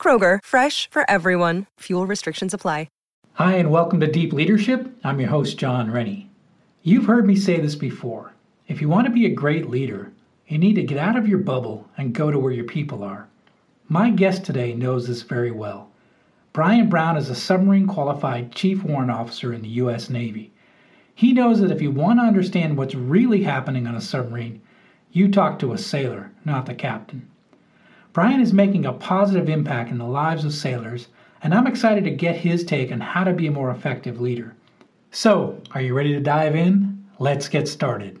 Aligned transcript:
Kroger, 0.00 0.38
fresh 0.42 0.88
for 0.90 1.08
everyone. 1.10 1.66
Fuel 1.80 2.06
restrictions 2.06 2.54
apply. 2.54 2.88
Hi, 3.34 3.54
and 3.54 3.70
welcome 3.70 4.00
to 4.00 4.06
Deep 4.10 4.34
Leadership. 4.34 4.94
I'm 5.02 5.18
your 5.18 5.30
host, 5.30 5.56
John 5.56 5.90
Rennie. 5.90 6.28
You've 6.82 7.06
heard 7.06 7.26
me 7.26 7.36
say 7.36 7.58
this 7.58 7.74
before. 7.74 8.34
If 8.68 8.82
you 8.82 8.88
want 8.88 9.06
to 9.06 9.12
be 9.12 9.24
a 9.24 9.34
great 9.34 9.70
leader, 9.70 10.12
you 10.46 10.58
need 10.58 10.74
to 10.74 10.82
get 10.82 10.98
out 10.98 11.16
of 11.16 11.26
your 11.26 11.38
bubble 11.38 11.88
and 11.96 12.12
go 12.12 12.30
to 12.30 12.38
where 12.38 12.52
your 12.52 12.66
people 12.66 13.02
are. 13.02 13.28
My 13.88 14.10
guest 14.10 14.44
today 14.44 14.74
knows 14.74 15.06
this 15.06 15.22
very 15.22 15.50
well. 15.50 15.90
Brian 16.52 16.90
Brown 16.90 17.16
is 17.16 17.30
a 17.30 17.34
submarine 17.34 17.86
qualified 17.86 18.52
chief 18.52 18.82
warrant 18.82 19.10
officer 19.10 19.54
in 19.54 19.62
the 19.62 19.68
U.S. 19.68 20.10
Navy. 20.10 20.52
He 21.14 21.32
knows 21.32 21.60
that 21.60 21.70
if 21.70 21.80
you 21.80 21.90
want 21.90 22.18
to 22.18 22.24
understand 22.24 22.76
what's 22.76 22.94
really 22.94 23.44
happening 23.44 23.86
on 23.86 23.94
a 23.94 24.02
submarine, 24.02 24.60
you 25.12 25.30
talk 25.30 25.58
to 25.60 25.72
a 25.72 25.78
sailor, 25.78 26.32
not 26.44 26.66
the 26.66 26.74
captain. 26.74 27.29
Brian 28.12 28.40
is 28.40 28.52
making 28.52 28.86
a 28.86 28.92
positive 28.92 29.48
impact 29.48 29.90
in 29.90 29.98
the 29.98 30.04
lives 30.04 30.44
of 30.44 30.52
sailors, 30.52 31.06
and 31.42 31.54
I'm 31.54 31.68
excited 31.68 32.02
to 32.04 32.10
get 32.10 32.36
his 32.36 32.64
take 32.64 32.90
on 32.90 33.00
how 33.00 33.22
to 33.22 33.32
be 33.32 33.46
a 33.46 33.52
more 33.52 33.70
effective 33.70 34.20
leader. 34.20 34.56
So, 35.12 35.60
are 35.72 35.80
you 35.80 35.94
ready 35.94 36.12
to 36.14 36.20
dive 36.20 36.56
in? 36.56 37.04
Let's 37.20 37.48
get 37.48 37.68
started. 37.68 38.20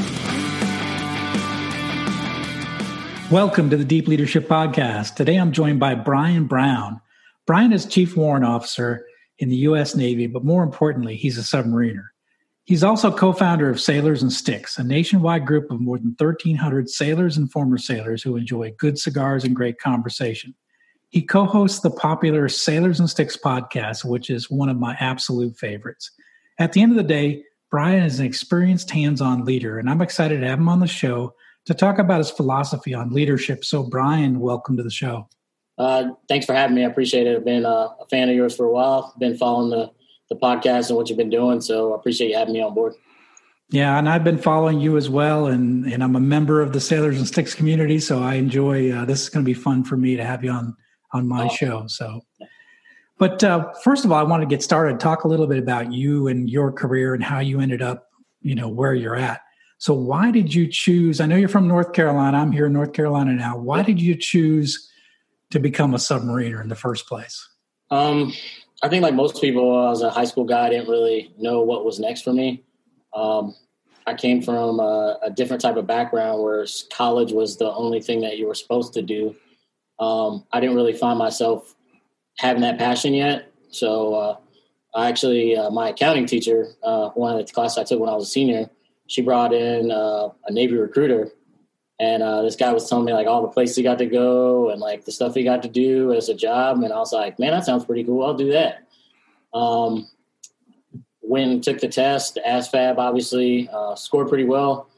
Welcome 3.31 3.69
to 3.69 3.77
the 3.77 3.85
Deep 3.85 4.09
Leadership 4.09 4.49
Podcast. 4.49 5.15
Today 5.15 5.37
I'm 5.37 5.53
joined 5.53 5.79
by 5.79 5.95
Brian 5.95 6.47
Brown. 6.47 6.99
Brian 7.47 7.71
is 7.71 7.85
Chief 7.85 8.17
Warrant 8.17 8.43
Officer 8.43 9.05
in 9.39 9.47
the 9.47 9.55
U.S. 9.55 9.95
Navy, 9.95 10.27
but 10.27 10.43
more 10.43 10.63
importantly, 10.63 11.15
he's 11.15 11.37
a 11.37 11.41
submariner. 11.41 12.07
He's 12.65 12.83
also 12.83 13.09
co 13.09 13.31
founder 13.31 13.69
of 13.69 13.79
Sailors 13.79 14.21
and 14.21 14.33
Sticks, 14.33 14.77
a 14.77 14.83
nationwide 14.83 15.45
group 15.45 15.71
of 15.71 15.79
more 15.79 15.97
than 15.97 16.13
1,300 16.17 16.89
sailors 16.89 17.37
and 17.37 17.49
former 17.49 17.77
sailors 17.77 18.21
who 18.21 18.35
enjoy 18.35 18.73
good 18.77 18.99
cigars 18.99 19.45
and 19.45 19.55
great 19.55 19.79
conversation. 19.79 20.53
He 21.07 21.21
co 21.21 21.45
hosts 21.45 21.79
the 21.79 21.89
popular 21.89 22.49
Sailors 22.49 22.99
and 22.99 23.09
Sticks 23.09 23.37
podcast, 23.37 24.03
which 24.03 24.29
is 24.29 24.51
one 24.51 24.67
of 24.67 24.77
my 24.77 24.97
absolute 24.99 25.55
favorites. 25.55 26.11
At 26.59 26.73
the 26.73 26.81
end 26.81 26.91
of 26.91 26.97
the 26.97 27.03
day, 27.03 27.45
Brian 27.69 28.03
is 28.03 28.19
an 28.19 28.25
experienced 28.25 28.91
hands 28.91 29.21
on 29.21 29.45
leader, 29.45 29.79
and 29.79 29.89
I'm 29.89 30.01
excited 30.01 30.41
to 30.41 30.47
have 30.47 30.59
him 30.59 30.67
on 30.67 30.81
the 30.81 30.87
show 30.87 31.33
to 31.65 31.73
talk 31.73 31.99
about 31.99 32.19
his 32.19 32.31
philosophy 32.31 32.93
on 32.93 33.11
leadership. 33.11 33.63
So, 33.65 33.83
Brian, 33.83 34.39
welcome 34.39 34.77
to 34.77 34.83
the 34.83 34.91
show. 34.91 35.27
Uh, 35.77 36.09
thanks 36.27 36.45
for 36.45 36.53
having 36.53 36.75
me. 36.75 36.83
I 36.83 36.87
appreciate 36.87 37.27
it. 37.27 37.35
I've 37.35 37.45
been 37.45 37.65
uh, 37.65 37.89
a 37.99 38.05
fan 38.09 38.29
of 38.29 38.35
yours 38.35 38.55
for 38.55 38.65
a 38.65 38.71
while. 38.71 39.13
Been 39.19 39.37
following 39.37 39.69
the 39.69 39.91
the 40.29 40.35
podcast 40.37 40.87
and 40.87 40.95
what 40.95 41.09
you've 41.09 41.17
been 41.17 41.29
doing. 41.29 41.59
So, 41.61 41.93
I 41.93 41.95
appreciate 41.95 42.29
you 42.29 42.37
having 42.37 42.53
me 42.53 42.61
on 42.61 42.73
board. 42.73 42.93
Yeah, 43.71 43.97
and 43.97 44.09
I've 44.09 44.25
been 44.25 44.37
following 44.37 44.81
you 44.81 44.97
as 44.97 45.09
well, 45.09 45.47
and 45.47 45.85
and 45.85 46.03
I'm 46.03 46.15
a 46.17 46.19
member 46.19 46.61
of 46.61 46.73
the 46.73 46.81
Sailors 46.81 47.17
and 47.17 47.25
Sticks 47.25 47.55
community. 47.55 47.99
So 47.99 48.21
I 48.21 48.35
enjoy. 48.35 48.91
Uh, 48.91 49.05
this 49.05 49.21
is 49.21 49.29
going 49.29 49.45
to 49.45 49.49
be 49.49 49.53
fun 49.53 49.85
for 49.85 49.95
me 49.95 50.17
to 50.17 50.25
have 50.25 50.43
you 50.43 50.51
on 50.51 50.75
on 51.13 51.25
my 51.25 51.45
Awesome. 51.45 51.55
show. 51.55 51.87
So, 51.87 52.21
but 53.17 53.41
uh, 53.43 53.71
first 53.83 54.03
of 54.03 54.11
all, 54.11 54.19
I 54.19 54.23
want 54.23 54.41
to 54.41 54.47
get 54.47 54.61
started. 54.61 54.99
Talk 54.99 55.23
a 55.23 55.27
little 55.29 55.47
bit 55.47 55.57
about 55.57 55.93
you 55.93 56.27
and 56.27 56.49
your 56.49 56.71
career 56.73 57.13
and 57.13 57.23
how 57.23 57.39
you 57.39 57.61
ended 57.61 57.81
up, 57.81 58.09
you 58.41 58.55
know, 58.55 58.67
where 58.67 58.93
you're 58.93 59.15
at. 59.15 59.39
So, 59.81 59.95
why 59.95 60.29
did 60.29 60.53
you 60.53 60.67
choose? 60.67 61.19
I 61.19 61.25
know 61.25 61.35
you're 61.35 61.49
from 61.49 61.67
North 61.67 61.93
Carolina. 61.93 62.37
I'm 62.37 62.51
here 62.51 62.67
in 62.67 62.73
North 62.73 62.93
Carolina 62.93 63.33
now. 63.33 63.57
Why 63.57 63.81
did 63.81 63.99
you 63.99 64.13
choose 64.15 64.87
to 65.49 65.59
become 65.59 65.95
a 65.95 65.97
submariner 65.97 66.61
in 66.61 66.69
the 66.69 66.75
first 66.75 67.07
place? 67.07 67.49
Um, 67.89 68.31
I 68.83 68.89
think 68.89 69.01
like 69.01 69.15
most 69.15 69.41
people, 69.41 69.89
as 69.89 70.03
a 70.03 70.11
high 70.11 70.25
school 70.25 70.43
guy, 70.43 70.67
I 70.67 70.69
didn't 70.69 70.87
really 70.87 71.33
know 71.39 71.61
what 71.61 71.83
was 71.83 71.99
next 71.99 72.21
for 72.21 72.31
me. 72.31 72.63
Um, 73.15 73.55
I 74.05 74.13
came 74.13 74.43
from 74.43 74.79
a, 74.79 75.17
a 75.23 75.31
different 75.31 75.63
type 75.63 75.77
of 75.77 75.87
background 75.87 76.43
where 76.43 76.63
college 76.93 77.31
was 77.31 77.57
the 77.57 77.73
only 77.73 78.01
thing 78.01 78.21
that 78.21 78.37
you 78.37 78.45
were 78.45 78.53
supposed 78.53 78.93
to 78.93 79.01
do. 79.01 79.35
Um, 79.97 80.45
I 80.51 80.59
didn't 80.59 80.75
really 80.75 80.93
find 80.93 81.17
myself 81.17 81.75
having 82.37 82.61
that 82.61 82.77
passion 82.77 83.15
yet. 83.15 83.51
So 83.71 84.13
uh, 84.13 84.37
I 84.93 85.09
actually, 85.09 85.57
uh, 85.57 85.71
my 85.71 85.89
accounting 85.89 86.27
teacher, 86.27 86.67
uh, 86.83 87.09
one 87.15 87.35
of 87.35 87.43
the 87.43 87.51
classes 87.51 87.79
I 87.79 87.83
took 87.83 87.99
when 87.99 88.09
I 88.09 88.13
was 88.13 88.27
a 88.27 88.31
senior, 88.31 88.69
she 89.11 89.21
brought 89.21 89.53
in 89.53 89.91
uh, 89.91 90.29
a 90.45 90.53
Navy 90.53 90.77
recruiter. 90.77 91.29
And 91.99 92.23
uh, 92.23 92.41
this 92.43 92.55
guy 92.55 92.71
was 92.71 92.89
telling 92.89 93.03
me 93.03 93.13
like 93.13 93.27
all 93.27 93.41
the 93.41 93.49
places 93.49 93.75
he 93.75 93.83
got 93.83 93.97
to 93.97 94.05
go 94.05 94.69
and 94.69 94.79
like 94.79 95.03
the 95.03 95.11
stuff 95.11 95.35
he 95.35 95.43
got 95.43 95.61
to 95.63 95.67
do 95.67 96.13
as 96.13 96.29
a 96.29 96.33
job. 96.33 96.81
And 96.81 96.93
I 96.93 96.97
was 96.97 97.11
like, 97.11 97.37
man, 97.37 97.51
that 97.51 97.65
sounds 97.65 97.83
pretty 97.83 98.05
cool. 98.05 98.25
I'll 98.25 98.33
do 98.33 98.53
that. 98.53 98.87
Um, 99.53 100.07
took 101.61 101.79
the 101.79 101.89
test, 101.89 102.39
ASVAB, 102.47 102.97
obviously, 102.97 103.69
uh, 103.71 103.95
scored 103.95 104.29
pretty 104.29 104.45
well. 104.45 104.89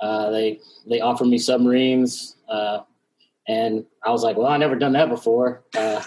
Uh, 0.00 0.30
they 0.30 0.60
they 0.86 1.00
offered 1.00 1.26
me 1.26 1.38
submarines, 1.38 2.36
uh, 2.48 2.80
and 3.48 3.84
I 4.04 4.10
was 4.10 4.22
like, 4.22 4.36
well, 4.36 4.48
I 4.48 4.56
never 4.58 4.76
done 4.76 4.92
that 4.92 5.08
before. 5.08 5.64
Uh, 5.76 6.02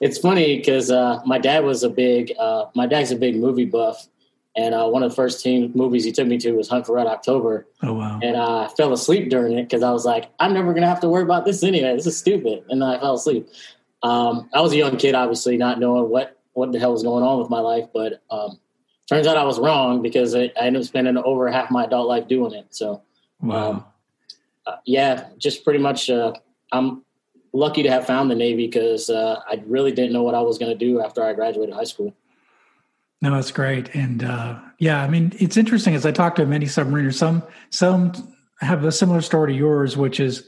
it's 0.00 0.18
funny 0.18 0.56
because 0.56 0.90
my 1.26 1.38
dad 1.38 1.64
was 1.64 1.82
a 1.82 1.90
big 1.90 2.32
my 2.74 2.86
dad's 2.86 3.10
a 3.10 3.16
big 3.16 3.36
movie 3.36 3.64
buff, 3.64 4.08
and 4.56 4.74
uh, 4.74 4.86
one 4.86 5.02
of 5.02 5.10
the 5.10 5.16
first 5.16 5.42
team 5.42 5.72
movies 5.74 6.04
he 6.04 6.12
took 6.12 6.26
me 6.26 6.38
to 6.38 6.52
was 6.52 6.68
Hunt 6.68 6.86
for 6.86 6.94
Red 6.94 7.06
October, 7.06 7.66
Oh 7.82 7.94
wow! 7.94 8.20
and 8.22 8.36
I 8.36 8.68
fell 8.68 8.92
asleep 8.92 9.30
during 9.30 9.58
it 9.58 9.64
because 9.64 9.82
I 9.82 9.90
was 9.92 10.04
like, 10.04 10.30
I'm 10.38 10.52
never 10.54 10.72
gonna 10.74 10.86
have 10.88 11.00
to 11.00 11.08
worry 11.08 11.22
about 11.22 11.44
this 11.44 11.62
anyway. 11.62 11.94
This 11.94 12.06
is 12.06 12.16
stupid, 12.16 12.64
and 12.68 12.80
then 12.82 12.88
I 12.88 12.98
fell 12.98 13.14
asleep. 13.14 13.48
Um, 14.02 14.48
I 14.52 14.60
was 14.60 14.72
a 14.72 14.76
young 14.76 14.96
kid, 14.96 15.14
obviously, 15.14 15.56
not 15.56 15.80
knowing 15.80 16.08
what 16.10 16.38
what 16.52 16.72
the 16.72 16.78
hell 16.78 16.92
was 16.92 17.02
going 17.02 17.24
on 17.24 17.38
with 17.40 17.50
my 17.50 17.60
life, 17.60 17.86
but 17.92 18.22
um, 18.30 18.58
turns 19.08 19.26
out 19.26 19.36
I 19.36 19.44
was 19.44 19.58
wrong 19.58 20.02
because 20.02 20.34
I, 20.34 20.52
I 20.60 20.66
ended 20.66 20.82
up 20.82 20.86
spending 20.88 21.16
over 21.16 21.50
half 21.50 21.70
my 21.70 21.84
adult 21.84 22.06
life 22.06 22.28
doing 22.28 22.52
it. 22.52 22.66
So 22.74 23.02
Wow. 23.40 23.70
um, 23.70 23.84
uh, 24.66 24.76
yeah, 24.86 25.28
just 25.38 25.64
pretty 25.64 25.80
much. 25.80 26.08
Uh, 26.08 26.32
I'm 26.70 27.02
lucky 27.52 27.82
to 27.82 27.90
have 27.90 28.06
found 28.06 28.30
the 28.30 28.34
Navy 28.34 28.66
because 28.66 29.10
uh, 29.10 29.40
I 29.48 29.62
really 29.66 29.92
didn't 29.92 30.12
know 30.12 30.22
what 30.22 30.34
I 30.34 30.40
was 30.42 30.58
going 30.58 30.70
to 30.72 30.78
do 30.78 31.00
after 31.00 31.22
I 31.24 31.32
graduated 31.34 31.74
high 31.74 31.84
school. 31.84 32.14
No, 33.24 33.34
that's 33.36 33.52
great. 33.52 33.94
And 33.96 34.22
uh, 34.22 34.60
yeah, 34.78 35.02
I 35.02 35.08
mean, 35.08 35.32
it's 35.40 35.56
interesting 35.56 35.94
as 35.94 36.04
I 36.04 36.12
talk 36.12 36.36
to 36.36 36.46
many 36.46 36.66
submariners, 36.66 37.14
some 37.14 37.42
some 37.70 38.12
have 38.60 38.84
a 38.84 38.92
similar 38.92 39.22
story 39.22 39.54
to 39.54 39.58
yours, 39.58 39.96
which 39.96 40.20
is 40.20 40.46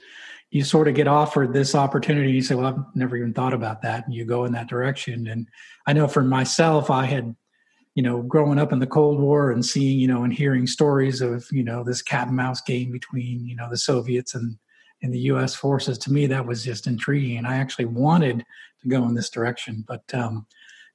you 0.51 0.63
sort 0.63 0.89
of 0.89 0.95
get 0.95 1.09
offered 1.09 1.55
this 1.55 1.75
opportunity. 1.75 2.33
You 2.33 2.43
say, 2.43 2.55
"Well, 2.55 2.67
I've 2.67 2.97
never 2.97 3.17
even 3.17 3.35
thought 3.35 3.55
about 3.55 3.81
that," 3.83 4.05
and 4.05 4.15
you 4.15 4.27
go 4.27 4.45
in 4.45 4.53
that 4.53 4.69
direction. 4.69 5.27
And 5.27 5.49
I 5.87 5.95
know 5.95 6.07
for 6.07 6.23
myself, 6.23 6.91
I 6.91 7.07
had, 7.07 7.35
you 7.95 8.03
know, 8.03 8.23
growing 8.23 8.59
up 8.59 8.73
in 8.75 8.81
the 8.81 8.87
Cold 8.87 9.21
War 9.21 9.53
and 9.53 9.67
seeing, 9.67 9.99
you 9.99 10.09
know, 10.09 10.25
and 10.25 10.35
hearing 10.35 10.69
stories 10.69 11.23
of, 11.23 11.47
you 11.53 11.65
know, 11.65 11.85
this 11.85 12.03
cat 12.03 12.29
and 12.29 12.37
mouse 12.37 12.63
game 12.63 12.93
between, 12.93 13.47
you 13.47 13.57
know, 13.57 13.71
the 13.71 13.79
Soviets 13.79 14.37
and 14.37 14.59
and 15.03 15.15
the 15.15 15.21
U.S. 15.33 15.57
forces. 15.57 15.99
To 16.01 16.13
me, 16.13 16.29
that 16.29 16.47
was 16.47 16.65
just 16.65 16.87
intriguing, 16.87 17.39
and 17.39 17.49
I 17.49 17.57
actually 17.57 17.87
wanted 17.87 18.45
to 18.83 18.89
go 18.89 19.05
in 19.09 19.15
this 19.17 19.31
direction, 19.31 19.85
but. 19.89 20.03
um 20.15 20.47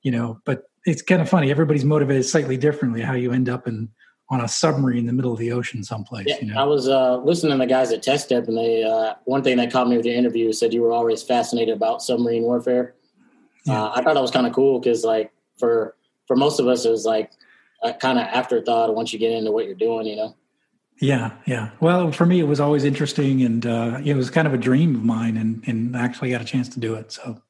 you 0.04 0.12
know 0.12 0.40
but 0.46 0.64
it's 0.86 1.02
kind 1.02 1.22
of 1.22 1.30
funny 1.30 1.52
everybody's 1.52 1.86
motivated 1.86 2.26
slightly 2.26 2.58
differently 2.58 3.02
how 3.02 3.14
you 3.14 3.32
end 3.32 3.50
up 3.50 3.68
in 3.68 3.90
on 4.32 4.40
a 4.40 4.48
submarine 4.48 5.00
in 5.00 5.06
the 5.06 5.14
middle 5.14 5.34
of 5.34 5.38
the 5.40 5.52
ocean 5.52 5.84
someplace 5.84 6.26
Yeah, 6.26 6.38
you 6.42 6.54
I 6.56 6.64
was 6.64 6.88
uh, 6.88 7.18
listening 7.18 7.52
to 7.52 7.58
the 7.58 7.66
guys 7.66 7.92
at 7.92 8.02
Test 8.02 8.30
Depth, 8.30 8.48
and 8.48 8.58
they 8.58 8.82
uh, 8.84 9.16
one 9.26 9.44
thing 9.44 9.58
that 9.58 9.72
caught 9.72 9.90
me 9.90 9.98
with 9.98 10.06
your 10.06 10.16
interview 10.16 10.52
said 10.54 10.74
you 10.74 10.82
were 10.82 10.94
always 10.94 11.22
fascinated 11.22 11.76
about 11.76 12.02
submarine 12.02 12.44
warfare. 12.44 12.96
Yeah. 13.66 13.84
Uh, 13.84 13.92
I 13.94 14.02
thought 14.02 14.16
that 14.16 14.22
was 14.22 14.32
kind 14.32 14.48
of 14.48 14.54
cool 14.54 14.80
because, 14.80 15.04
like, 15.04 15.32
for 15.60 15.96
for 16.28 16.38
most 16.38 16.60
of 16.60 16.68
us, 16.68 16.86
it 16.86 16.90
was 16.90 17.06
like 17.06 17.32
a 17.84 17.94
kind 17.94 18.18
of 18.18 18.26
afterthought 18.26 18.96
once 18.96 19.12
you 19.12 19.20
get 19.20 19.34
into 19.34 19.52
what 19.52 19.66
you're 19.66 19.76
doing. 19.76 20.08
You 20.08 20.16
know, 20.16 20.36
Yeah, 21.02 21.34
yeah. 21.46 21.72
Well, 21.82 22.14
for 22.14 22.26
me, 22.26 22.40
it 22.40 22.48
was 22.48 22.62
always 22.62 22.86
interesting, 22.86 23.42
and 23.42 23.66
uh, 23.66 24.00
it 24.04 24.14
was 24.14 24.30
kind 24.30 24.48
of 24.48 24.54
a 24.54 24.58
dream 24.58 24.96
of 24.96 25.04
mine, 25.04 25.36
and 25.36 25.62
and 25.68 25.94
actually 25.96 26.32
got 26.32 26.42
a 26.42 26.46
chance 26.46 26.70
to 26.70 26.80
do 26.80 26.96
it. 26.96 27.12
So, 27.12 27.42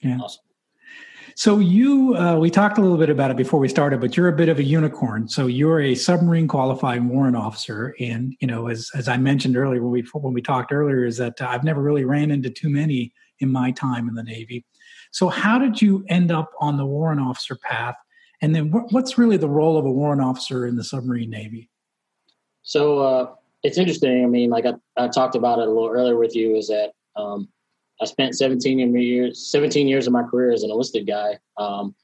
yeah. 0.00 0.18
Awesome. 0.20 0.42
So 1.40 1.58
you, 1.58 2.14
uh, 2.18 2.36
we 2.36 2.50
talked 2.50 2.76
a 2.76 2.82
little 2.82 2.98
bit 2.98 3.08
about 3.08 3.30
it 3.30 3.36
before 3.38 3.58
we 3.60 3.68
started, 3.70 3.98
but 3.98 4.14
you're 4.14 4.28
a 4.28 4.36
bit 4.36 4.50
of 4.50 4.58
a 4.58 4.62
unicorn. 4.62 5.26
So 5.26 5.46
you're 5.46 5.80
a 5.80 5.94
submarine 5.94 6.46
qualified 6.46 7.02
warrant 7.02 7.34
officer, 7.34 7.94
and 7.98 8.36
you 8.40 8.46
know, 8.46 8.68
as 8.68 8.90
as 8.94 9.08
I 9.08 9.16
mentioned 9.16 9.56
earlier 9.56 9.82
when 9.82 9.90
we 9.90 10.04
when 10.12 10.34
we 10.34 10.42
talked 10.42 10.70
earlier, 10.70 11.06
is 11.06 11.16
that 11.16 11.40
I've 11.40 11.64
never 11.64 11.80
really 11.80 12.04
ran 12.04 12.30
into 12.30 12.50
too 12.50 12.68
many 12.68 13.14
in 13.38 13.50
my 13.50 13.70
time 13.70 14.06
in 14.06 14.16
the 14.16 14.22
Navy. 14.22 14.66
So 15.12 15.30
how 15.30 15.58
did 15.58 15.80
you 15.80 16.04
end 16.10 16.30
up 16.30 16.50
on 16.60 16.76
the 16.76 16.84
warrant 16.84 17.22
officer 17.22 17.56
path? 17.56 17.94
And 18.42 18.54
then 18.54 18.70
what's 18.90 19.16
really 19.16 19.38
the 19.38 19.48
role 19.48 19.78
of 19.78 19.86
a 19.86 19.90
warrant 19.90 20.20
officer 20.20 20.66
in 20.66 20.76
the 20.76 20.84
submarine 20.84 21.30
Navy? 21.30 21.70
So 22.60 22.98
uh, 22.98 23.32
it's 23.62 23.78
interesting. 23.78 24.24
I 24.24 24.26
mean, 24.26 24.50
like 24.50 24.66
I, 24.66 24.74
I, 24.98 25.08
talked 25.08 25.36
about 25.36 25.58
it 25.58 25.68
a 25.68 25.70
little 25.70 25.88
earlier 25.88 26.18
with 26.18 26.36
you, 26.36 26.56
is 26.56 26.68
that 26.68 26.92
um, 27.16 27.48
I 28.00 28.06
spent 28.06 28.36
17 28.36 28.78
years 28.94 29.50
17 29.50 29.86
years 29.86 30.06
of 30.06 30.12
my 30.12 30.22
career 30.22 30.52
as 30.52 30.62
an 30.62 30.70
enlisted 30.70 31.06
guy. 31.06 31.38
Um, 31.56 31.94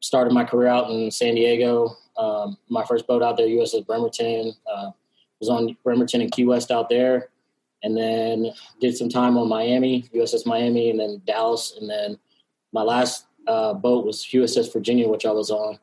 started 0.00 0.32
my 0.32 0.44
career 0.44 0.68
out 0.68 0.90
in 0.90 1.10
San 1.10 1.34
Diego. 1.34 1.96
Um, 2.16 2.56
my 2.68 2.84
first 2.84 3.06
boat 3.06 3.22
out 3.22 3.36
there, 3.36 3.46
USS 3.46 3.86
Bremerton, 3.86 4.52
uh, 4.70 4.90
was 5.40 5.48
on 5.48 5.76
Bremerton 5.84 6.22
and 6.22 6.32
Key 6.32 6.44
West 6.44 6.70
out 6.70 6.88
there, 6.88 7.28
and 7.82 7.96
then 7.96 8.52
did 8.80 8.96
some 8.96 9.08
time 9.08 9.36
on 9.36 9.48
Miami, 9.48 10.08
USS 10.14 10.46
Miami, 10.46 10.90
and 10.90 11.00
then 11.00 11.22
Dallas, 11.26 11.76
and 11.80 11.88
then 11.88 12.18
my 12.72 12.82
last 12.82 13.26
uh, 13.46 13.74
boat 13.74 14.04
was 14.04 14.24
USS 14.32 14.72
Virginia, 14.72 15.08
which 15.08 15.26
I 15.26 15.32
was 15.32 15.50
on. 15.50 15.78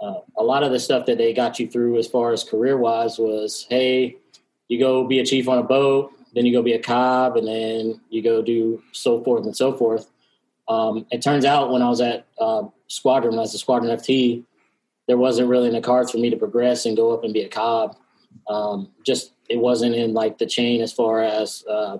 Uh, 0.00 0.20
a 0.36 0.42
lot 0.42 0.62
of 0.62 0.72
the 0.72 0.78
stuff 0.78 1.06
that 1.06 1.18
they 1.18 1.32
got 1.32 1.58
you 1.58 1.68
through 1.68 1.98
as 1.98 2.06
far 2.06 2.32
as 2.32 2.44
career 2.44 2.76
wise 2.76 3.18
was, 3.18 3.66
hey, 3.68 4.16
you 4.68 4.78
go 4.78 5.06
be 5.06 5.18
a 5.18 5.26
chief 5.26 5.48
on 5.48 5.58
a 5.58 5.62
boat, 5.62 6.12
then 6.34 6.46
you 6.46 6.52
go 6.52 6.62
be 6.62 6.72
a 6.72 6.82
cob, 6.82 7.36
and 7.36 7.46
then 7.46 8.00
you 8.10 8.22
go 8.22 8.42
do 8.42 8.82
so 8.92 9.22
forth 9.22 9.44
and 9.44 9.56
so 9.56 9.72
forth. 9.72 10.10
Um, 10.68 11.06
it 11.10 11.22
turns 11.22 11.44
out 11.44 11.70
when 11.72 11.82
I 11.82 11.88
was 11.88 12.00
at 12.00 12.26
uh, 12.38 12.64
squadron 12.88 13.38
as 13.38 13.54
a 13.54 13.58
squadron 13.58 13.96
FT, 13.96 14.44
there 15.06 15.16
wasn't 15.16 15.48
really 15.48 15.68
in 15.68 15.74
the 15.74 15.80
cards 15.80 16.10
for 16.10 16.18
me 16.18 16.30
to 16.30 16.36
progress 16.36 16.84
and 16.84 16.96
go 16.96 17.12
up 17.12 17.24
and 17.24 17.32
be 17.32 17.42
a 17.42 17.48
cob. 17.48 17.96
Um, 18.48 18.90
just 19.04 19.32
it 19.48 19.58
wasn't 19.58 19.94
in 19.94 20.12
like 20.12 20.38
the 20.38 20.46
chain 20.46 20.82
as 20.82 20.92
far 20.92 21.22
as 21.22 21.64
uh, 21.66 21.98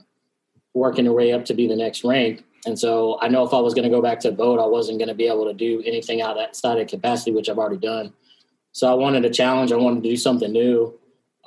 working 0.75 1.07
your 1.07 1.15
way 1.15 1.33
up 1.33 1.47
to 1.47 1.55
be 1.55 1.67
the 1.67 1.77
next 1.77 2.05
rank. 2.05 2.45
And 2.67 2.79
so 2.79 3.19
I 3.23 3.29
know 3.29 3.45
if 3.45 3.55
I 3.55 3.61
was 3.61 3.73
going 3.73 3.85
to 3.85 3.95
go 3.95 4.03
back 4.03 4.21
to 4.21 4.33
boat, 4.33 4.61
I 4.61 4.67
wasn't 4.67 4.99
going 4.99 5.09
to 5.09 5.15
be 5.15 5.27
able 5.27 5.47
to 5.47 5.55
do 5.55 5.83
anything 5.87 6.21
out 6.21 6.33
of 6.33 6.37
that 6.37 6.57
side 6.57 6.79
of 6.79 6.89
capacity, 6.89 7.33
which 7.33 7.49
I've 7.49 7.59
already 7.59 7.79
done. 7.79 8.13
So 8.73 8.91
I 8.91 8.95
wanted 8.95 9.25
a 9.25 9.31
challenge. 9.31 9.73
I 9.73 9.77
wanted 9.77 10.03
to 10.03 10.11
do 10.11 10.17
something 10.17 10.53
new. 10.53 10.98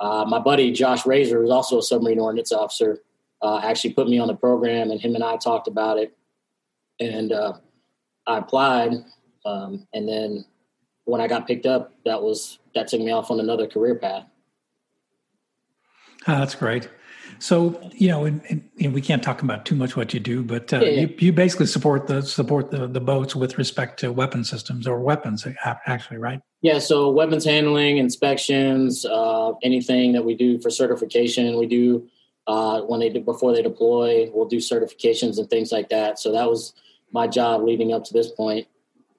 Uh, 0.02 0.24
my 0.26 0.40
buddy 0.40 0.72
Josh 0.72 1.06
Razor, 1.06 1.40
who's 1.40 1.50
also 1.50 1.78
a 1.78 1.82
submarine 1.82 2.18
ordnance 2.18 2.50
officer, 2.50 2.98
uh, 3.40 3.60
actually 3.62 3.92
put 3.92 4.08
me 4.08 4.18
on 4.18 4.26
the 4.26 4.34
program, 4.34 4.90
and 4.90 5.00
him 5.00 5.14
and 5.14 5.22
I 5.22 5.36
talked 5.36 5.68
about 5.68 5.96
it. 5.96 6.16
And 6.98 7.32
uh, 7.32 7.52
I 8.26 8.38
applied, 8.38 8.94
um, 9.46 9.86
and 9.94 10.08
then 10.08 10.44
when 11.04 11.20
I 11.20 11.28
got 11.28 11.46
picked 11.46 11.66
up, 11.66 11.92
that 12.04 12.20
was 12.20 12.58
that 12.74 12.88
took 12.88 13.00
me 13.00 13.12
off 13.12 13.30
on 13.30 13.38
another 13.38 13.68
career 13.68 13.94
path. 13.94 14.24
Oh, 16.26 16.38
that's 16.38 16.56
great. 16.56 16.88
So 17.42 17.90
you 17.92 18.06
know, 18.06 18.24
and, 18.24 18.40
and, 18.80 18.94
we 18.94 19.00
can't 19.00 19.20
talk 19.20 19.42
about 19.42 19.66
too 19.66 19.74
much 19.74 19.96
what 19.96 20.14
you 20.14 20.20
do, 20.20 20.44
but 20.44 20.72
uh, 20.72 20.78
yeah, 20.78 20.88
yeah. 20.88 21.00
You, 21.00 21.14
you 21.18 21.32
basically 21.32 21.66
support 21.66 22.06
the 22.06 22.22
support 22.22 22.70
the, 22.70 22.86
the 22.86 23.00
boats 23.00 23.34
with 23.34 23.58
respect 23.58 23.98
to 24.00 24.12
weapon 24.12 24.44
systems 24.44 24.86
or 24.86 25.00
weapons, 25.00 25.44
actually, 25.64 26.18
right? 26.18 26.40
Yeah. 26.60 26.78
So 26.78 27.10
weapons 27.10 27.44
handling, 27.44 27.98
inspections, 27.98 29.04
uh, 29.04 29.54
anything 29.64 30.12
that 30.12 30.24
we 30.24 30.36
do 30.36 30.60
for 30.60 30.70
certification, 30.70 31.58
we 31.58 31.66
do 31.66 32.08
uh, 32.46 32.82
when 32.82 33.00
they 33.00 33.08
do 33.08 33.20
before 33.20 33.52
they 33.52 33.62
deploy. 33.62 34.30
We'll 34.32 34.46
do 34.46 34.58
certifications 34.58 35.36
and 35.38 35.50
things 35.50 35.72
like 35.72 35.88
that. 35.88 36.20
So 36.20 36.30
that 36.30 36.48
was 36.48 36.74
my 37.10 37.26
job 37.26 37.64
leading 37.64 37.92
up 37.92 38.04
to 38.04 38.12
this 38.12 38.30
point. 38.30 38.68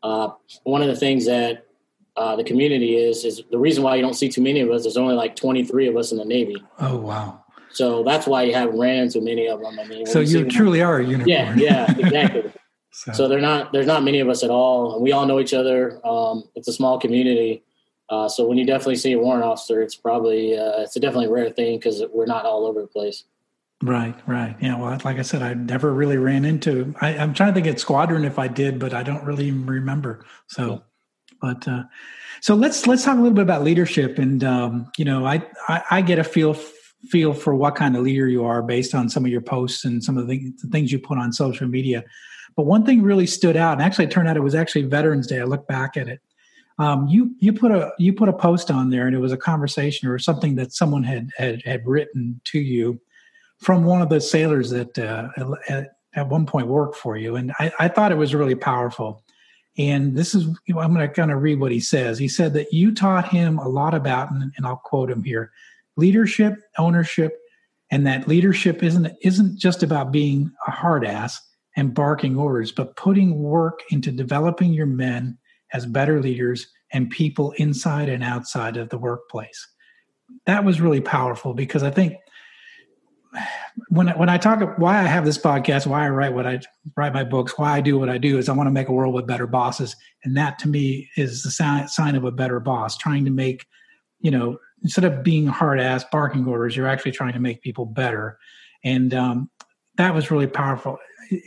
Uh, 0.01 0.29
one 0.63 0.81
of 0.81 0.87
the 0.87 0.95
things 0.95 1.25
that 1.25 1.67
uh, 2.15 2.37
the 2.37 2.43
community 2.45 2.95
is 2.95 3.25
is 3.25 3.41
the 3.51 3.59
reason 3.59 3.83
why 3.83 3.97
you 3.97 4.01
don't 4.01 4.13
see 4.13 4.29
too 4.29 4.41
many 4.41 4.61
of 4.61 4.71
us. 4.71 4.83
There's 4.83 4.95
only 4.95 5.15
like 5.15 5.35
23 5.35 5.87
of 5.87 5.97
us 5.97 6.13
in 6.13 6.19
the 6.19 6.25
Navy. 6.25 6.55
Oh 6.79 6.95
wow! 6.95 7.42
So 7.73 8.03
that's 8.03 8.27
why 8.27 8.43
you 8.43 8.53
haven't 8.53 8.77
ran 8.77 9.03
into 9.03 9.19
many 9.19 9.47
of 9.47 9.61
them. 9.61 9.79
I 9.79 9.85
mean, 9.85 10.05
so 10.05 10.19
you, 10.19 10.45
truly 10.45 10.79
them, 10.79 10.87
are 10.87 10.99
a 10.99 11.03
unicorn. 11.03 11.29
Yeah, 11.29 11.53
yeah, 11.55 11.91
exactly. 11.97 12.53
so. 12.91 13.13
so. 13.13 13.27
they're 13.27 13.41
not. 13.41 13.73
There's 13.73 13.87
not 13.87 14.03
many 14.03 14.19
of 14.19 14.29
us 14.29 14.43
at 14.43 14.49
all. 14.49 15.01
We 15.01 15.11
all 15.11 15.25
know 15.25 15.39
each 15.39 15.53
other. 15.53 15.99
Um, 16.05 16.43
it's 16.55 16.67
a 16.67 16.73
small 16.73 16.99
community. 16.99 17.63
Uh, 18.09 18.29
so 18.29 18.47
when 18.47 18.57
you 18.57 18.65
definitely 18.65 18.97
see 18.97 19.13
a 19.13 19.19
warrant 19.19 19.43
officer, 19.43 19.81
it's 19.81 19.95
probably 19.95 20.57
uh, 20.57 20.81
it's 20.81 20.95
a 20.95 20.99
definitely 20.99 21.29
rare 21.29 21.49
thing 21.49 21.77
because 21.77 22.03
we're 22.13 22.27
not 22.27 22.45
all 22.45 22.65
over 22.65 22.81
the 22.81 22.87
place. 22.87 23.23
Right, 23.81 24.15
right. 24.27 24.55
Yeah. 24.61 24.77
Well, 24.77 24.97
like 25.03 25.17
I 25.17 25.23
said, 25.23 25.41
I 25.41 25.55
never 25.55 25.93
really 25.93 26.17
ran 26.17 26.45
into. 26.45 26.95
I, 27.01 27.09
am 27.13 27.33
trying 27.33 27.49
to 27.49 27.53
think 27.53 27.67
at 27.67 27.81
squadron 27.81 28.23
if 28.23 28.39
I 28.39 28.47
did, 28.47 28.79
but 28.79 28.93
I 28.93 29.03
don't 29.03 29.25
really 29.25 29.47
even 29.47 29.65
remember. 29.65 30.25
So, 30.47 30.71
yeah. 30.71 30.77
but 31.41 31.67
uh, 31.67 31.83
so 32.39 32.55
let's 32.55 32.87
let's 32.87 33.03
talk 33.03 33.15
a 33.15 33.21
little 33.21 33.35
bit 33.35 33.41
about 33.41 33.63
leadership. 33.63 34.19
And 34.19 34.43
um, 34.43 34.91
you 34.97 35.03
know, 35.03 35.25
I, 35.25 35.45
I, 35.67 35.83
I 35.91 36.01
get 36.01 36.19
a 36.19 36.23
feel 36.23 36.53
feel 37.07 37.33
for 37.33 37.53
what 37.53 37.75
kind 37.75 37.95
of 37.95 38.03
leader 38.03 38.27
you 38.27 38.45
are 38.45 38.61
based 38.61 38.95
on 38.95 39.09
some 39.09 39.25
of 39.25 39.31
your 39.31 39.41
posts 39.41 39.85
and 39.85 40.03
some 40.03 40.17
of 40.17 40.27
the, 40.27 40.51
the 40.61 40.67
things 40.69 40.91
you 40.91 40.99
put 40.99 41.17
on 41.17 41.33
social 41.33 41.67
media. 41.67 42.03
But 42.55 42.65
one 42.65 42.85
thing 42.85 43.01
really 43.01 43.27
stood 43.27 43.57
out, 43.57 43.73
and 43.73 43.81
actually 43.81 44.05
it 44.05 44.11
turned 44.11 44.27
out 44.27 44.37
it 44.37 44.41
was 44.41 44.55
actually 44.55 44.83
Veterans 44.83 45.27
Day. 45.27 45.41
I 45.41 45.43
look 45.43 45.67
back 45.67 45.97
at 45.97 46.07
it. 46.07 46.21
Um, 46.79 47.07
you 47.07 47.35
you 47.39 47.53
put 47.53 47.71
a 47.71 47.91
you 47.99 48.13
put 48.13 48.29
a 48.29 48.33
post 48.33 48.71
on 48.71 48.89
there, 48.89 49.05
and 49.05 49.15
it 49.15 49.19
was 49.19 49.31
a 49.31 49.37
conversation 49.37 50.07
or 50.07 50.17
something 50.17 50.55
that 50.55 50.73
someone 50.73 51.03
had 51.03 51.29
had, 51.37 51.61
had 51.63 51.85
written 51.85 52.41
to 52.45 52.59
you 52.59 52.99
from 53.59 53.85
one 53.85 54.01
of 54.01 54.09
the 54.09 54.19
sailors 54.19 54.69
that 54.71 54.97
uh, 54.97 55.29
at, 55.69 55.95
at 56.15 56.29
one 56.29 56.45
point 56.45 56.67
worked 56.67 56.95
for 56.95 57.15
you, 57.15 57.35
and 57.35 57.51
I, 57.59 57.71
I 57.79 57.87
thought 57.87 58.11
it 58.11 58.17
was 58.17 58.33
really 58.35 58.55
powerful. 58.55 59.23
And 59.77 60.15
this 60.15 60.35
is 60.35 60.45
I'm 60.69 60.93
going 60.93 61.07
to 61.07 61.07
kind 61.07 61.31
of 61.31 61.41
read 61.41 61.59
what 61.59 61.71
he 61.71 61.79
says. 61.79 62.19
He 62.19 62.27
said 62.27 62.53
that 62.53 62.73
you 62.73 62.93
taught 62.93 63.27
him 63.29 63.57
a 63.59 63.67
lot 63.67 63.93
about, 63.93 64.31
and, 64.31 64.51
and 64.57 64.65
I'll 64.65 64.77
quote 64.77 65.09
him 65.09 65.23
here 65.23 65.51
leadership, 65.97 66.55
ownership, 66.77 67.37
and 67.91 68.07
that 68.07 68.27
leadership 68.27 68.83
isn't 68.83 69.13
isn't 69.21 69.59
just 69.59 69.83
about 69.83 70.11
being 70.11 70.51
a 70.67 70.71
hard 70.71 71.05
ass 71.05 71.39
and 71.75 71.93
barking 71.93 72.37
orders, 72.37 72.71
but 72.71 72.95
putting 72.95 73.39
work 73.39 73.81
into 73.89 74.11
developing 74.11 74.73
your 74.73 74.85
men 74.85 75.37
as 75.73 75.85
better 75.85 76.21
leaders 76.21 76.67
and 76.91 77.09
people 77.09 77.51
inside 77.57 78.09
and 78.09 78.23
outside 78.23 78.77
of 78.77 78.89
the 78.89 78.97
workplace. 78.97 79.67
That 80.45 80.63
was 80.63 80.79
really 80.79 81.01
powerful 81.01 81.53
because 81.53 81.83
I 81.83 81.89
think 81.89 82.15
when 83.89 84.09
when 84.09 84.29
I 84.29 84.37
talk 84.37 84.77
why 84.77 84.99
I 84.99 85.03
have 85.03 85.25
this 85.25 85.37
podcast, 85.37 85.87
why 85.87 86.05
I 86.05 86.09
write 86.09 86.33
what 86.33 86.45
I 86.45 86.59
write 86.95 87.13
my 87.13 87.23
books, 87.23 87.57
why 87.57 87.73
I 87.73 87.81
do 87.81 87.97
what 87.97 88.09
I 88.09 88.17
do 88.17 88.37
is 88.37 88.47
I 88.47 88.53
want 88.53 88.67
to 88.67 88.71
make 88.71 88.89
a 88.89 88.93
world 88.93 89.13
with 89.13 89.27
better 89.27 89.47
bosses, 89.47 89.95
and 90.23 90.37
that 90.37 90.59
to 90.59 90.67
me 90.67 91.09
is 91.17 91.43
the 91.43 91.51
sign, 91.51 91.87
sign 91.87 92.15
of 92.15 92.23
a 92.23 92.31
better 92.31 92.59
boss. 92.59 92.95
Trying 92.97 93.25
to 93.25 93.31
make 93.31 93.65
you 94.19 94.31
know 94.31 94.57
instead 94.83 95.05
of 95.05 95.23
being 95.23 95.47
hard 95.47 95.79
ass 95.79 96.03
barking 96.11 96.45
orders, 96.45 96.75
you're 96.75 96.87
actually 96.87 97.11
trying 97.11 97.33
to 97.33 97.39
make 97.39 97.61
people 97.61 97.85
better. 97.85 98.37
And 98.83 99.13
um, 99.13 99.49
that 99.95 100.13
was 100.13 100.29
really 100.29 100.47
powerful. 100.47 100.97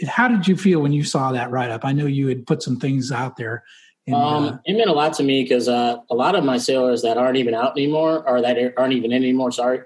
How 0.09 0.29
did 0.29 0.49
you 0.49 0.57
feel 0.57 0.81
when 0.81 0.93
you 0.93 1.05
saw 1.05 1.33
that 1.33 1.51
write 1.51 1.71
up? 1.71 1.85
I 1.85 1.93
know 1.93 2.07
you 2.07 2.29
had 2.29 2.47
put 2.47 2.63
some 2.63 2.79
things 2.79 3.13
out 3.13 3.37
there. 3.37 3.65
And, 4.07 4.15
um, 4.15 4.45
uh, 4.45 4.59
it 4.65 4.77
meant 4.77 4.89
a 4.89 4.95
lot 4.95 5.13
to 5.15 5.23
me 5.23 5.43
because 5.43 5.69
uh, 5.69 5.99
a 6.11 6.15
lot 6.15 6.35
of 6.35 6.45
my 6.45 6.59
sailors 6.59 7.03
that 7.03 7.19
aren't 7.19 7.37
even 7.37 7.55
out 7.55 7.73
anymore 7.73 8.27
or 8.27 8.41
that 8.41 8.57
aren't 8.77 8.95
even 8.95 9.13
in 9.13 9.23
anymore, 9.23 9.53
sorry, 9.53 9.81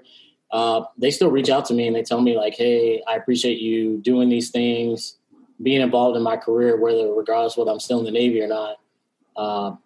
uh, 0.51 0.83
they 0.97 1.11
still 1.11 1.31
reach 1.31 1.49
out 1.49 1.65
to 1.65 1.73
me 1.73 1.87
and 1.87 1.95
they 1.95 2.03
tell 2.03 2.21
me 2.21 2.37
like, 2.37 2.55
"Hey, 2.55 3.01
I 3.07 3.15
appreciate 3.15 3.59
you 3.59 3.97
doing 3.97 4.29
these 4.29 4.51
things, 4.51 5.17
being 5.61 5.81
involved 5.81 6.17
in 6.17 6.23
my 6.23 6.37
career, 6.37 6.79
whether 6.79 7.11
regardless 7.13 7.57
whether 7.57 7.71
I'm 7.71 7.79
still 7.79 7.99
in 7.99 8.05
the 8.05 8.11
Navy 8.11 8.41
or 8.41 8.47
not." 8.47 9.79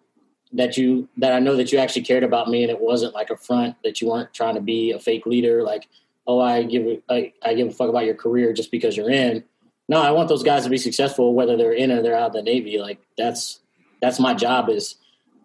That 0.56 0.76
you 0.76 1.08
that 1.18 1.32
I 1.32 1.38
know 1.38 1.56
that 1.56 1.72
you 1.72 1.78
actually 1.78 2.02
cared 2.02 2.24
about 2.24 2.48
me 2.48 2.62
and 2.62 2.70
it 2.70 2.80
wasn't 2.80 3.14
like 3.14 3.30
a 3.30 3.36
front 3.36 3.76
that 3.84 4.00
you 4.00 4.08
weren't 4.08 4.32
trying 4.32 4.54
to 4.54 4.60
be 4.60 4.92
a 4.92 4.98
fake 4.98 5.26
leader 5.26 5.62
like 5.62 5.88
oh 6.26 6.40
I 6.40 6.62
give 6.62 7.02
I, 7.10 7.32
I 7.42 7.54
give 7.54 7.68
a 7.68 7.70
fuck 7.70 7.90
about 7.90 8.06
your 8.06 8.14
career 8.14 8.52
just 8.52 8.70
because 8.70 8.96
you're 8.96 9.10
in 9.10 9.44
no 9.88 10.00
I 10.00 10.12
want 10.12 10.28
those 10.30 10.42
guys 10.42 10.64
to 10.64 10.70
be 10.70 10.78
successful 10.78 11.34
whether 11.34 11.58
they're 11.58 11.74
in 11.74 11.92
or 11.92 12.00
they're 12.00 12.16
out 12.16 12.28
of 12.28 12.32
the 12.32 12.42
Navy 12.42 12.78
like 12.78 12.98
that's 13.18 13.60
that's 14.00 14.18
my 14.18 14.32
job 14.32 14.70
is 14.70 14.94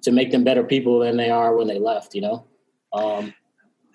to 0.03 0.11
make 0.11 0.31
them 0.31 0.45
better 0.45 0.63
people 0.63 0.99
than 0.99 1.17
they 1.17 1.29
are 1.29 1.57
when 1.57 1.67
they 1.67 1.77
left 1.77 2.15
you 2.15 2.21
know 2.21 2.45
um, 2.93 3.33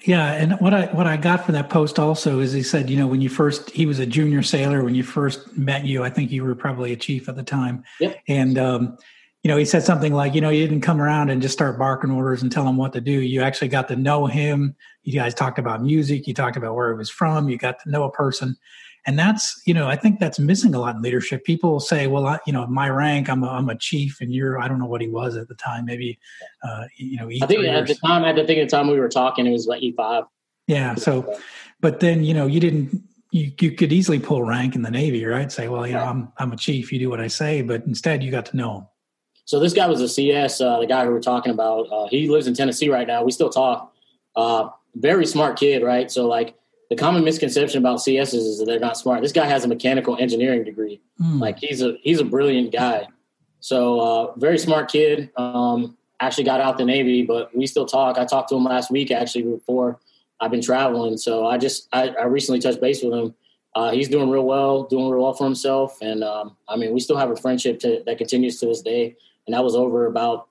yeah, 0.04 0.34
and 0.34 0.52
what 0.60 0.74
I 0.74 0.86
what 0.86 1.06
I 1.06 1.16
got 1.16 1.44
from 1.44 1.54
that 1.54 1.70
post 1.70 1.98
also 1.98 2.38
is 2.40 2.52
he 2.52 2.62
said, 2.62 2.90
you 2.90 2.96
know, 2.96 3.06
when 3.06 3.20
you 3.20 3.28
first 3.28 3.70
he 3.70 3.86
was 3.86 3.98
a 3.98 4.06
junior 4.06 4.42
sailor 4.42 4.84
when 4.84 4.94
you 4.94 5.02
first 5.02 5.56
met 5.56 5.84
you, 5.84 6.04
I 6.04 6.10
think 6.10 6.30
you 6.30 6.44
were 6.44 6.54
probably 6.54 6.92
a 6.92 6.96
chief 6.96 7.28
at 7.28 7.36
the 7.36 7.42
time. 7.42 7.82
Yep. 8.00 8.18
And 8.28 8.58
um, 8.58 8.98
you 9.46 9.52
know, 9.52 9.58
he 9.58 9.64
said 9.64 9.84
something 9.84 10.12
like, 10.12 10.34
you 10.34 10.40
know, 10.40 10.48
you 10.48 10.66
didn't 10.66 10.80
come 10.80 11.00
around 11.00 11.30
and 11.30 11.40
just 11.40 11.54
start 11.54 11.78
barking 11.78 12.10
orders 12.10 12.42
and 12.42 12.50
tell 12.50 12.66
him 12.66 12.76
what 12.76 12.92
to 12.94 13.00
do. 13.00 13.12
You 13.12 13.42
actually 13.42 13.68
got 13.68 13.86
to 13.86 13.94
know 13.94 14.26
him. 14.26 14.74
You 15.04 15.12
guys 15.12 15.34
talked 15.34 15.60
about 15.60 15.84
music. 15.84 16.26
You 16.26 16.34
talked 16.34 16.56
about 16.56 16.74
where 16.74 16.90
he 16.90 16.98
was 16.98 17.10
from. 17.10 17.48
You 17.48 17.56
got 17.56 17.78
to 17.84 17.88
know 17.88 18.02
a 18.02 18.10
person. 18.10 18.56
and 19.06 19.16
that's 19.16 19.62
you 19.64 19.72
know 19.72 19.86
i 19.86 19.94
think 19.94 20.18
that's 20.18 20.40
missing 20.40 20.74
a 20.74 20.80
lot 20.80 20.96
in 20.96 21.00
leadership 21.02 21.44
people 21.44 21.78
say 21.78 22.08
well 22.08 22.26
I, 22.26 22.40
you 22.44 22.52
know 22.52 22.66
my 22.66 22.88
rank 22.88 23.30
i'm 23.30 23.44
a, 23.44 23.48
I'm 23.48 23.68
a 23.68 23.78
chief 23.78 24.20
and 24.20 24.34
you're 24.34 24.58
i 24.58 24.66
don't 24.66 24.80
know 24.80 24.86
what 24.86 25.00
he 25.00 25.06
was 25.06 25.36
at 25.36 25.46
the 25.46 25.54
time 25.54 25.84
maybe 25.84 26.18
uh, 26.64 26.86
you 26.96 27.16
know 27.18 27.28
E3 27.28 27.42
i 27.44 27.46
think 27.46 27.66
at 27.66 27.86
the 27.86 27.94
time 28.04 28.24
at 28.24 28.34
the 28.34 28.44
thing 28.44 28.58
at 28.58 28.68
the 28.68 28.76
time 28.76 28.88
we 28.88 28.98
were 28.98 29.08
talking 29.08 29.46
it 29.46 29.52
was 29.52 29.68
like 29.68 29.80
e5 29.80 30.26
yeah 30.66 30.96
so 30.96 31.38
but 31.80 32.00
then 32.00 32.24
you 32.24 32.34
know 32.34 32.48
you 32.48 32.58
didn't 32.58 33.00
you, 33.30 33.52
you 33.60 33.70
could 33.70 33.92
easily 33.92 34.18
pull 34.18 34.42
rank 34.42 34.74
in 34.74 34.82
the 34.82 34.90
navy 34.90 35.24
right 35.24 35.52
say 35.52 35.68
well 35.68 35.86
you 35.86 35.94
know 35.94 36.02
i'm 36.02 36.32
i'm 36.38 36.50
a 36.50 36.56
chief 36.56 36.92
you 36.92 36.98
do 36.98 37.08
what 37.08 37.20
i 37.20 37.28
say 37.28 37.62
but 37.62 37.84
instead 37.86 38.24
you 38.24 38.32
got 38.32 38.46
to 38.46 38.56
know 38.56 38.78
him 38.78 38.86
so 39.46 39.58
this 39.58 39.72
guy 39.72 39.86
was 39.86 40.02
a 40.02 40.08
cs 40.08 40.60
uh, 40.60 40.78
the 40.80 40.86
guy 40.86 41.04
who 41.04 41.10
we're 41.10 41.20
talking 41.20 41.52
about 41.52 41.86
uh, 41.90 42.06
he 42.08 42.28
lives 42.28 42.46
in 42.46 42.52
tennessee 42.52 42.90
right 42.90 43.06
now 43.06 43.24
we 43.24 43.32
still 43.32 43.50
talk 43.50 43.94
uh, 44.36 44.68
very 44.96 45.24
smart 45.24 45.58
kid 45.58 45.82
right 45.82 46.10
so 46.10 46.26
like 46.26 46.54
the 46.88 46.96
common 46.96 47.24
misconception 47.24 47.78
about 47.78 47.98
CSs 47.98 48.34
is 48.34 48.58
that 48.58 48.66
they're 48.66 48.78
not 48.78 48.96
smart. 48.96 49.22
This 49.22 49.32
guy 49.32 49.46
has 49.46 49.64
a 49.64 49.68
mechanical 49.68 50.16
engineering 50.18 50.64
degree. 50.64 51.00
Mm. 51.20 51.40
Like 51.40 51.58
he's 51.58 51.82
a 51.82 51.96
he's 52.02 52.20
a 52.20 52.24
brilliant 52.24 52.72
guy. 52.72 53.08
So 53.60 54.00
uh, 54.00 54.32
very 54.36 54.58
smart 54.58 54.90
kid. 54.90 55.30
Um, 55.36 55.96
actually 56.20 56.44
got 56.44 56.60
out 56.60 56.78
the 56.78 56.84
Navy, 56.84 57.22
but 57.22 57.54
we 57.56 57.66
still 57.66 57.86
talk. 57.86 58.18
I 58.18 58.24
talked 58.24 58.48
to 58.50 58.56
him 58.56 58.64
last 58.64 58.90
week 58.90 59.10
actually 59.10 59.42
before 59.42 59.98
I've 60.40 60.50
been 60.50 60.62
traveling. 60.62 61.16
So 61.16 61.46
I 61.46 61.58
just 61.58 61.88
I, 61.92 62.08
I 62.10 62.24
recently 62.24 62.60
touched 62.60 62.80
base 62.80 63.02
with 63.02 63.12
him. 63.12 63.34
Uh, 63.74 63.90
he's 63.90 64.08
doing 64.08 64.30
real 64.30 64.46
well, 64.46 64.84
doing 64.84 65.10
real 65.10 65.22
well 65.22 65.34
for 65.34 65.44
himself, 65.44 65.98
and 66.00 66.22
um, 66.22 66.56
I 66.68 66.76
mean 66.76 66.94
we 66.94 67.00
still 67.00 67.16
have 67.16 67.30
a 67.30 67.36
friendship 67.36 67.80
to, 67.80 68.02
that 68.06 68.18
continues 68.18 68.60
to 68.60 68.66
this 68.66 68.80
day. 68.80 69.16
And 69.46 69.54
that 69.54 69.62
was 69.64 69.74
over 69.74 70.06
about 70.06 70.48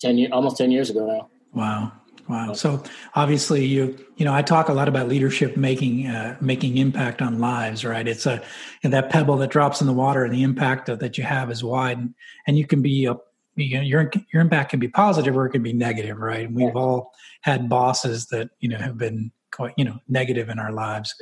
ten 0.00 0.18
years, 0.18 0.32
almost 0.32 0.56
ten 0.56 0.70
years 0.70 0.90
ago 0.90 1.06
now. 1.06 1.28
Wow, 1.52 1.92
Wow. 2.28 2.54
So 2.54 2.82
obviously 3.14 3.66
you 3.66 3.98
you 4.16 4.24
know 4.24 4.32
I 4.32 4.40
talk 4.40 4.68
a 4.68 4.72
lot 4.72 4.88
about 4.88 5.08
leadership 5.08 5.56
making 5.56 6.06
uh, 6.06 6.36
making 6.40 6.78
impact 6.78 7.20
on 7.20 7.38
lives, 7.38 7.84
right? 7.84 8.06
It's 8.08 8.24
a 8.24 8.42
that 8.82 9.10
pebble 9.10 9.36
that 9.38 9.50
drops 9.50 9.80
in 9.80 9.86
the 9.86 9.92
water 9.92 10.24
and 10.24 10.32
the 10.32 10.42
impact 10.42 10.86
that 10.86 11.18
you 11.18 11.24
have 11.24 11.50
is 11.50 11.62
wide 11.62 11.98
and, 11.98 12.14
and 12.46 12.56
you 12.56 12.66
can 12.66 12.80
be 12.80 13.04
a 13.06 13.16
you 13.56 13.76
know, 13.76 13.82
your 13.82 14.10
your 14.32 14.40
impact 14.40 14.70
can 14.70 14.80
be 14.80 14.88
positive 14.88 15.36
or 15.36 15.46
it 15.46 15.50
can 15.50 15.62
be 15.62 15.72
negative, 15.72 16.18
right? 16.18 16.48
And 16.48 16.56
we've 16.56 16.74
all 16.76 17.12
had 17.42 17.68
bosses 17.68 18.26
that 18.26 18.50
you 18.58 18.68
know 18.68 18.78
have 18.78 18.96
been 18.96 19.30
quite 19.50 19.74
you 19.76 19.84
know 19.84 19.98
negative 20.08 20.48
in 20.48 20.58
our 20.58 20.72
lives. 20.72 21.14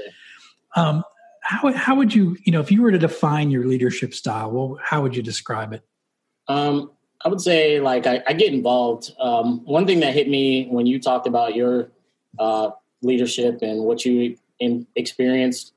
Um, 0.76 1.02
how 1.42 1.72
how 1.72 1.96
would 1.96 2.14
you 2.14 2.36
you 2.44 2.52
know 2.52 2.60
if 2.60 2.70
you 2.70 2.80
were 2.80 2.92
to 2.92 2.98
define 2.98 3.50
your 3.50 3.66
leadership 3.66 4.14
style, 4.14 4.52
well, 4.52 4.78
how 4.82 5.02
would 5.02 5.16
you 5.16 5.22
describe 5.22 5.72
it? 5.72 5.82
Um, 6.46 6.92
I 7.24 7.28
would 7.28 7.40
say 7.40 7.80
like 7.80 8.06
I, 8.06 8.22
I 8.26 8.32
get 8.32 8.52
involved. 8.52 9.12
Um, 9.20 9.64
one 9.64 9.86
thing 9.86 10.00
that 10.00 10.14
hit 10.14 10.28
me 10.28 10.66
when 10.66 10.86
you 10.86 11.00
talked 11.00 11.26
about 11.26 11.54
your 11.54 11.90
uh, 12.38 12.70
leadership 13.02 13.62
and 13.62 13.84
what 13.84 14.04
you 14.04 14.36
in, 14.58 14.86
experienced 14.96 15.72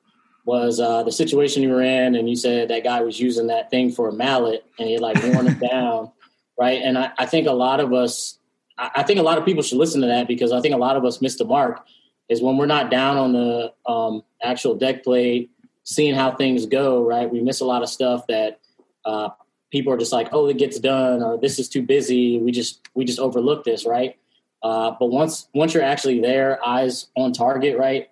was 0.45 0.79
uh, 0.79 1.03
the 1.03 1.11
situation 1.11 1.63
you 1.63 1.69
were 1.69 1.81
in, 1.81 2.15
and 2.15 2.29
you 2.29 2.35
said 2.35 2.69
that 2.69 2.83
guy 2.83 3.01
was 3.01 3.19
using 3.19 3.47
that 3.47 3.69
thing 3.69 3.91
for 3.91 4.09
a 4.09 4.13
mallet 4.13 4.63
and 4.77 4.87
he 4.87 4.97
like 4.97 5.21
worn 5.23 5.47
it 5.47 5.59
down, 5.71 6.11
right? 6.59 6.81
And 6.81 6.97
I, 6.97 7.11
I 7.17 7.25
think 7.25 7.47
a 7.47 7.53
lot 7.53 7.79
of 7.79 7.93
us, 7.93 8.37
I, 8.77 8.91
I 8.97 9.03
think 9.03 9.19
a 9.19 9.23
lot 9.23 9.37
of 9.37 9.45
people 9.45 9.63
should 9.63 9.79
listen 9.79 10.01
to 10.01 10.07
that 10.07 10.27
because 10.27 10.51
I 10.51 10.61
think 10.61 10.75
a 10.75 10.79
lot 10.79 10.95
of 10.95 11.05
us 11.05 11.21
miss 11.21 11.37
the 11.37 11.45
mark. 11.45 11.85
Is 12.27 12.41
when 12.41 12.57
we're 12.57 12.65
not 12.65 12.89
down 12.89 13.17
on 13.17 13.33
the 13.33 13.71
um, 13.85 14.23
actual 14.41 14.73
deck 14.73 15.03
plate, 15.03 15.51
seeing 15.83 16.15
how 16.15 16.31
things 16.31 16.65
go, 16.65 17.03
right? 17.03 17.31
We 17.31 17.39
miss 17.39 17.59
a 17.59 17.65
lot 17.65 17.83
of 17.83 17.89
stuff 17.89 18.25
that 18.27 18.59
uh, 19.05 19.29
people 19.71 19.91
are 19.91 19.97
just 19.97 20.13
like, 20.13 20.29
oh, 20.31 20.47
it 20.47 20.57
gets 20.57 20.79
done, 20.79 21.21
or 21.21 21.37
this 21.37 21.59
is 21.59 21.69
too 21.69 21.81
busy. 21.81 22.39
We 22.39 22.51
just 22.51 22.81
we 22.93 23.05
just 23.05 23.19
overlook 23.19 23.63
this, 23.63 23.85
right? 23.85 24.17
Uh, 24.63 24.91
but 24.99 25.07
once 25.07 25.47
once 25.53 25.73
you're 25.73 25.83
actually 25.83 26.21
there, 26.21 26.65
eyes 26.65 27.07
on 27.15 27.33
target, 27.33 27.77
right? 27.77 28.09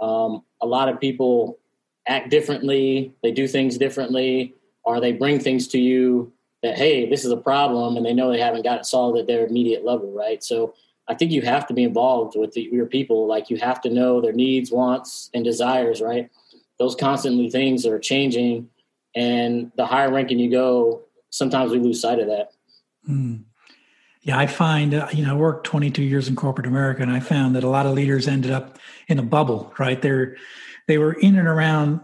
Um, 0.00 0.42
a 0.60 0.66
lot 0.66 0.88
of 0.88 1.00
people 1.00 1.58
act 2.06 2.30
differently. 2.30 3.14
They 3.22 3.32
do 3.32 3.46
things 3.48 3.78
differently, 3.78 4.54
or 4.82 5.00
they 5.00 5.12
bring 5.12 5.40
things 5.40 5.68
to 5.68 5.78
you 5.78 6.32
that 6.62 6.76
hey, 6.76 7.08
this 7.08 7.24
is 7.24 7.30
a 7.30 7.36
problem, 7.36 7.96
and 7.96 8.04
they 8.04 8.12
know 8.12 8.30
they 8.30 8.40
haven't 8.40 8.64
got 8.64 8.78
it 8.78 8.86
solved 8.86 9.18
at 9.18 9.26
their 9.26 9.46
immediate 9.46 9.84
level, 9.84 10.12
right? 10.12 10.42
So 10.42 10.74
I 11.06 11.14
think 11.14 11.32
you 11.32 11.42
have 11.42 11.66
to 11.66 11.74
be 11.74 11.84
involved 11.84 12.36
with 12.36 12.52
the, 12.52 12.62
your 12.62 12.86
people. 12.86 13.26
Like 13.26 13.50
you 13.50 13.58
have 13.58 13.80
to 13.82 13.90
know 13.90 14.20
their 14.20 14.32
needs, 14.32 14.70
wants, 14.70 15.30
and 15.34 15.44
desires, 15.44 16.00
right? 16.00 16.30
Those 16.78 16.94
constantly 16.94 17.50
things 17.50 17.86
are 17.86 17.98
changing 17.98 18.68
and 19.14 19.70
the 19.76 19.86
higher 19.86 20.10
ranking 20.10 20.38
you 20.38 20.50
go, 20.50 21.02
sometimes 21.30 21.72
we 21.72 21.78
lose 21.78 22.00
sight 22.00 22.18
of 22.18 22.26
that. 22.28 22.50
Mm. 23.08 23.44
Yeah, 24.22 24.38
I 24.38 24.46
find, 24.46 24.94
uh, 24.94 25.08
you 25.12 25.24
know, 25.24 25.34
I 25.34 25.36
worked 25.36 25.66
22 25.66 26.02
years 26.02 26.28
in 26.28 26.36
corporate 26.36 26.66
America 26.66 27.02
and 27.02 27.10
I 27.10 27.20
found 27.20 27.54
that 27.56 27.64
a 27.64 27.68
lot 27.68 27.84
of 27.84 27.92
leaders 27.92 28.26
ended 28.26 28.50
up 28.50 28.78
in 29.06 29.18
a 29.18 29.22
bubble, 29.22 29.72
right? 29.78 30.00
They're, 30.00 30.36
they 30.88 30.96
were 30.96 31.12
in 31.12 31.36
and 31.36 31.46
around 31.46 32.00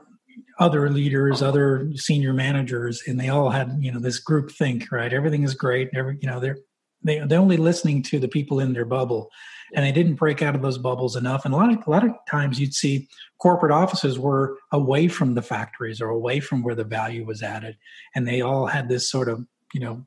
other 0.58 0.90
leaders, 0.90 1.40
other 1.40 1.90
senior 1.94 2.34
managers, 2.34 3.02
and 3.06 3.18
they 3.18 3.30
all 3.30 3.48
had, 3.48 3.78
you 3.80 3.90
know, 3.90 3.98
this 3.98 4.18
group 4.18 4.52
think, 4.52 4.92
right? 4.92 5.12
Everything 5.12 5.42
is 5.42 5.54
great. 5.54 5.88
Every, 5.94 6.18
you 6.20 6.28
know, 6.28 6.38
they're, 6.38 6.58
they, 7.02 7.20
they're 7.20 7.40
only 7.40 7.56
listening 7.56 8.02
to 8.04 8.18
the 8.18 8.28
people 8.28 8.60
in 8.60 8.74
their 8.74 8.84
bubble 8.84 9.30
and 9.74 9.84
they 9.84 9.92
didn't 9.92 10.14
break 10.14 10.42
out 10.42 10.54
of 10.54 10.62
those 10.62 10.78
bubbles 10.78 11.16
enough. 11.16 11.44
And 11.44 11.54
a 11.54 11.56
lot 11.56 11.72
of 11.72 11.86
a 11.86 11.90
lot 11.90 12.04
of 12.04 12.12
times 12.28 12.58
you'd 12.58 12.74
see 12.74 13.08
corporate 13.38 13.72
offices 13.72 14.18
were 14.18 14.58
away 14.72 15.08
from 15.08 15.34
the 15.34 15.42
factories 15.42 16.00
or 16.00 16.08
away 16.08 16.40
from 16.40 16.62
where 16.62 16.74
the 16.74 16.84
value 16.84 17.24
was 17.24 17.42
added, 17.42 17.76
and 18.14 18.26
they 18.26 18.40
all 18.40 18.66
had 18.66 18.88
this 18.88 19.10
sort 19.10 19.28
of 19.28 19.44
you 19.72 19.80
know 19.80 20.06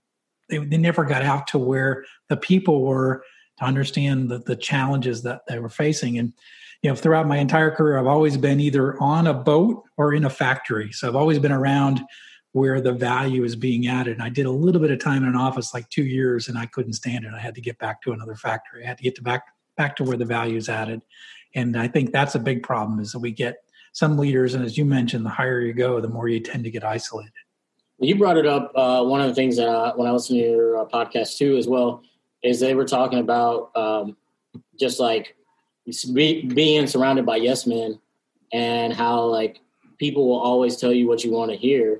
they, 0.49 0.57
they 0.59 0.77
never 0.77 1.05
got 1.05 1.23
out 1.23 1.47
to 1.47 1.57
where 1.57 2.05
the 2.29 2.37
people 2.37 2.83
were 2.83 3.23
to 3.59 3.65
understand 3.65 4.29
the, 4.29 4.39
the 4.39 4.55
challenges 4.55 5.23
that 5.23 5.41
they 5.47 5.59
were 5.59 5.69
facing. 5.69 6.17
And 6.17 6.33
you 6.81 6.89
know 6.89 6.95
throughout 6.95 7.27
my 7.27 7.37
entire 7.37 7.71
career 7.71 7.97
i've 7.97 8.07
always 8.07 8.35
been 8.35 8.59
either 8.59 9.01
on 9.01 9.25
a 9.25 9.33
boat 9.33 9.83
or 9.97 10.13
in 10.13 10.25
a 10.25 10.29
factory. 10.29 10.91
So 10.91 11.07
i've 11.07 11.15
always 11.15 11.39
been 11.39 11.51
around 11.51 12.01
where 12.53 12.79
the 12.79 12.93
value 12.93 13.43
is 13.43 13.55
being 13.55 13.87
added. 13.87 14.13
And 14.13 14.21
I 14.21 14.29
did 14.29 14.45
a 14.45 14.51
little 14.51 14.79
bit 14.79 14.91
of 14.91 14.99
time 14.99 15.23
in 15.23 15.29
an 15.29 15.35
office, 15.35 15.73
like 15.73 15.89
two 15.89 16.05
years, 16.05 16.47
and 16.47 16.57
I 16.57 16.67
couldn't 16.67 16.93
stand 16.93 17.25
it. 17.25 17.33
I 17.33 17.39
had 17.39 17.55
to 17.55 17.61
get 17.61 17.77
back 17.79 18.01
to 18.03 18.13
another 18.13 18.35
factory. 18.35 18.83
I 18.83 18.87
had 18.87 18.97
to 18.97 19.03
get 19.03 19.15
to 19.15 19.21
back 19.21 19.43
back 19.75 19.95
to 19.95 20.03
where 20.03 20.17
the 20.17 20.25
value 20.25 20.55
is 20.55 20.69
added. 20.69 21.01
And 21.55 21.75
I 21.75 21.87
think 21.87 22.11
that's 22.11 22.35
a 22.35 22.39
big 22.39 22.61
problem 22.61 22.99
is 22.99 23.11
that 23.11 23.19
we 23.19 23.31
get 23.31 23.57
some 23.91 24.17
leaders, 24.17 24.53
and 24.55 24.63
as 24.63 24.77
you 24.77 24.85
mentioned, 24.85 25.25
the 25.25 25.29
higher 25.29 25.61
you 25.61 25.73
go, 25.73 25.99
the 25.99 26.07
more 26.07 26.27
you 26.27 26.39
tend 26.39 26.63
to 26.63 26.71
get 26.71 26.83
isolated. 26.83 27.31
You 27.99 28.15
brought 28.15 28.37
it 28.37 28.47
up. 28.47 28.71
Uh, 28.75 29.03
one 29.03 29.21
of 29.21 29.27
the 29.27 29.35
things 29.35 29.57
that 29.57 29.67
I, 29.67 29.95
when 29.95 30.07
I 30.07 30.11
listened 30.11 30.39
to 30.39 30.45
your 30.45 30.77
uh, 30.79 30.85
podcast 30.85 31.37
too, 31.37 31.57
as 31.57 31.67
well, 31.67 32.03
is 32.43 32.59
they 32.59 32.73
were 32.73 32.85
talking 32.85 33.19
about 33.19 33.75
um, 33.75 34.17
just 34.79 34.99
like 34.99 35.35
be, 36.13 36.41
being 36.41 36.87
surrounded 36.87 37.25
by 37.25 37.37
yes 37.37 37.65
men 37.65 37.99
and 38.51 38.93
how 38.93 39.25
like 39.25 39.59
people 39.97 40.27
will 40.27 40.39
always 40.39 40.75
tell 40.77 40.91
you 40.91 41.07
what 41.07 41.23
you 41.23 41.31
want 41.31 41.51
to 41.51 41.57
hear 41.57 41.99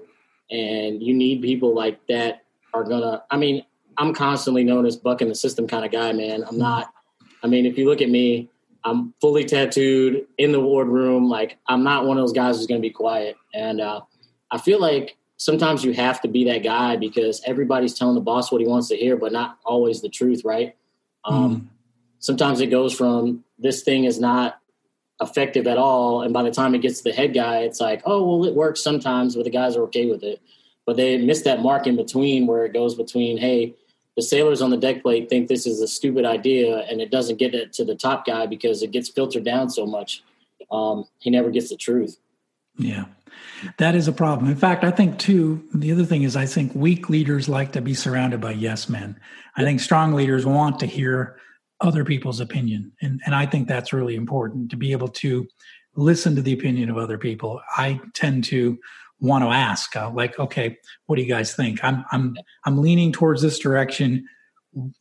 and 0.52 1.02
you 1.02 1.14
need 1.14 1.42
people 1.42 1.74
like 1.74 2.00
that 2.08 2.44
are 2.74 2.84
gonna 2.84 3.24
i 3.32 3.38
mean 3.38 3.64
i'm 3.98 4.14
constantly 4.14 4.64
known 4.64 4.86
as 4.86 4.96
bucking 4.96 5.28
the 5.28 5.36
system 5.36 5.68
kind 5.68 5.86
of 5.86 5.92
guy 5.92 6.12
man. 6.12 6.44
I'm 6.48 6.58
not 6.58 6.94
i 7.44 7.48
mean 7.48 7.66
if 7.66 7.78
you 7.78 7.88
look 7.88 8.02
at 8.02 8.10
me 8.10 8.50
i'm 8.84 9.14
fully 9.22 9.46
tattooed 9.46 10.26
in 10.38 10.52
the 10.52 10.60
wardroom 10.60 11.30
like 11.30 11.58
i'm 11.68 11.84
not 11.84 12.06
one 12.06 12.18
of 12.18 12.24
those 12.24 12.34
guys 12.34 12.58
who's 12.58 12.68
gonna 12.68 12.80
be 12.80 12.90
quiet. 12.90 13.36
And 13.54 13.82
uh, 13.82 14.02
i 14.52 14.58
feel 14.58 14.80
like 14.80 15.18
sometimes 15.38 15.84
you 15.84 15.94
have 15.94 16.22
to 16.22 16.28
be 16.28 16.46
that 16.46 16.64
guy 16.64 16.96
because 16.96 17.42
everybody's 17.46 17.94
telling 17.94 18.16
the 18.16 18.22
boss 18.22 18.52
what 18.52 18.62
he 18.62 18.68
wants 18.68 18.88
to 18.90 18.96
hear 18.96 19.18
but 19.18 19.32
not 19.32 19.58
always 19.66 20.02
the 20.02 20.10
truth 20.10 20.44
right? 20.46 20.76
Um, 21.26 21.56
mm. 21.56 21.68
sometimes 22.20 22.60
it 22.60 22.68
goes 22.68 22.94
from 22.94 23.46
this 23.58 23.82
thing 23.82 24.04
is 24.04 24.20
not 24.20 24.60
effective 25.22 25.68
at 25.68 25.78
all. 25.78 26.22
And 26.22 26.34
by 26.34 26.44
the 26.44 26.52
time 26.52 26.76
it 26.76 26.82
gets 26.82 27.00
to 27.00 27.04
the 27.06 27.16
head 27.16 27.34
guy, 27.34 27.60
it's 27.60 27.80
like, 27.80 28.02
oh, 28.06 28.26
well, 28.40 28.46
it 28.48 28.56
works 28.56 28.82
sometimes, 28.82 29.36
but 29.36 29.46
the 29.46 29.52
guys 29.52 29.76
are 29.76 29.84
okay 29.84 30.10
with 30.10 30.24
it. 30.24 30.42
But 30.86 30.98
they 30.98 31.18
miss 31.18 31.44
that 31.44 31.62
mark 31.62 31.88
in 31.88 31.96
between 31.96 32.46
where 32.46 32.66
it 32.66 32.74
goes 32.74 32.96
between, 32.96 33.38
hey, 33.38 33.76
the 34.16 34.22
sailors 34.22 34.62
on 34.62 34.70
the 34.70 34.78
deck 34.78 35.02
plate 35.02 35.30
think 35.30 35.48
this 35.48 35.66
is 35.66 35.82
a 35.82 35.88
stupid 35.88 36.26
idea, 36.26 36.80
and 36.90 37.02
it 37.02 37.10
doesn't 37.10 37.40
get 37.40 37.56
it 37.56 37.74
to 37.74 37.86
the 37.86 37.96
top 37.96 38.26
guy 38.26 38.46
because 38.46 38.84
it 38.84 38.92
gets 38.92 39.10
filtered 39.10 39.44
down 39.44 39.70
so 39.70 39.86
much. 39.86 40.24
Um, 40.72 41.06
he 41.20 41.30
never 41.30 41.50
gets 41.50 41.70
the 41.70 41.78
truth. 41.78 42.20
Yeah, 42.78 43.06
that 43.78 43.96
is 43.96 44.08
a 44.08 44.12
problem. 44.12 44.50
In 44.50 44.56
fact, 44.56 44.84
I 44.84 44.92
think 44.92 45.18
too. 45.20 45.64
The 45.74 45.92
other 45.92 46.06
thing 46.06 46.24
is, 46.24 46.36
I 46.36 46.46
think 46.46 46.76
weak 46.76 47.10
leaders 47.10 47.50
like 47.50 47.72
to 47.72 47.82
be 47.82 47.94
surrounded 47.94 48.42
by 48.42 48.52
yes 48.52 48.90
men. 48.90 49.20
I 49.56 49.64
think 49.64 49.80
strong 49.80 50.14
leaders 50.14 50.46
want 50.46 50.80
to 50.80 50.86
hear 50.86 51.38
other 51.84 52.04
people's 52.04 52.40
opinion. 52.40 52.92
And, 53.02 53.22
and 53.26 53.36
I 53.36 53.46
think 53.46 53.68
that's 53.68 53.94
really 53.94 54.16
important 54.16 54.72
to 54.72 54.78
be 54.78 54.94
able 54.94 55.10
to 55.10 55.48
listen 55.96 56.36
to 56.36 56.42
the 56.42 56.54
opinion 56.54 56.90
of 56.90 56.98
other 56.98 57.20
people. 57.20 57.62
I 57.78 58.00
tend 58.16 58.46
to 58.46 58.80
want 59.20 59.44
to 59.44 59.50
ask, 59.50 59.96
uh, 59.96 60.10
like, 60.10 60.40
okay, 60.40 60.78
what 61.06 61.18
do 61.18 61.22
you 61.22 61.28
guys 61.28 61.56
think? 61.56 61.84
I'm, 61.84 62.04
I'm, 62.12 62.36
I'm 62.66 62.82
leaning 62.82 63.12
towards 63.12 63.42
this 63.42 63.60
direction. 63.60 64.26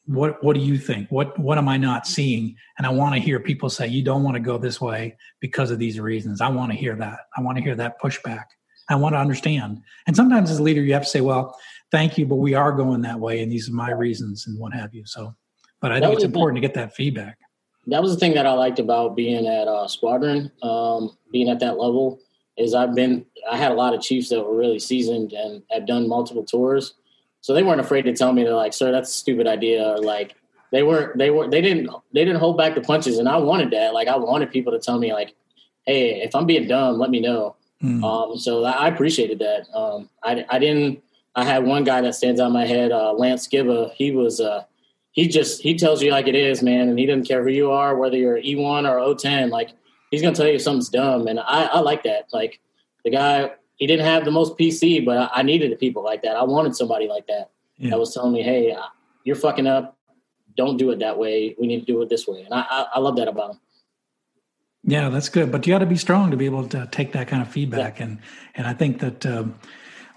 What, 0.04 0.44
what 0.44 0.54
do 0.54 0.60
you 0.60 0.76
think? 0.76 1.08
What, 1.10 1.38
what 1.38 1.56
am 1.56 1.68
I 1.68 1.78
not 1.78 2.06
seeing? 2.06 2.56
And 2.76 2.86
I 2.86 2.90
want 2.90 3.14
to 3.14 3.20
hear 3.20 3.40
people 3.40 3.70
say, 3.70 3.86
you 3.86 4.02
don't 4.02 4.22
want 4.22 4.34
to 4.34 4.40
go 4.40 4.58
this 4.58 4.80
way 4.80 5.16
because 5.40 5.70
of 5.70 5.78
these 5.78 5.98
reasons. 5.98 6.40
I 6.40 6.48
want 6.48 6.72
to 6.72 6.76
hear 6.76 6.94
that. 6.96 7.20
I 7.36 7.40
want 7.40 7.56
to 7.58 7.64
hear 7.64 7.76
that 7.76 8.00
pushback. 8.02 8.44
I 8.90 8.96
want 8.96 9.14
to 9.14 9.18
understand. 9.18 9.80
And 10.06 10.14
sometimes 10.14 10.50
as 10.50 10.58
a 10.58 10.62
leader, 10.62 10.82
you 10.82 10.92
have 10.92 11.04
to 11.04 11.08
say, 11.08 11.20
well, 11.20 11.56
thank 11.90 12.18
you, 12.18 12.26
but 12.26 12.36
we 12.36 12.54
are 12.54 12.72
going 12.72 13.02
that 13.02 13.20
way. 13.20 13.40
And 13.40 13.50
these 13.50 13.68
are 13.68 13.72
my 13.72 13.92
reasons 13.92 14.46
and 14.46 14.58
what 14.58 14.74
have 14.74 14.92
you. 14.92 15.06
So 15.06 15.34
but 15.82 15.92
I 15.92 16.00
think 16.00 16.14
it's 16.14 16.24
important 16.24 16.56
thing, 16.56 16.62
to 16.62 16.68
get 16.68 16.74
that 16.74 16.94
feedback. 16.94 17.38
That 17.88 18.00
was 18.00 18.14
the 18.14 18.18
thing 18.18 18.34
that 18.34 18.46
I 18.46 18.52
liked 18.52 18.78
about 18.78 19.16
being 19.16 19.46
at 19.46 19.66
uh, 19.68 19.88
Squadron, 19.88 20.50
um, 20.62 21.16
being 21.32 21.50
at 21.50 21.58
that 21.58 21.76
level, 21.76 22.20
is 22.56 22.72
I've 22.72 22.94
been 22.94 23.26
I 23.50 23.56
had 23.56 23.72
a 23.72 23.74
lot 23.74 23.92
of 23.92 24.00
chiefs 24.00 24.28
that 24.30 24.40
were 24.40 24.56
really 24.56 24.78
seasoned 24.78 25.32
and 25.32 25.62
had 25.70 25.86
done 25.86 26.08
multiple 26.08 26.44
tours, 26.44 26.94
so 27.40 27.52
they 27.52 27.64
weren't 27.64 27.80
afraid 27.80 28.02
to 28.02 28.14
tell 28.14 28.32
me 28.32 28.44
they're 28.44 28.54
like, 28.54 28.72
"Sir, 28.72 28.92
that's 28.92 29.10
a 29.10 29.12
stupid 29.12 29.46
idea," 29.48 29.84
or 29.84 29.98
like 29.98 30.36
they 30.70 30.84
weren't 30.84 31.18
they 31.18 31.30
were 31.30 31.48
they 31.48 31.60
didn't 31.60 31.90
they 32.14 32.24
didn't 32.24 32.38
hold 32.38 32.56
back 32.56 32.74
the 32.74 32.80
punches, 32.80 33.18
and 33.18 33.28
I 33.28 33.36
wanted 33.36 33.72
that. 33.72 33.92
Like 33.92 34.06
I 34.06 34.16
wanted 34.16 34.52
people 34.52 34.72
to 34.72 34.78
tell 34.78 34.98
me 34.98 35.12
like, 35.12 35.34
"Hey, 35.84 36.22
if 36.22 36.34
I'm 36.34 36.46
being 36.46 36.68
dumb, 36.68 36.98
let 36.98 37.10
me 37.10 37.20
know." 37.20 37.56
Mm. 37.82 38.04
Um, 38.04 38.38
so 38.38 38.64
I 38.64 38.86
appreciated 38.86 39.40
that. 39.40 39.66
Um, 39.76 40.08
I 40.22 40.44
I 40.48 40.58
didn't. 40.60 41.02
I 41.34 41.44
had 41.44 41.64
one 41.64 41.82
guy 41.82 42.00
that 42.02 42.14
stands 42.14 42.40
out 42.40 42.48
in 42.48 42.52
my 42.52 42.66
head, 42.66 42.92
uh, 42.92 43.12
Lance 43.14 43.48
Skiba. 43.48 43.92
He 43.94 44.12
was 44.12 44.38
uh, 44.38 44.64
he 45.12 45.28
just 45.28 45.62
he 45.62 45.76
tells 45.76 46.02
you 46.02 46.10
like 46.10 46.26
it 46.26 46.34
is, 46.34 46.62
man, 46.62 46.88
and 46.88 46.98
he 46.98 47.06
doesn't 47.06 47.28
care 47.28 47.42
who 47.42 47.50
you 47.50 47.70
are, 47.70 47.96
whether 47.96 48.16
you're 48.16 48.40
E1 48.40 48.90
or 48.90 48.96
O10. 49.14 49.50
Like 49.50 49.70
he's 50.10 50.22
gonna 50.22 50.34
tell 50.34 50.48
you 50.48 50.58
something's 50.58 50.88
dumb, 50.88 51.26
and 51.26 51.38
I, 51.38 51.66
I 51.66 51.78
like 51.80 52.02
that. 52.04 52.28
Like 52.32 52.60
the 53.04 53.10
guy, 53.10 53.50
he 53.76 53.86
didn't 53.86 54.06
have 54.06 54.24
the 54.24 54.30
most 54.30 54.56
PC, 54.58 55.04
but 55.04 55.18
I, 55.18 55.28
I 55.36 55.42
needed 55.42 55.78
people 55.78 56.02
like 56.02 56.22
that. 56.22 56.36
I 56.36 56.42
wanted 56.42 56.74
somebody 56.74 57.08
like 57.08 57.26
that 57.26 57.50
yeah. 57.76 57.90
that 57.90 57.98
was 57.98 58.14
telling 58.14 58.32
me, 58.32 58.42
"Hey, 58.42 58.74
you're 59.24 59.36
fucking 59.36 59.66
up. 59.66 59.98
Don't 60.56 60.78
do 60.78 60.90
it 60.90 60.98
that 61.00 61.18
way. 61.18 61.54
We 61.60 61.66
need 61.66 61.80
to 61.80 61.86
do 61.86 62.00
it 62.00 62.08
this 62.08 62.26
way." 62.26 62.42
And 62.42 62.54
I, 62.54 62.64
I, 62.68 62.86
I 62.94 62.98
love 62.98 63.16
that 63.16 63.28
about 63.28 63.50
him. 63.50 63.60
Yeah, 64.84 65.10
that's 65.10 65.28
good. 65.28 65.52
But 65.52 65.66
you 65.66 65.74
got 65.74 65.80
to 65.80 65.86
be 65.86 65.96
strong 65.96 66.30
to 66.30 66.36
be 66.38 66.46
able 66.46 66.66
to 66.68 66.88
take 66.90 67.12
that 67.12 67.28
kind 67.28 67.42
of 67.42 67.48
feedback, 67.48 67.98
yeah. 67.98 68.06
and 68.06 68.18
and 68.54 68.66
I 68.66 68.72
think 68.72 69.00
that. 69.00 69.26
Um, 69.26 69.58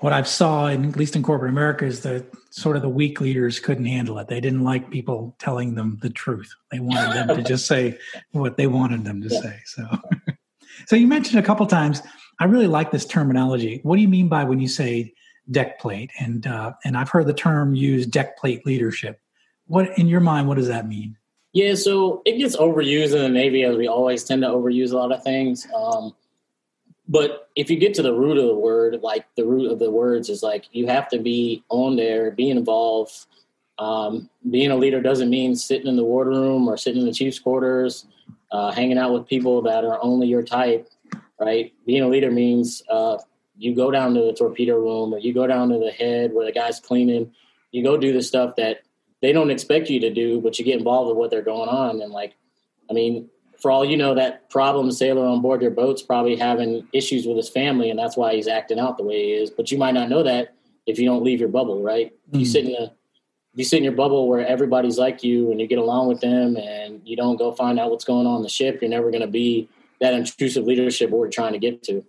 what 0.05 0.13
I've 0.13 0.27
saw, 0.27 0.67
in, 0.67 0.85
at 0.85 0.97
least 0.97 1.15
in 1.15 1.23
corporate 1.23 1.49
America, 1.49 1.83
is 1.83 2.01
that 2.01 2.27
sort 2.51 2.75
of 2.75 2.83
the 2.83 2.89
weak 2.89 3.19
leaders 3.21 3.59
couldn't 3.59 3.87
handle 3.87 4.19
it. 4.19 4.27
They 4.27 4.39
didn't 4.39 4.63
like 4.63 4.91
people 4.91 5.35
telling 5.39 5.73
them 5.73 5.97
the 6.03 6.11
truth. 6.11 6.53
They 6.71 6.79
wanted 6.79 7.15
them 7.15 7.35
to 7.35 7.41
just 7.41 7.65
say 7.65 7.97
what 8.31 8.55
they 8.55 8.67
wanted 8.67 9.03
them 9.03 9.19
to 9.23 9.29
yeah. 9.31 9.41
say. 9.41 9.59
So, 9.65 9.87
so 10.85 10.95
you 10.95 11.07
mentioned 11.07 11.39
a 11.39 11.41
couple 11.41 11.65
times. 11.65 12.03
I 12.39 12.45
really 12.45 12.67
like 12.67 12.91
this 12.91 13.03
terminology. 13.03 13.79
What 13.81 13.95
do 13.95 14.03
you 14.03 14.07
mean 14.07 14.27
by 14.27 14.43
when 14.43 14.59
you 14.59 14.67
say 14.67 15.11
deck 15.49 15.79
plate? 15.79 16.11
And 16.19 16.45
uh, 16.45 16.73
and 16.83 16.95
I've 16.95 17.09
heard 17.09 17.25
the 17.25 17.33
term 17.33 17.73
used, 17.73 18.11
deck 18.11 18.37
plate 18.37 18.63
leadership. 18.63 19.19
What 19.65 19.97
in 19.97 20.07
your 20.07 20.19
mind? 20.19 20.47
What 20.47 20.57
does 20.57 20.67
that 20.67 20.87
mean? 20.87 21.17
Yeah, 21.53 21.73
so 21.73 22.21
it 22.25 22.37
gets 22.37 22.55
overused 22.57 23.15
in 23.15 23.23
the 23.23 23.29
Navy, 23.29 23.63
as 23.63 23.75
we 23.75 23.87
always 23.87 24.23
tend 24.23 24.43
to 24.43 24.49
overuse 24.49 24.91
a 24.91 24.97
lot 24.97 25.11
of 25.11 25.23
things. 25.23 25.65
Um, 25.75 26.13
but 27.07 27.49
if 27.55 27.69
you 27.69 27.77
get 27.77 27.93
to 27.95 28.01
the 28.01 28.13
root 28.13 28.37
of 28.37 28.47
the 28.47 28.55
word, 28.55 28.99
like 29.01 29.25
the 29.35 29.45
root 29.45 29.71
of 29.71 29.79
the 29.79 29.91
words 29.91 30.29
is 30.29 30.41
like 30.41 30.65
you 30.71 30.87
have 30.87 31.07
to 31.09 31.19
be 31.19 31.63
on 31.69 31.95
there, 31.95 32.31
be 32.31 32.49
involved. 32.49 33.13
Um, 33.77 34.29
being 34.49 34.71
a 34.71 34.75
leader 34.75 35.01
doesn't 35.01 35.29
mean 35.29 35.55
sitting 35.55 35.87
in 35.87 35.97
the 35.97 36.03
wardroom 36.03 36.67
or 36.67 36.77
sitting 36.77 37.01
in 37.01 37.07
the 37.07 37.13
chief's 37.13 37.39
quarters, 37.39 38.07
uh, 38.51 38.71
hanging 38.71 38.97
out 38.97 39.13
with 39.13 39.27
people 39.27 39.61
that 39.63 39.83
are 39.83 39.99
only 40.01 40.27
your 40.27 40.43
type, 40.43 40.89
right? 41.39 41.73
Being 41.85 42.03
a 42.03 42.07
leader 42.07 42.31
means 42.31 42.81
uh, 42.89 43.17
you 43.57 43.75
go 43.75 43.91
down 43.91 44.13
to 44.15 44.21
the 44.21 44.33
torpedo 44.33 44.77
room 44.77 45.13
or 45.13 45.19
you 45.19 45.33
go 45.33 45.45
down 45.45 45.69
to 45.69 45.77
the 45.77 45.91
head 45.91 46.33
where 46.33 46.45
the 46.45 46.51
guy's 46.51 46.79
cleaning. 46.79 47.33
You 47.71 47.83
go 47.83 47.97
do 47.97 48.13
the 48.13 48.23
stuff 48.23 48.55
that 48.55 48.81
they 49.21 49.31
don't 49.31 49.51
expect 49.51 49.89
you 49.89 49.99
to 50.01 50.13
do, 50.13 50.41
but 50.41 50.57
you 50.57 50.65
get 50.65 50.77
involved 50.77 51.09
with 51.09 51.17
what 51.17 51.29
they're 51.29 51.41
going 51.41 51.69
on. 51.69 52.01
And 52.01 52.11
like, 52.11 52.35
I 52.89 52.93
mean, 52.93 53.29
for 53.65 53.71
all 53.71 53.83
you 53.83 53.97
know, 53.97 54.13
that 54.13 54.47
problem 54.51 54.91
sailor 54.91 55.25
on 55.25 55.41
board 55.41 55.59
your 55.59 55.71
boat's 55.71 56.03
probably 56.03 56.35
having 56.35 56.87
issues 56.93 57.25
with 57.25 57.35
his 57.35 57.49
family, 57.49 57.89
and 57.89 57.97
that's 57.97 58.15
why 58.15 58.35
he's 58.35 58.47
acting 58.47 58.77
out 58.77 58.95
the 58.95 59.03
way 59.03 59.23
he 59.23 59.31
is. 59.31 59.49
But 59.49 59.71
you 59.71 59.79
might 59.79 59.95
not 59.95 60.07
know 60.07 60.21
that 60.21 60.53
if 60.85 60.99
you 60.99 61.07
don't 61.07 61.23
leave 61.23 61.39
your 61.39 61.49
bubble, 61.49 61.81
right? 61.81 62.13
Mm-hmm. 62.27 62.37
You 62.37 62.45
sit 62.45 62.65
in 62.65 62.75
a 62.75 62.93
you 63.55 63.63
sit 63.63 63.77
in 63.77 63.83
your 63.83 63.93
bubble 63.93 64.29
where 64.29 64.45
everybody's 64.45 64.99
like 64.99 65.23
you 65.23 65.49
and 65.49 65.59
you 65.59 65.65
get 65.65 65.79
along 65.79 66.09
with 66.09 66.21
them, 66.21 66.57
and 66.57 67.01
you 67.05 67.15
don't 67.15 67.37
go 67.37 67.53
find 67.53 67.79
out 67.79 67.89
what's 67.89 68.05
going 68.05 68.27
on 68.27 68.37
in 68.37 68.43
the 68.43 68.49
ship. 68.49 68.83
You're 68.83 68.91
never 68.91 69.09
going 69.09 69.21
to 69.21 69.27
be 69.27 69.67
that 69.99 70.13
intrusive 70.13 70.65
leadership 70.65 71.09
we're 71.09 71.27
trying 71.27 71.53
to 71.53 71.59
get 71.59 71.81
to. 71.85 72.05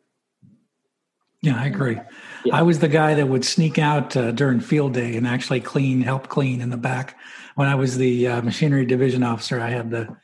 Yeah, 1.40 1.58
I 1.58 1.64
agree. 1.64 1.98
Yeah. 2.44 2.54
I 2.54 2.60
was 2.60 2.80
the 2.80 2.88
guy 2.88 3.14
that 3.14 3.28
would 3.28 3.46
sneak 3.46 3.78
out 3.78 4.14
uh, 4.14 4.30
during 4.32 4.60
field 4.60 4.92
day 4.92 5.16
and 5.16 5.26
actually 5.26 5.60
clean, 5.60 6.02
help 6.02 6.28
clean 6.28 6.60
in 6.60 6.68
the 6.68 6.76
back. 6.76 7.16
When 7.54 7.66
I 7.66 7.76
was 7.76 7.96
the 7.96 8.28
uh, 8.28 8.42
machinery 8.42 8.84
division 8.84 9.22
officer, 9.22 9.58
I 9.58 9.70
had 9.70 9.90
the 9.90 10.14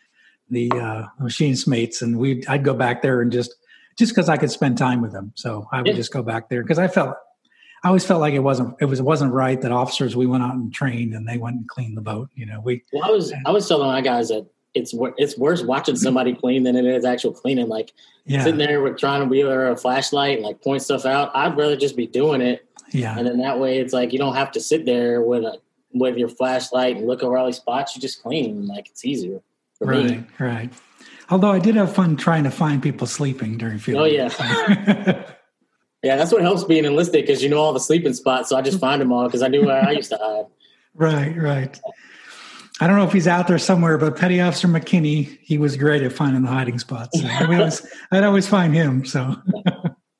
the 0.52 0.70
uh, 0.72 1.06
machines 1.18 1.66
mates, 1.66 2.02
and 2.02 2.18
we 2.18 2.46
I'd 2.46 2.62
go 2.62 2.74
back 2.74 3.02
there 3.02 3.22
and 3.22 3.32
just 3.32 3.54
just 3.98 4.12
because 4.12 4.28
I 4.28 4.36
could 4.36 4.50
spend 4.50 4.78
time 4.78 5.00
with 5.00 5.12
them. 5.12 5.32
So 5.34 5.68
I 5.72 5.78
would 5.78 5.88
yeah. 5.88 5.94
just 5.94 6.12
go 6.12 6.22
back 6.22 6.48
there 6.48 6.62
because 6.62 6.78
I 6.78 6.88
felt 6.88 7.16
I 7.82 7.88
always 7.88 8.04
felt 8.04 8.20
like 8.20 8.34
it 8.34 8.40
wasn't 8.40 8.76
it 8.80 8.84
was 8.84 9.00
it 9.00 9.04
wasn't 9.04 9.32
right 9.32 9.60
that 9.60 9.72
officers 9.72 10.14
we 10.14 10.26
went 10.26 10.42
out 10.42 10.54
and 10.54 10.72
trained 10.72 11.14
and 11.14 11.26
they 11.26 11.38
went 11.38 11.56
and 11.56 11.68
cleaned 11.68 11.96
the 11.96 12.02
boat. 12.02 12.30
You 12.34 12.46
know, 12.46 12.60
we. 12.60 12.84
Well, 12.92 13.04
I 13.04 13.10
was 13.10 13.32
I 13.46 13.50
was 13.50 13.66
telling 13.66 13.88
my 13.88 14.02
guys 14.02 14.28
that 14.28 14.46
it's 14.74 14.94
it's 15.18 15.36
worse 15.36 15.62
watching 15.62 15.96
somebody 15.96 16.34
clean 16.34 16.62
than 16.62 16.76
it 16.76 16.84
is 16.84 17.04
actual 17.04 17.32
cleaning. 17.32 17.68
Like 17.68 17.92
yeah. 18.26 18.44
sitting 18.44 18.58
there 18.58 18.82
with 18.82 18.98
trying 18.98 19.22
to 19.22 19.28
be 19.28 19.40
a 19.40 19.76
flashlight 19.76 20.36
and 20.36 20.46
like 20.46 20.62
point 20.62 20.82
stuff 20.82 21.06
out. 21.06 21.30
I'd 21.34 21.56
rather 21.56 21.76
just 21.76 21.96
be 21.96 22.06
doing 22.06 22.40
it. 22.40 22.68
Yeah. 22.90 23.16
And 23.16 23.26
then 23.26 23.38
that 23.38 23.58
way, 23.58 23.78
it's 23.78 23.94
like 23.94 24.12
you 24.12 24.18
don't 24.18 24.36
have 24.36 24.52
to 24.52 24.60
sit 24.60 24.84
there 24.84 25.22
with 25.22 25.44
a 25.44 25.58
with 25.94 26.16
your 26.16 26.28
flashlight 26.28 26.96
and 26.96 27.06
look 27.06 27.22
over 27.22 27.36
all 27.38 27.46
these 27.46 27.56
spots. 27.56 27.96
You 27.96 28.02
just 28.02 28.22
clean. 28.22 28.66
Like 28.66 28.88
it's 28.88 29.04
easier 29.04 29.42
right, 29.86 30.04
me. 30.04 30.24
Right. 30.38 30.72
Although 31.30 31.50
I 31.50 31.58
did 31.58 31.76
have 31.76 31.94
fun 31.94 32.16
trying 32.16 32.44
to 32.44 32.50
find 32.50 32.82
people 32.82 33.06
sleeping 33.06 33.56
during 33.56 33.78
field. 33.78 34.02
Oh 34.02 34.04
yeah. 34.04 34.28
yeah, 36.02 36.16
that's 36.16 36.32
what 36.32 36.42
helps 36.42 36.64
being 36.64 36.84
enlisted 36.84 37.24
because 37.24 37.42
you 37.42 37.48
know 37.48 37.58
all 37.58 37.72
the 37.72 37.80
sleeping 37.80 38.12
spots. 38.12 38.48
So 38.48 38.56
I 38.56 38.62
just 38.62 38.80
find 38.80 39.00
them 39.00 39.12
all 39.12 39.24
because 39.26 39.42
I 39.42 39.48
knew 39.48 39.64
where 39.64 39.82
I 39.82 39.92
used 39.92 40.10
to 40.10 40.18
hide. 40.18 40.46
Right, 40.94 41.34
right. 41.36 41.80
I 42.80 42.86
don't 42.86 42.96
know 42.96 43.04
if 43.04 43.12
he's 43.12 43.28
out 43.28 43.46
there 43.46 43.58
somewhere, 43.58 43.96
but 43.96 44.16
Petty 44.16 44.40
Officer 44.40 44.66
McKinney, 44.66 45.38
he 45.40 45.56
was 45.56 45.76
great 45.76 46.02
at 46.02 46.12
finding 46.12 46.42
the 46.42 46.48
hiding 46.48 46.78
spots. 46.78 47.16
So 47.22 47.28
I 47.28 47.44
always, 47.44 47.86
I'd 48.10 48.24
always 48.24 48.48
find 48.48 48.74
him. 48.74 49.04
So, 49.04 49.36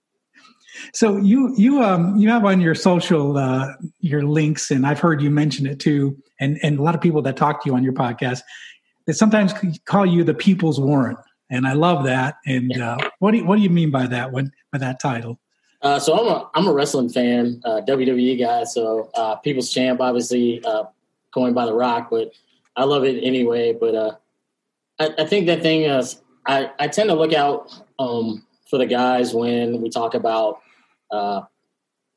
so 0.95 1.17
you 1.17 1.55
you 1.57 1.83
um 1.83 2.17
you 2.17 2.29
have 2.29 2.45
on 2.45 2.61
your 2.61 2.75
social 2.75 3.37
uh, 3.37 3.73
your 3.99 4.23
links, 4.23 4.71
and 4.71 4.87
I've 4.87 5.01
heard 5.01 5.21
you 5.21 5.31
mention 5.31 5.67
it 5.67 5.81
too, 5.81 6.17
and 6.39 6.59
and 6.63 6.79
a 6.79 6.83
lot 6.83 6.95
of 6.95 7.01
people 7.01 7.23
that 7.23 7.37
talk 7.37 7.65
to 7.65 7.69
you 7.69 7.75
on 7.75 7.83
your 7.83 7.95
podcast 7.95 8.43
they 9.07 9.13
sometimes 9.13 9.53
call 9.85 10.07
you 10.07 10.25
the 10.25 10.35
people's 10.35 10.81
warrant 10.81 11.19
and 11.53 11.67
i 11.67 11.75
love 11.75 12.05
that. 12.05 12.37
And 12.47 12.73
uh, 12.81 12.99
what 13.21 13.31
do 13.31 13.39
you, 13.39 13.45
what 13.45 13.57
do 13.57 13.63
you 13.63 13.71
mean 13.71 13.91
by 13.91 14.07
that 14.09 14.33
when 14.33 14.51
by 14.73 14.79
that 14.79 14.99
title? 14.99 15.39
Uh, 15.83 15.99
so 15.99 16.15
i'm 16.15 16.27
a 16.27 16.51
i'm 16.55 16.67
a 16.67 16.73
wrestling 16.73 17.09
fan 17.09 17.61
uh, 17.65 17.81
wwe 17.87 18.39
guy 18.39 18.65
so 18.65 19.11
uh, 19.15 19.37
people's 19.37 19.71
champ 19.71 20.01
obviously 20.01 20.65
uh, 20.65 20.85
going 21.33 21.55
by 21.55 21.67
the 21.67 21.75
rock 21.75 22.09
but 22.11 22.33
i 22.77 22.85
love 22.85 23.05
it 23.05 23.23
anyway. 23.23 23.73
But 23.73 23.95
uh, 23.95 24.13
I, 24.99 25.15
I, 25.19 25.27
think 25.27 25.47
that 25.47 25.63
thing 25.63 25.83
is 25.83 26.23
I, 26.47 26.71
I 26.79 26.89
tend 26.89 27.11
to 27.11 27.15
look 27.15 27.33
out 27.33 27.73
um, 27.99 28.47
for 28.71 28.79
the 28.79 28.87
guys 28.87 29.35
when 29.35 29.83
we 29.83 29.91
talk 29.91 30.15
about 30.15 30.61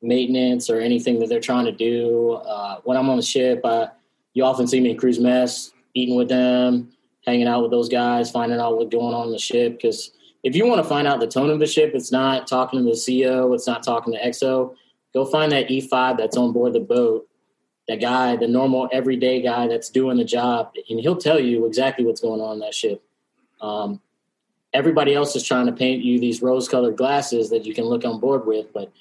maintenance 0.02 0.70
or 0.70 0.80
anything 0.80 1.18
that 1.18 1.28
they're 1.28 1.40
trying 1.40 1.66
to 1.66 1.72
do. 1.72 2.40
When 2.84 2.96
i'm 2.96 3.10
on 3.10 3.16
the 3.16 3.22
ship 3.22 3.62
you 4.32 4.44
often 4.44 4.66
see 4.66 4.80
me 4.80 4.90
in 4.90 4.96
crew's 4.96 5.18
mess 5.18 5.72
eating 5.96 6.14
with 6.14 6.28
them, 6.28 6.92
hanging 7.26 7.48
out 7.48 7.62
with 7.62 7.70
those 7.70 7.88
guys, 7.88 8.30
finding 8.30 8.60
out 8.60 8.76
what's 8.76 8.92
going 8.92 9.14
on 9.14 9.26
in 9.26 9.32
the 9.32 9.38
ship. 9.38 9.72
Because 9.72 10.12
if 10.44 10.54
you 10.54 10.66
want 10.66 10.82
to 10.82 10.88
find 10.88 11.08
out 11.08 11.20
the 11.20 11.26
tone 11.26 11.50
of 11.50 11.58
the 11.58 11.66
ship, 11.66 11.92
it's 11.94 12.12
not 12.12 12.46
talking 12.46 12.84
to 12.84 12.84
the 12.84 13.22
CO, 13.24 13.52
it's 13.52 13.66
not 13.66 13.82
talking 13.82 14.12
to 14.12 14.20
XO. 14.20 14.74
Go 15.14 15.24
find 15.24 15.50
that 15.52 15.68
E5 15.68 16.18
that's 16.18 16.36
on 16.36 16.52
board 16.52 16.74
the 16.74 16.80
boat, 16.80 17.26
that 17.88 18.00
guy, 18.00 18.36
the 18.36 18.46
normal 18.46 18.88
everyday 18.92 19.40
guy 19.40 19.66
that's 19.66 19.88
doing 19.88 20.18
the 20.18 20.24
job, 20.24 20.72
and 20.90 21.00
he'll 21.00 21.16
tell 21.16 21.40
you 21.40 21.66
exactly 21.66 22.04
what's 22.04 22.20
going 22.20 22.40
on 22.40 22.54
in 22.54 22.58
that 22.60 22.74
ship. 22.74 23.02
Um, 23.60 24.00
everybody 24.74 25.14
else 25.14 25.34
is 25.34 25.42
trying 25.42 25.66
to 25.66 25.72
paint 25.72 26.04
you 26.04 26.20
these 26.20 26.42
rose-colored 26.42 26.96
glasses 26.96 27.48
that 27.50 27.64
you 27.64 27.72
can 27.72 27.84
look 27.84 28.04
on 28.04 28.20
board 28.20 28.46
with, 28.46 28.72
but 28.74 28.92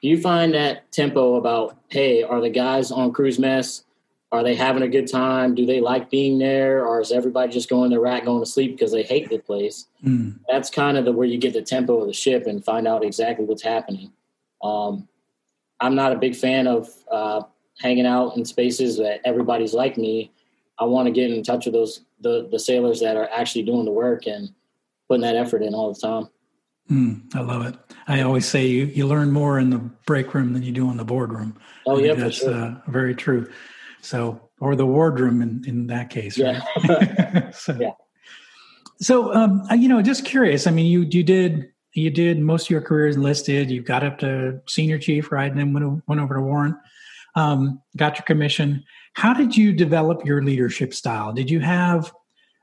you 0.00 0.20
find 0.20 0.54
that 0.54 0.90
tempo 0.90 1.36
about, 1.36 1.76
hey, 1.88 2.22
are 2.22 2.40
the 2.40 2.50
guys 2.50 2.90
on 2.90 3.12
crew's 3.12 3.38
mess? 3.38 3.84
Are 4.32 4.44
they 4.44 4.54
having 4.54 4.82
a 4.82 4.88
good 4.88 5.10
time? 5.10 5.56
Do 5.56 5.66
they 5.66 5.80
like 5.80 6.08
being 6.08 6.38
there, 6.38 6.86
or 6.86 7.00
is 7.00 7.10
everybody 7.10 7.50
just 7.50 7.68
going 7.68 7.90
to 7.90 7.98
rack, 7.98 8.24
going 8.24 8.42
to 8.42 8.50
sleep 8.50 8.72
because 8.72 8.92
they 8.92 9.02
hate 9.02 9.28
the 9.28 9.38
place? 9.38 9.86
Mm. 10.04 10.38
That's 10.48 10.70
kind 10.70 10.96
of 10.96 11.04
the 11.04 11.12
where 11.12 11.26
you 11.26 11.36
get 11.36 11.52
the 11.52 11.62
tempo 11.62 12.00
of 12.00 12.06
the 12.06 12.12
ship 12.12 12.46
and 12.46 12.64
find 12.64 12.86
out 12.86 13.04
exactly 13.04 13.44
what's 13.44 13.62
happening. 13.62 14.12
Um, 14.62 15.08
I'm 15.80 15.96
not 15.96 16.12
a 16.12 16.16
big 16.16 16.36
fan 16.36 16.68
of 16.68 16.88
uh, 17.10 17.42
hanging 17.80 18.06
out 18.06 18.36
in 18.36 18.44
spaces 18.44 18.98
that 18.98 19.20
everybody's 19.24 19.74
like 19.74 19.96
me. 19.96 20.30
I 20.78 20.84
want 20.84 21.06
to 21.06 21.12
get 21.12 21.30
in 21.30 21.42
touch 21.42 21.64
with 21.64 21.74
those 21.74 22.02
the 22.20 22.48
the 22.50 22.58
sailors 22.58 23.00
that 23.00 23.16
are 23.16 23.28
actually 23.32 23.62
doing 23.62 23.84
the 23.84 23.90
work 23.90 24.26
and 24.26 24.50
putting 25.08 25.22
that 25.22 25.34
effort 25.34 25.62
in 25.62 25.74
all 25.74 25.92
the 25.92 26.00
time. 26.00 26.28
Mm, 26.90 27.34
I 27.34 27.40
love 27.40 27.66
it. 27.66 27.76
I 28.08 28.22
always 28.22 28.46
say 28.46 28.66
you, 28.66 28.86
you 28.86 29.06
learn 29.06 29.30
more 29.30 29.58
in 29.58 29.70
the 29.70 29.78
break 29.78 30.34
room 30.34 30.52
than 30.52 30.62
you 30.62 30.72
do 30.72 30.90
in 30.90 30.96
the 30.96 31.04
boardroom. 31.04 31.56
Oh 31.86 31.98
yeah, 31.98 32.14
that's 32.14 32.38
sure. 32.38 32.52
uh, 32.52 32.74
very 32.88 33.14
true. 33.14 33.50
So, 34.02 34.50
or 34.60 34.76
the 34.76 34.86
wardroom 34.86 35.42
in, 35.42 35.64
in 35.66 35.86
that 35.88 36.10
case. 36.10 36.38
Right? 36.38 36.62
Yeah. 36.84 37.50
so, 37.50 37.76
yeah. 37.78 37.90
So, 39.00 39.34
um, 39.34 39.62
you 39.76 39.88
know, 39.88 40.02
just 40.02 40.24
curious. 40.24 40.66
I 40.66 40.70
mean, 40.70 40.86
you 40.86 41.02
you 41.10 41.22
did 41.22 41.70
you 41.94 42.10
did 42.10 42.38
most 42.38 42.66
of 42.66 42.70
your 42.70 42.82
career 42.82 43.08
enlisted. 43.08 43.70
You 43.70 43.82
got 43.82 44.04
up 44.04 44.18
to 44.18 44.60
senior 44.68 44.98
chief, 44.98 45.32
right, 45.32 45.50
and 45.50 45.58
then 45.58 45.72
went 45.72 46.02
went 46.06 46.20
over 46.20 46.34
to 46.34 46.40
Warren. 46.40 46.78
Um, 47.34 47.80
got 47.96 48.16
your 48.16 48.24
commission. 48.24 48.84
How 49.14 49.32
did 49.32 49.56
you 49.56 49.72
develop 49.72 50.24
your 50.24 50.42
leadership 50.42 50.92
style? 50.92 51.32
Did 51.32 51.50
you 51.50 51.60
have 51.60 52.12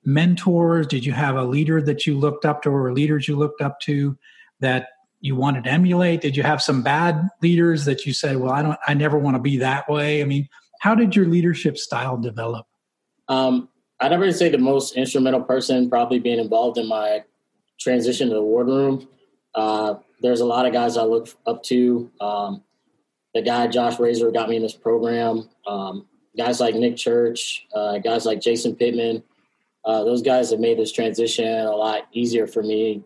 mentors? 0.06 0.88
Did 0.88 1.06
you 1.06 1.12
have 1.12 1.36
a 1.36 1.44
leader 1.44 1.82
that 1.82 2.06
you 2.06 2.18
looked 2.18 2.46
up 2.46 2.62
to, 2.64 2.70
or 2.70 2.94
leaders 2.94 3.28
you 3.28 3.36
looked 3.36 3.62
up 3.62 3.80
to 3.82 4.18
that 4.60 4.90
you 5.20 5.36
wanted 5.36 5.64
to 5.64 5.72
emulate? 5.72 6.22
Did 6.22 6.38
you 6.38 6.44
have 6.44 6.62
some 6.62 6.84
bad 6.84 7.28
leaders 7.42 7.86
that 7.86 8.06
you 8.06 8.14
said, 8.14 8.38
"Well, 8.38 8.52
I 8.52 8.62
don't, 8.62 8.78
I 8.88 8.94
never 8.94 9.18
want 9.18 9.36
to 9.36 9.42
be 9.42 9.58
that 9.58 9.90
way"? 9.90 10.22
I 10.22 10.26
mean, 10.26 10.48
how 10.80 10.96
did 10.96 11.16
your 11.16 11.26
leadership 11.26 11.78
style 11.78 12.18
develop? 12.18 12.66
Um, 13.28 13.70
I'd 14.00 14.12
never 14.12 14.32
say 14.32 14.50
the 14.50 14.58
most 14.58 14.96
instrumental 14.96 15.42
person 15.42 15.90
probably 15.90 16.20
being 16.20 16.40
involved 16.40 16.78
in 16.78 16.88
my 16.88 17.24
transition 17.80 18.30
to 18.30 18.36
the 18.36 18.42
wardroom. 18.42 19.08
Uh, 19.56 19.96
there's 20.22 20.42
a 20.42 20.46
lot 20.46 20.66
of 20.66 20.74
guys 20.74 20.98
I 20.98 21.04
look 21.04 21.30
up 21.46 21.64
to. 21.64 22.12
Um, 22.22 22.64
the 23.34 23.42
guy 23.42 23.68
Josh 23.68 24.00
Razor 24.00 24.32
got 24.32 24.50
me 24.50 24.56
in 24.56 24.62
this 24.62 24.76
program. 24.76 25.50
Um, 25.66 26.06
guys 26.38 26.60
like 26.60 26.76
Nick 26.76 26.96
Church, 26.96 27.66
uh, 27.74 27.98
guys 27.98 28.26
like 28.26 28.40
Jason 28.40 28.76
Pittman, 28.76 29.24
uh, 29.86 30.04
those 30.04 30.22
guys 30.22 30.52
have 30.52 30.60
made 30.60 30.78
this 30.78 30.92
transition 30.92 31.48
a 31.48 31.72
lot 31.72 32.08
easier 32.14 32.46
for 32.46 32.62
me. 32.62 33.04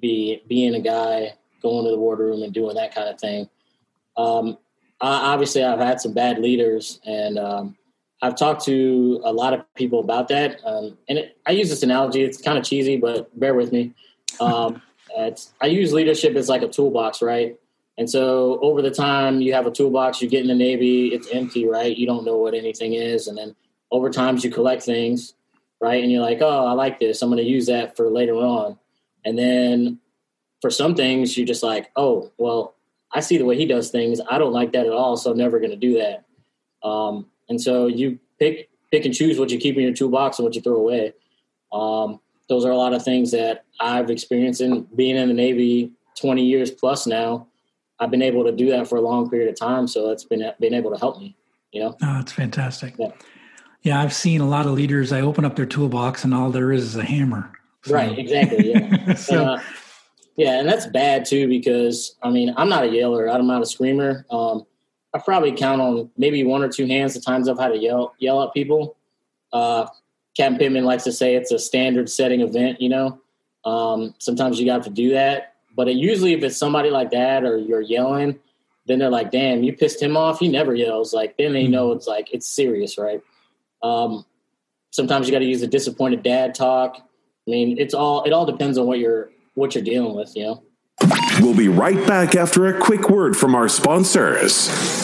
Be 0.00 0.42
being 0.48 0.74
a 0.74 0.80
guy 0.80 1.34
going 1.62 1.84
to 1.84 1.90
the 1.90 1.98
wardroom 1.98 2.42
and 2.42 2.52
doing 2.52 2.74
that 2.76 2.94
kind 2.94 3.08
of 3.08 3.20
thing. 3.20 3.48
Um, 4.16 4.58
obviously, 5.06 5.62
I've 5.64 5.80
had 5.80 6.00
some 6.00 6.12
bad 6.12 6.38
leaders, 6.38 7.00
and 7.04 7.38
um, 7.38 7.76
I've 8.22 8.36
talked 8.36 8.64
to 8.64 9.20
a 9.24 9.32
lot 9.32 9.52
of 9.52 9.64
people 9.74 10.00
about 10.00 10.28
that. 10.28 10.60
Um, 10.64 10.96
and 11.08 11.18
it, 11.18 11.36
I 11.46 11.52
use 11.52 11.68
this 11.68 11.82
analogy; 11.82 12.22
it's 12.22 12.40
kind 12.40 12.58
of 12.58 12.64
cheesy, 12.64 12.96
but 12.96 13.38
bear 13.38 13.54
with 13.54 13.72
me. 13.72 13.94
Um, 14.40 14.80
I 15.60 15.66
use 15.66 15.92
leadership 15.92 16.34
as 16.34 16.48
like 16.48 16.62
a 16.62 16.68
toolbox, 16.68 17.22
right? 17.22 17.56
And 17.96 18.10
so 18.10 18.58
over 18.60 18.82
the 18.82 18.90
time 18.90 19.40
you 19.40 19.54
have 19.54 19.66
a 19.66 19.70
toolbox, 19.70 20.20
you 20.20 20.28
get 20.28 20.42
in 20.42 20.48
the 20.48 20.54
Navy, 20.54 21.08
it's 21.08 21.28
empty, 21.30 21.66
right? 21.66 21.96
You 21.96 22.06
don't 22.06 22.24
know 22.24 22.36
what 22.36 22.54
anything 22.54 22.94
is. 22.94 23.28
And 23.28 23.38
then 23.38 23.54
over 23.90 24.10
times 24.10 24.44
you 24.44 24.50
collect 24.50 24.82
things, 24.82 25.34
right? 25.80 26.02
And 26.02 26.10
you're 26.10 26.22
like, 26.22 26.38
oh, 26.40 26.66
I 26.66 26.72
like 26.72 26.98
this. 26.98 27.22
I'm 27.22 27.30
going 27.30 27.42
to 27.42 27.48
use 27.48 27.66
that 27.66 27.96
for 27.96 28.10
later 28.10 28.34
on. 28.34 28.78
And 29.24 29.38
then 29.38 30.00
for 30.60 30.70
some 30.70 30.94
things, 30.94 31.36
you're 31.36 31.46
just 31.46 31.62
like, 31.62 31.90
oh, 31.94 32.32
well, 32.36 32.73
I 33.14 33.20
see 33.20 33.38
the 33.38 33.44
way 33.44 33.56
he 33.56 33.66
does 33.66 33.90
things. 33.90 34.20
I 34.28 34.38
don't 34.38 34.52
like 34.52 34.72
that 34.72 34.86
at 34.86 34.92
all. 34.92 35.16
So 35.16 35.30
I'm 35.30 35.38
never 35.38 35.58
going 35.58 35.70
to 35.70 35.76
do 35.76 35.98
that. 35.98 36.24
Um, 36.86 37.26
and 37.48 37.60
so 37.60 37.86
you 37.86 38.18
pick, 38.38 38.68
pick 38.90 39.04
and 39.04 39.14
choose 39.14 39.38
what 39.38 39.50
you 39.50 39.58
keep 39.58 39.76
in 39.76 39.82
your 39.82 39.94
toolbox 39.94 40.38
and 40.38 40.44
what 40.44 40.54
you 40.54 40.60
throw 40.60 40.76
away. 40.76 41.14
Um, 41.72 42.20
those 42.48 42.64
are 42.64 42.70
a 42.70 42.76
lot 42.76 42.92
of 42.92 43.02
things 43.02 43.30
that 43.30 43.64
I've 43.80 44.10
experienced 44.10 44.60
in 44.60 44.86
being 44.94 45.16
in 45.16 45.28
the 45.28 45.34
Navy 45.34 45.92
20 46.20 46.44
years 46.44 46.70
plus 46.70 47.06
now 47.06 47.46
I've 48.00 48.10
been 48.10 48.22
able 48.22 48.44
to 48.44 48.52
do 48.52 48.70
that 48.70 48.88
for 48.88 48.96
a 48.96 49.00
long 49.00 49.30
period 49.30 49.48
of 49.48 49.58
time. 49.58 49.86
So 49.86 50.08
that's 50.08 50.24
been 50.24 50.44
been 50.60 50.74
able 50.74 50.90
to 50.92 50.98
help 50.98 51.18
me. 51.18 51.36
You 51.72 51.82
know, 51.82 51.96
oh, 52.02 52.20
it's 52.20 52.32
fantastic. 52.32 52.94
Yeah. 52.98 53.08
yeah, 53.82 54.00
I've 54.00 54.12
seen 54.12 54.40
a 54.40 54.48
lot 54.48 54.66
of 54.66 54.72
leaders. 54.72 55.12
I 55.12 55.20
open 55.20 55.44
up 55.44 55.56
their 55.56 55.66
toolbox 55.66 56.24
and 56.24 56.34
all 56.34 56.50
there 56.50 56.72
is 56.72 56.84
is 56.84 56.96
a 56.96 57.04
hammer. 57.04 57.52
So. 57.84 57.94
Right. 57.94 58.18
Exactly. 58.18 58.72
Yeah. 58.72 59.14
so. 59.14 59.40
And, 59.40 59.48
uh, 59.50 59.58
yeah, 60.36 60.58
and 60.58 60.68
that's 60.68 60.86
bad 60.86 61.24
too 61.24 61.48
because 61.48 62.16
I 62.22 62.30
mean 62.30 62.52
I'm 62.56 62.68
not 62.68 62.84
a 62.84 62.88
yeller. 62.88 63.28
I'm 63.28 63.46
not 63.46 63.62
a 63.62 63.66
screamer. 63.66 64.26
Um, 64.30 64.66
I 65.14 65.18
probably 65.18 65.52
count 65.52 65.80
on 65.80 66.10
maybe 66.16 66.42
one 66.42 66.62
or 66.62 66.68
two 66.68 66.86
hands 66.86 67.14
the 67.14 67.20
times 67.20 67.48
I've 67.48 67.58
had 67.58 67.68
to 67.68 67.78
yell 67.78 68.14
yell 68.18 68.42
at 68.42 68.52
people. 68.52 68.96
Uh, 69.52 69.86
Captain 70.36 70.58
Pittman 70.58 70.84
likes 70.84 71.04
to 71.04 71.12
say 71.12 71.36
it's 71.36 71.52
a 71.52 71.58
standard 71.58 72.10
setting 72.10 72.40
event. 72.40 72.80
You 72.80 72.88
know, 72.88 73.20
um, 73.64 74.14
sometimes 74.18 74.58
you 74.58 74.66
got 74.66 74.82
to 74.84 74.90
do 74.90 75.10
that, 75.10 75.54
but 75.76 75.88
it, 75.88 75.96
usually, 75.96 76.32
if 76.32 76.42
it's 76.42 76.56
somebody 76.56 76.90
like 76.90 77.12
that 77.12 77.44
or 77.44 77.56
you're 77.56 77.80
yelling, 77.80 78.38
then 78.86 78.98
they're 78.98 79.10
like, 79.10 79.30
"Damn, 79.30 79.62
you 79.62 79.72
pissed 79.72 80.02
him 80.02 80.16
off. 80.16 80.40
He 80.40 80.48
never 80.48 80.74
yells." 80.74 81.14
Like 81.14 81.36
then 81.36 81.52
they 81.52 81.68
know 81.68 81.88
mm-hmm. 81.88 81.98
it's 81.98 82.08
like 82.08 82.28
it's 82.32 82.48
serious, 82.48 82.98
right? 82.98 83.22
Um, 83.84 84.26
sometimes 84.90 85.28
you 85.28 85.32
got 85.32 85.40
to 85.40 85.44
use 85.44 85.62
a 85.62 85.68
disappointed 85.68 86.24
dad 86.24 86.56
talk. 86.56 86.96
I 86.96 87.50
mean, 87.50 87.78
it's 87.78 87.94
all 87.94 88.24
it 88.24 88.32
all 88.32 88.46
depends 88.46 88.78
on 88.78 88.86
what 88.86 88.98
you're 88.98 89.30
what 89.54 89.74
you're 89.74 89.84
dealing 89.84 90.14
with, 90.14 90.32
you 90.36 90.44
know. 90.44 90.64
We'll 91.40 91.56
be 91.56 91.68
right 91.68 92.06
back 92.06 92.34
after 92.34 92.66
a 92.66 92.78
quick 92.78 93.10
word 93.10 93.36
from 93.36 93.54
our 93.54 93.68
sponsors. 93.68 95.03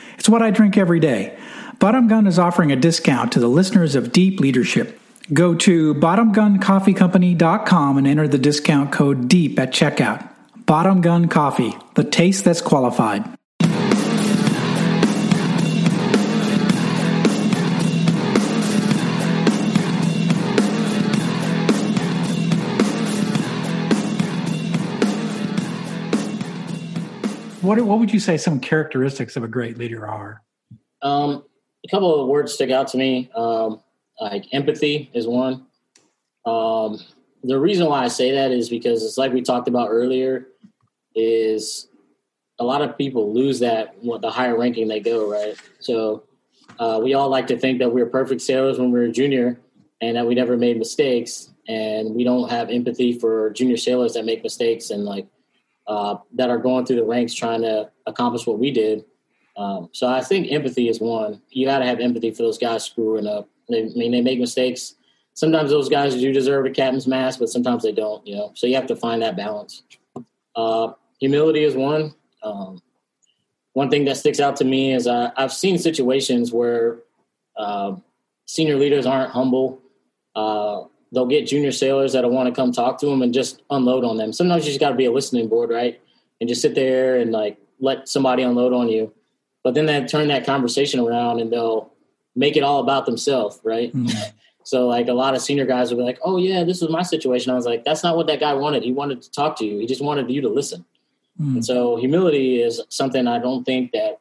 It's 0.21 0.29
what 0.29 0.43
I 0.43 0.51
drink 0.51 0.77
every 0.77 0.99
day. 0.99 1.35
Bottom 1.79 2.07
Gun 2.07 2.27
is 2.27 2.37
offering 2.37 2.71
a 2.71 2.75
discount 2.75 3.31
to 3.31 3.39
the 3.39 3.47
listeners 3.47 3.95
of 3.95 4.11
Deep 4.11 4.39
Leadership. 4.39 4.99
Go 5.33 5.55
to 5.55 5.95
bottomguncoffeecompany.com 5.95 7.97
and 7.97 8.05
enter 8.05 8.27
the 8.27 8.37
discount 8.37 8.91
code 8.91 9.27
DEEP 9.27 9.57
at 9.57 9.71
checkout. 9.71 10.29
Bottom 10.67 11.01
Gun 11.01 11.27
Coffee, 11.27 11.73
the 11.95 12.03
taste 12.03 12.45
that's 12.45 12.61
qualified. 12.61 13.23
What 27.71 27.85
what 27.85 27.99
would 27.99 28.13
you 28.13 28.19
say 28.19 28.37
some 28.37 28.59
characteristics 28.59 29.37
of 29.37 29.43
a 29.43 29.47
great 29.47 29.77
leader 29.77 30.05
are? 30.05 30.41
Um, 31.01 31.45
a 31.85 31.87
couple 31.89 32.21
of 32.21 32.27
words 32.27 32.53
stick 32.53 32.69
out 32.69 32.89
to 32.89 32.97
me. 32.97 33.31
Um, 33.33 33.81
like 34.19 34.45
empathy 34.51 35.09
is 35.13 35.25
one. 35.25 35.65
Um, 36.45 36.99
the 37.43 37.57
reason 37.57 37.87
why 37.87 38.03
I 38.03 38.07
say 38.09 38.31
that 38.31 38.51
is 38.51 38.69
because 38.69 39.03
it's 39.03 39.17
like 39.17 39.31
we 39.31 39.41
talked 39.41 39.67
about 39.67 39.87
earlier. 39.89 40.47
Is 41.15 41.87
a 42.59 42.63
lot 42.63 42.81
of 42.81 42.97
people 42.97 43.33
lose 43.33 43.59
that 43.59 43.95
what 44.01 44.21
the 44.21 44.29
higher 44.29 44.57
ranking 44.57 44.87
they 44.87 44.99
go, 44.99 45.29
right? 45.29 45.55
So 45.79 46.23
uh, 46.79 46.99
we 47.03 47.13
all 47.13 47.29
like 47.29 47.47
to 47.47 47.57
think 47.57 47.79
that 47.79 47.93
we 47.93 48.01
are 48.01 48.05
perfect 48.05 48.41
sailors 48.41 48.79
when 48.79 48.91
we 48.91 48.99
were 48.99 49.07
junior, 49.07 49.59
and 50.01 50.17
that 50.17 50.27
we 50.27 50.35
never 50.35 50.57
made 50.57 50.77
mistakes, 50.77 51.49
and 51.67 52.15
we 52.15 52.23
don't 52.23 52.49
have 52.49 52.69
empathy 52.69 53.17
for 53.17 53.49
junior 53.51 53.77
sailors 53.77 54.13
that 54.13 54.25
make 54.25 54.43
mistakes 54.43 54.89
and 54.89 55.05
like 55.05 55.27
uh, 55.91 56.17
that 56.33 56.49
are 56.49 56.57
going 56.57 56.85
through 56.85 56.95
the 56.95 57.03
ranks 57.03 57.33
trying 57.33 57.61
to 57.61 57.91
accomplish 58.05 58.47
what 58.47 58.59
we 58.59 58.71
did. 58.71 59.03
Um, 59.57 59.89
so 59.91 60.07
I 60.07 60.21
think 60.21 60.49
empathy 60.49 60.87
is 60.87 61.01
one. 61.01 61.41
You 61.49 61.65
got 61.65 61.79
to 61.79 61.85
have 61.85 61.99
empathy 61.99 62.31
for 62.31 62.43
those 62.43 62.57
guys 62.57 62.85
screwing 62.85 63.27
up. 63.27 63.49
They, 63.67 63.83
I 63.83 63.89
mean, 63.95 64.11
they 64.13 64.21
make 64.21 64.39
mistakes. 64.39 64.95
Sometimes 65.33 65.69
those 65.69 65.89
guys 65.89 66.15
do 66.15 66.31
deserve 66.31 66.65
a 66.65 66.69
captain's 66.69 67.07
mast, 67.07 67.39
but 67.39 67.49
sometimes 67.49 67.83
they 67.83 67.91
don't. 67.91 68.25
You 68.25 68.37
know, 68.37 68.51
so 68.55 68.67
you 68.67 68.75
have 68.75 68.87
to 68.87 68.95
find 68.95 69.21
that 69.21 69.35
balance. 69.35 69.83
Uh, 70.55 70.93
humility 71.19 71.63
is 71.63 71.75
one. 71.75 72.13
Um, 72.41 72.81
one 73.73 73.89
thing 73.89 74.05
that 74.05 74.15
sticks 74.15 74.39
out 74.39 74.55
to 74.57 74.63
me 74.63 74.93
is 74.93 75.07
I, 75.07 75.33
I've 75.35 75.53
seen 75.53 75.77
situations 75.77 76.53
where 76.53 76.99
uh, 77.57 77.95
senior 78.45 78.77
leaders 78.77 79.05
aren't 79.05 79.31
humble. 79.31 79.81
Uh, 80.35 80.83
they'll 81.11 81.25
get 81.25 81.47
junior 81.47 81.71
sailors 81.71 82.13
that'll 82.13 82.31
want 82.31 82.47
to 82.47 82.55
come 82.55 82.71
talk 82.71 82.99
to 82.99 83.05
them 83.05 83.21
and 83.21 83.33
just 83.33 83.61
unload 83.69 84.03
on 84.03 84.17
them. 84.17 84.31
Sometimes 84.31 84.65
you 84.65 84.71
just 84.71 84.79
got 84.79 84.89
to 84.89 84.95
be 84.95 85.05
a 85.05 85.11
listening 85.11 85.47
board, 85.47 85.69
right? 85.69 85.99
And 86.39 86.47
just 86.47 86.61
sit 86.61 86.75
there 86.75 87.17
and 87.17 87.31
like 87.31 87.57
let 87.79 88.07
somebody 88.07 88.43
unload 88.43 88.73
on 88.73 88.87
you. 88.87 89.13
But 89.63 89.73
then 89.73 89.85
they 89.85 90.03
turn 90.05 90.29
that 90.29 90.45
conversation 90.45 90.99
around 90.99 91.39
and 91.39 91.51
they'll 91.51 91.91
make 92.35 92.55
it 92.55 92.63
all 92.63 92.79
about 92.79 93.05
themselves, 93.05 93.59
right? 93.63 93.93
Mm-hmm. 93.93 94.17
so 94.63 94.87
like 94.87 95.07
a 95.07 95.13
lot 95.13 95.35
of 95.35 95.41
senior 95.41 95.65
guys 95.65 95.91
will 95.91 95.97
be 95.97 96.03
like, 96.03 96.19
"Oh 96.23 96.37
yeah, 96.37 96.63
this 96.63 96.81
was 96.81 96.89
my 96.89 97.03
situation." 97.03 97.51
I 97.51 97.55
was 97.55 97.65
like, 97.65 97.83
"That's 97.83 98.03
not 98.03 98.15
what 98.15 98.27
that 98.27 98.39
guy 98.39 98.53
wanted. 98.53 98.83
He 98.83 98.91
wanted 98.91 99.21
to 99.21 99.31
talk 99.31 99.57
to 99.57 99.65
you. 99.65 99.79
He 99.79 99.85
just 99.85 100.01
wanted 100.01 100.31
you 100.31 100.41
to 100.41 100.49
listen." 100.49 100.85
Mm-hmm. 101.39 101.55
And 101.55 101.65
so 101.65 101.97
humility 101.97 102.61
is 102.61 102.81
something 102.89 103.27
I 103.27 103.39
don't 103.39 103.63
think 103.63 103.91
that 103.91 104.19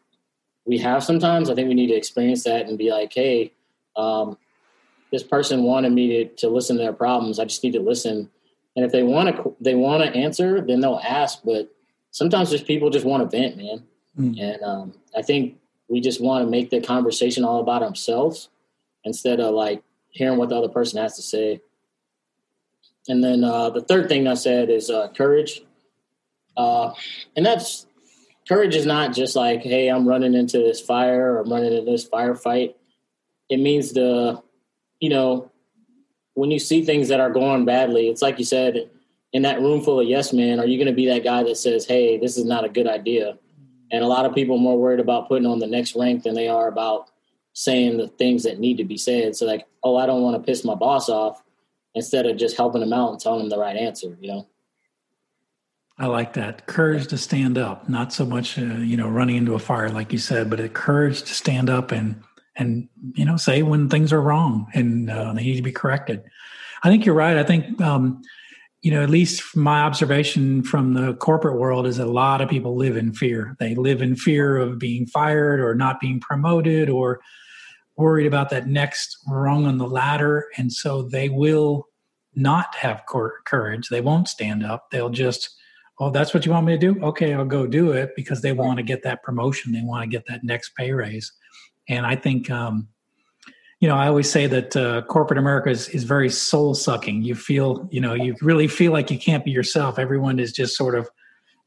we 0.67 0.79
have 0.79 1.03
sometimes. 1.03 1.49
I 1.49 1.55
think 1.55 1.69
we 1.69 1.75
need 1.75 1.89
to 1.89 1.95
experience 1.95 2.45
that 2.45 2.67
and 2.67 2.77
be 2.77 2.91
like, 2.91 3.13
"Hey, 3.15 3.53
um, 3.97 4.37
this 5.11 5.23
person 5.23 5.63
wanted 5.65 5.93
me 5.93 6.25
to, 6.25 6.35
to 6.37 6.49
listen 6.49 6.77
to 6.77 6.83
their 6.83 6.93
problems. 6.93 7.39
I 7.39 7.45
just 7.45 7.63
need 7.65 7.73
to 7.73 7.81
listen. 7.81 8.31
And 8.77 8.85
if 8.85 8.93
they 8.93 9.03
want 9.03 9.35
to, 9.37 9.57
they 9.61 9.75
want 9.75 10.03
to 10.03 10.19
answer, 10.19 10.61
then 10.61 10.81
they'll 10.81 11.01
ask. 11.03 11.41
But 11.45 11.75
sometimes 12.11 12.51
just 12.51 12.67
people 12.67 12.91
just 12.91 13.07
want 13.07 13.29
to 13.29 13.37
vent, 13.37 13.57
man. 13.57 13.83
Mm. 14.19 14.41
And 14.41 14.63
um, 14.63 14.95
I 15.17 15.23
think 15.23 15.59
we 15.89 16.01
just 16.01 16.21
want 16.21 16.45
to 16.45 16.51
make 16.51 16.71
the 16.71 16.81
conversation 16.81 17.45
all 17.45 17.61
about 17.61 17.83
ourselves 17.83 18.49
instead 19.05 19.41
of 19.41 19.55
like 19.55 19.83
hearing 20.11 20.39
what 20.39 20.49
the 20.49 20.57
other 20.57 20.69
person 20.69 21.01
has 21.01 21.17
to 21.17 21.23
say. 21.23 21.61
And 23.09 23.25
then 23.25 23.43
uh, 23.43 23.71
the 23.71 23.81
third 23.81 24.09
thing 24.09 24.29
I 24.29 24.35
said 24.35 24.71
is 24.71 24.91
uh, 24.91 25.09
courage. 25.09 25.63
Uh, 26.57 26.93
and 27.37 27.45
that's 27.45 27.87
courage 28.47 28.77
is 28.77 28.87
not 28.87 29.15
just 29.15 29.37
like, 29.37 29.63
hey, 29.63 29.89
I'm 29.89 30.07
running 30.07 30.35
into 30.35 30.59
this 30.59 30.81
fire 30.81 31.33
or 31.33 31.39
I'm 31.41 31.51
running 31.51 31.73
into 31.73 31.91
this 31.91 32.09
firefight. 32.09 32.75
It 33.49 33.59
means 33.59 33.93
the, 33.93 34.43
you 35.01 35.09
know, 35.09 35.51
when 36.35 36.51
you 36.51 36.59
see 36.59 36.85
things 36.85 37.09
that 37.09 37.21
are 37.21 37.31
going 37.31 37.65
badly, 37.65 38.09
it's 38.09 38.23
like 38.23 38.39
you 38.39 38.45
said, 38.45 38.91
in 39.33 39.43
that 39.43 39.61
room 39.61 39.83
full 39.83 40.01
of 40.01 40.07
yes 40.07 40.33
men, 40.33 40.61
are 40.61 40.67
you 40.67 40.77
going 40.77 40.87
to 40.87 40.93
be 40.93 41.07
that 41.07 41.25
guy 41.25 41.43
that 41.43 41.57
says, 41.57 41.87
hey, 41.87 42.19
this 42.19 42.37
is 42.37 42.45
not 42.45 42.65
a 42.65 42.69
good 42.69 42.87
idea? 42.87 43.39
And 43.91 44.05
a 44.05 44.07
lot 44.07 44.25
of 44.25 44.35
people 44.35 44.57
are 44.57 44.61
more 44.61 44.79
worried 44.79 45.01
about 45.01 45.29
putting 45.29 45.47
on 45.47 45.59
the 45.59 45.67
next 45.67 45.97
rank 45.97 46.23
than 46.23 46.35
they 46.35 46.49
are 46.49 46.69
about 46.69 47.11
saying 47.53 47.97
the 47.97 48.09
things 48.09 48.45
that 48.45 48.61
need 48.61 48.77
to 48.77 48.85
be 48.85 48.97
said. 48.97 49.35
So, 49.35 49.47
like, 49.47 49.67
oh, 49.83 49.97
I 49.97 50.07
don't 50.07 50.23
want 50.23 50.37
to 50.37 50.47
piss 50.47 50.65
my 50.65 50.75
boss 50.75 51.09
off 51.09 51.43
instead 51.95 52.27
of 52.27 52.37
just 52.37 52.57
helping 52.57 52.81
them 52.81 52.93
out 52.93 53.11
and 53.11 53.21
telling 53.21 53.41
them 53.41 53.49
the 53.49 53.59
right 53.59 53.77
answer, 53.77 54.17
you 54.21 54.29
know? 54.29 54.47
I 55.99 56.07
like 56.07 56.33
that 56.35 56.67
courage 56.67 57.09
to 57.09 57.19
stand 57.19 57.59
up, 57.59 57.89
not 57.89 58.13
so 58.13 58.25
much, 58.25 58.59
uh, 58.59 58.63
you 58.63 58.97
know, 58.97 59.09
running 59.09 59.37
into 59.37 59.55
a 59.55 59.59
fire, 59.59 59.91
like 59.91 60.13
you 60.13 60.19
said, 60.19 60.49
but 60.49 60.59
a 60.59 60.69
courage 60.69 61.23
to 61.23 61.35
stand 61.35 61.69
up 61.69 61.93
and, 61.93 62.23
and, 62.61 62.89
you 63.17 63.25
know, 63.25 63.37
say 63.37 63.63
when 63.63 63.89
things 63.89 64.13
are 64.13 64.21
wrong 64.21 64.69
and 64.75 65.11
uh, 65.11 65.33
they 65.33 65.43
need 65.43 65.57
to 65.57 65.63
be 65.63 65.73
corrected. 65.73 66.23
I 66.85 66.89
think 66.89 67.05
you're 67.05 67.15
right. 67.15 67.37
I 67.37 67.43
think, 67.43 67.81
um, 67.81 68.23
you 68.83 68.91
know, 68.91 69.03
at 69.03 69.11
least 69.11 69.57
my 69.57 69.83
observation 69.83 70.63
from 70.63 70.95
the 70.95 71.15
corporate 71.15 71.59
world 71.59 71.87
is 71.87 71.99
a 71.99 72.07
lot 72.07 72.41
of 72.41 72.49
people 72.49 72.77
live 72.77 72.97
in 72.97 73.13
fear. 73.13 73.57
They 73.59 73.75
live 73.75 74.01
in 74.01 74.15
fear 74.15 74.57
of 74.57 74.79
being 74.79 75.07
fired 75.07 75.61
or 75.61 75.75
not 75.75 76.01
being 76.01 76.21
promoted 76.21 76.89
or 76.89 77.21
worried 77.97 78.27
about 78.27 78.51
that 78.51 78.69
next 78.69 79.17
rung 79.29 79.67
on 79.67 79.79
the 79.79 79.89
ladder. 79.89 80.47
And 80.57 80.73
so 80.73 81.03
they 81.03 81.29
will 81.29 81.89
not 82.35 82.75
have 82.77 83.05
courage. 83.07 83.89
They 83.89 84.01
won't 84.01 84.29
stand 84.29 84.65
up. 84.65 84.91
They'll 84.91 85.11
just, 85.11 85.51
oh, 85.99 86.11
that's 86.11 86.33
what 86.33 86.47
you 86.47 86.53
want 86.53 86.67
me 86.67 86.79
to 86.79 86.93
do? 86.93 87.03
Okay, 87.03 87.35
I'll 87.35 87.45
go 87.45 87.67
do 87.67 87.93
it 87.93 88.13
because 88.17 88.41
they 88.41 88.53
want 88.53 88.79
to 88.79 88.83
get 88.83 89.03
that 89.03 89.23
promotion. 89.23 89.73
They 89.73 89.83
want 89.83 90.03
to 90.05 90.09
get 90.09 90.27
that 90.29 90.45
next 90.45 90.75
pay 90.77 90.93
raise. 90.93 91.31
And 91.89 92.07
I 92.07 92.17
think, 92.17 92.51
um, 92.51 92.89
you 93.81 93.89
know, 93.89 93.97
I 93.97 94.09
always 94.09 94.31
say 94.31 94.47
that 94.47 94.77
uh, 94.77 95.03
corporate 95.03 95.39
America 95.39 95.71
is, 95.71 95.89
is 95.89 96.05
very 96.05 96.29
soul 96.29 96.75
sucking. 96.75 97.23
You 97.23 97.35
feel, 97.35 97.89
you 97.91 98.01
know, 98.01 98.15
you 98.15 98.37
really 98.43 98.69
feel 98.69 98.93
like 98.93 99.11
you 99.11 99.19
can't 99.19 99.45
be 99.45 99.51
yourself. 99.51 99.99
Everyone 99.99 100.39
is 100.39 100.53
just 100.53 100.77
sort 100.77 100.95
of, 100.95 101.09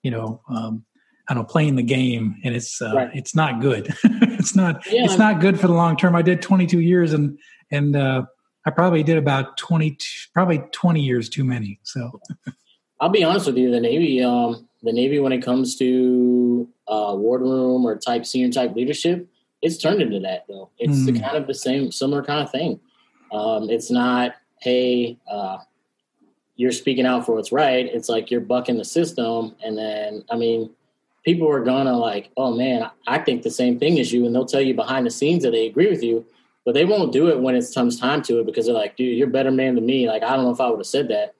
you 0.03 0.11
know, 0.11 0.41
um, 0.47 0.85
I 1.27 1.33
don't 1.33 1.43
know, 1.43 1.47
playing 1.47 1.75
the 1.77 1.83
game, 1.83 2.35
and 2.43 2.53
it's 2.53 2.81
uh, 2.81 2.93
right. 2.93 3.09
it's 3.13 3.33
not 3.33 3.61
good. 3.61 3.95
it's 4.03 4.55
not 4.55 4.85
yeah, 4.91 5.05
it's 5.05 5.17
not 5.17 5.39
good 5.39 5.57
for 5.57 5.67
the 5.67 5.73
long 5.73 5.95
term. 5.95 6.17
I 6.17 6.21
did 6.21 6.41
22 6.41 6.81
years, 6.81 7.13
and 7.13 7.39
and 7.71 7.95
uh, 7.95 8.23
I 8.65 8.71
probably 8.71 9.03
did 9.03 9.17
about 9.17 9.57
20, 9.57 9.97
probably 10.33 10.59
20 10.71 11.01
years 11.01 11.29
too 11.29 11.43
many. 11.43 11.79
So, 11.83 12.19
I'll 12.99 13.09
be 13.09 13.23
honest 13.23 13.45
with 13.47 13.57
you, 13.57 13.71
the 13.71 13.79
Navy, 13.79 14.21
um, 14.23 14.67
the 14.83 14.93
Navy, 14.93 15.19
when 15.19 15.31
it 15.31 15.41
comes 15.43 15.75
to 15.77 16.69
uh, 16.87 17.13
wardroom 17.17 17.85
or 17.85 17.97
type 17.97 18.25
senior 18.25 18.51
type 18.51 18.75
leadership, 18.75 19.27
it's 19.63 19.77
turned 19.77 20.01
into 20.01 20.19
that 20.19 20.45
though. 20.47 20.69
It's 20.77 20.99
mm. 20.99 21.05
the 21.05 21.19
kind 21.19 21.37
of 21.37 21.47
the 21.47 21.53
same 21.53 21.91
similar 21.91 22.21
kind 22.21 22.41
of 22.41 22.51
thing. 22.51 22.79
Um, 23.31 23.69
it's 23.69 23.89
not 23.89 24.35
hey. 24.61 25.17
Uh, 25.29 25.57
you're 26.55 26.71
speaking 26.71 27.07
out 27.07 27.25
for 27.25 27.33
what's 27.33 27.51
right. 27.51 27.87
It's 27.91 28.09
like 28.09 28.29
you're 28.29 28.41
bucking 28.41 28.77
the 28.77 28.85
system, 28.85 29.55
and 29.63 29.75
then 29.77 30.23
I 30.29 30.35
mean, 30.35 30.69
people 31.25 31.49
are 31.49 31.63
gonna 31.63 31.97
like, 31.97 32.29
oh 32.37 32.55
man, 32.55 32.89
I 33.07 33.17
think 33.19 33.41
the 33.41 33.49
same 33.49 33.79
thing 33.79 33.99
as 33.99 34.11
you, 34.11 34.25
and 34.25 34.35
they'll 34.35 34.45
tell 34.45 34.61
you 34.61 34.75
behind 34.75 35.07
the 35.07 35.11
scenes 35.11 35.43
that 35.43 35.51
they 35.51 35.65
agree 35.65 35.89
with 35.89 36.03
you, 36.03 36.25
but 36.65 36.73
they 36.73 36.85
won't 36.85 37.13
do 37.13 37.29
it 37.29 37.39
when 37.39 37.55
it 37.55 37.65
comes 37.73 37.99
time 37.99 38.21
to 38.23 38.39
it 38.39 38.45
because 38.45 38.65
they're 38.65 38.75
like, 38.75 38.97
dude, 38.97 39.17
you're 39.17 39.29
a 39.29 39.31
better 39.31 39.51
man 39.51 39.75
than 39.75 39.85
me. 39.85 40.07
Like, 40.07 40.23
I 40.23 40.35
don't 40.35 40.45
know 40.45 40.51
if 40.51 40.61
I 40.61 40.69
would 40.69 40.79
have 40.79 40.85
said 40.85 41.07
that, 41.07 41.33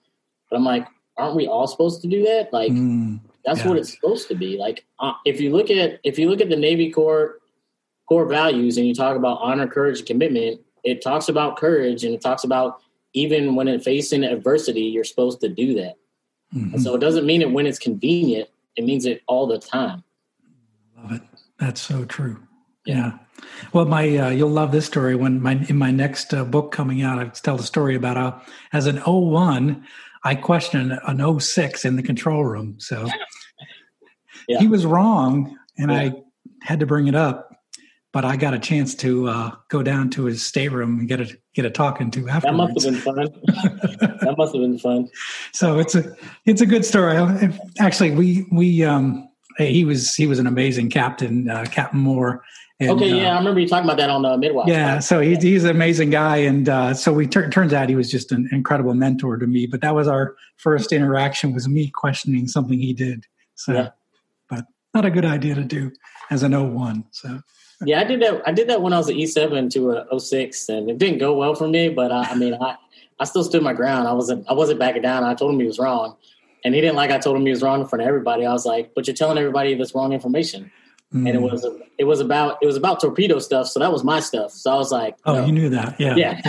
but 0.49 0.55
I'm 0.55 0.65
like, 0.65 0.87
aren't 1.17 1.35
we 1.35 1.47
all 1.47 1.67
supposed 1.67 2.01
to 2.01 2.07
do 2.07 2.23
that? 2.23 2.51
Like, 2.51 2.71
mm, 2.71 3.19
that's 3.45 3.59
yeah. 3.59 3.67
what 3.67 3.77
it's 3.77 3.93
supposed 3.93 4.29
to 4.29 4.35
be. 4.35 4.57
Like, 4.57 4.85
uh, 4.99 5.13
if 5.25 5.39
you 5.41 5.51
look 5.51 5.69
at 5.69 5.99
if 6.03 6.17
you 6.17 6.29
look 6.29 6.41
at 6.41 6.49
the 6.49 6.55
Navy 6.55 6.89
core 6.89 7.39
core 8.07 8.25
values 8.25 8.77
and 8.77 8.87
you 8.87 8.93
talk 8.93 9.15
about 9.15 9.39
honor, 9.41 9.67
courage, 9.67 9.99
and 9.99 10.07
commitment, 10.07 10.61
it 10.83 11.01
talks 11.01 11.29
about 11.29 11.57
courage 11.57 12.03
and 12.03 12.13
it 12.13 12.21
talks 12.21 12.43
about 12.43 12.81
even 13.13 13.55
when 13.55 13.67
it 13.67 13.83
facing 13.83 14.23
adversity, 14.23 14.81
you're 14.81 15.03
supposed 15.03 15.39
to 15.41 15.49
do 15.49 15.75
that. 15.75 15.95
Mm-hmm. 16.53 16.77
so 16.77 16.93
it 16.93 16.99
doesn't 16.99 17.25
mean 17.25 17.41
it 17.41 17.49
when 17.49 17.65
it's 17.65 17.79
convenient 17.79 18.47
it 18.75 18.85
means 18.85 19.05
it 19.05 19.21
all 19.27 19.47
the 19.47 19.59
time. 19.59 20.03
Love 20.97 21.13
it. 21.13 21.21
That's 21.59 21.81
so 21.81 22.05
true. 22.05 22.41
Yeah. 22.85 23.13
Well, 23.71 23.85
my 23.85 24.17
uh, 24.17 24.29
you'll 24.29 24.49
love 24.49 24.71
this 24.71 24.85
story 24.85 25.15
when 25.15 25.41
my 25.41 25.53
in 25.69 25.77
my 25.77 25.91
next 25.91 26.33
uh, 26.33 26.43
book 26.43 26.71
coming 26.71 27.01
out, 27.01 27.19
I 27.19 27.25
tell 27.25 27.57
the 27.57 27.63
story 27.63 27.95
about 27.95 28.17
how 28.17 28.41
as 28.71 28.87
an 28.87 28.97
01, 28.97 29.85
I 30.23 30.35
questioned 30.35 30.99
an 31.05 31.39
06 31.39 31.85
in 31.85 31.95
the 31.95 32.03
control 32.03 32.43
room. 32.43 32.75
So 32.79 33.07
yeah. 34.47 34.59
he 34.59 34.67
was 34.67 34.85
wrong, 34.85 35.57
and 35.77 35.91
yeah. 35.91 35.97
I 35.97 36.13
had 36.61 36.79
to 36.79 36.85
bring 36.85 37.07
it 37.07 37.15
up. 37.15 37.52
But 38.13 38.25
I 38.25 38.37
got 38.37 38.53
a 38.53 38.59
chance 38.59 38.93
to 38.95 39.27
uh, 39.27 39.51
go 39.69 39.83
down 39.83 40.09
to 40.11 40.25
his 40.25 40.45
stateroom 40.45 40.99
and 40.99 41.07
get 41.07 41.19
a 41.19 41.37
get 41.53 41.65
a 41.65 41.69
talking 41.69 42.11
to 42.11 42.29
afterwards. 42.29 42.75
That 42.75 42.85
must 42.85 42.85
have 42.85 42.93
been 42.93 43.01
fun. 43.01 44.17
that 44.21 44.35
must 44.37 44.53
have 44.53 44.61
been 44.61 44.79
fun. 44.79 45.09
So 45.51 45.79
it's 45.79 45.95
a 45.95 46.15
it's 46.45 46.61
a 46.61 46.65
good 46.65 46.85
story. 46.85 47.17
Actually, 47.79 48.11
we 48.11 48.45
we 48.51 48.83
um 48.83 49.29
he 49.57 49.83
was 49.85 50.15
he 50.15 50.27
was 50.27 50.39
an 50.39 50.47
amazing 50.47 50.89
captain, 50.89 51.49
uh, 51.49 51.65
Captain 51.69 51.99
Moore. 51.99 52.43
And, 52.79 52.89
okay, 52.91 53.07
yeah, 53.07 53.29
uh, 53.29 53.35
I 53.35 53.37
remember 53.37 53.59
you 53.59 53.67
talking 53.67 53.85
about 53.85 53.97
that 53.97 54.09
on 54.09 54.23
the 54.23 54.37
midwife. 54.37 54.67
Yeah, 54.67 54.99
so 54.99 55.19
he's 55.19 55.41
he's 55.41 55.63
an 55.63 55.69
amazing 55.69 56.09
guy, 56.09 56.37
and 56.37 56.67
uh, 56.67 56.93
so 56.93 57.13
we 57.13 57.27
tur- 57.27 57.49
turns 57.49 57.71
out 57.71 57.87
he 57.87 57.95
was 57.95 58.09
just 58.09 58.31
an 58.31 58.49
incredible 58.51 58.93
mentor 58.93 59.37
to 59.37 59.47
me. 59.47 59.67
But 59.67 59.81
that 59.81 59.93
was 59.95 60.07
our 60.07 60.35
first 60.57 60.91
interaction 60.91 61.53
was 61.53 61.67
me 61.67 61.89
questioning 61.89 62.47
something 62.47 62.79
he 62.79 62.93
did. 62.93 63.25
So, 63.55 63.73
yeah. 63.73 63.89
but 64.49 64.65
not 64.93 65.05
a 65.05 65.11
good 65.11 65.25
idea 65.25 65.55
to 65.55 65.63
do 65.63 65.91
as 66.31 66.43
an 66.43 66.51
01. 66.51 67.05
So 67.11 67.41
yeah, 67.85 68.01
I 68.01 68.03
did 68.03 68.21
that. 68.21 68.41
I 68.45 68.51
did 68.51 68.69
that 68.69 68.81
when 68.81 68.93
I 68.93 68.97
was 68.97 69.09
an 69.09 69.15
E 69.15 69.25
seven 69.25 69.69
to 69.69 69.91
a 69.91 70.19
06, 70.19 70.69
and 70.69 70.89
it 70.89 70.97
didn't 70.97 71.19
go 71.19 71.35
well 71.35 71.55
for 71.55 71.67
me. 71.67 71.89
But 71.89 72.11
I, 72.11 72.23
I 72.23 72.35
mean, 72.35 72.55
I 72.55 72.75
I 73.19 73.25
still 73.25 73.43
stood 73.43 73.63
my 73.63 73.73
ground. 73.73 74.07
I 74.07 74.13
wasn't 74.13 74.45
I 74.49 74.53
wasn't 74.53 74.79
backing 74.79 75.01
down. 75.01 75.23
I 75.23 75.33
told 75.33 75.53
him 75.53 75.59
he 75.59 75.67
was 75.67 75.79
wrong, 75.79 76.15
and 76.63 76.73
he 76.73 76.81
didn't 76.81 76.95
like 76.95 77.11
I 77.11 77.19
told 77.19 77.37
him 77.37 77.45
he 77.45 77.51
was 77.51 77.61
wrong 77.61 77.81
in 77.81 77.87
front 77.87 78.01
of 78.01 78.07
everybody. 78.07 78.45
I 78.45 78.53
was 78.53 78.65
like, 78.65 78.93
but 78.95 79.07
you're 79.07 79.15
telling 79.15 79.37
everybody 79.37 79.75
this 79.75 79.95
wrong 79.95 80.13
information. 80.13 80.71
Mm. 81.13 81.27
And 81.27 81.35
it 81.35 81.41
was 81.41 81.63
it 81.99 82.05
was 82.05 82.19
about 82.19 82.57
it 82.61 82.65
was 82.65 82.75
about 82.75 82.99
torpedo 82.99 83.37
stuff, 83.37 83.67
so 83.67 83.79
that 83.79 83.91
was 83.91 84.03
my 84.03 84.19
stuff. 84.19 84.51
So 84.51 84.71
I 84.71 84.75
was 84.75 84.91
like, 84.91 85.15
"Oh, 85.25 85.35
no. 85.35 85.45
you 85.45 85.51
knew 85.51 85.69
that, 85.69 85.99
yeah, 85.99 86.15
yeah." 86.15 86.41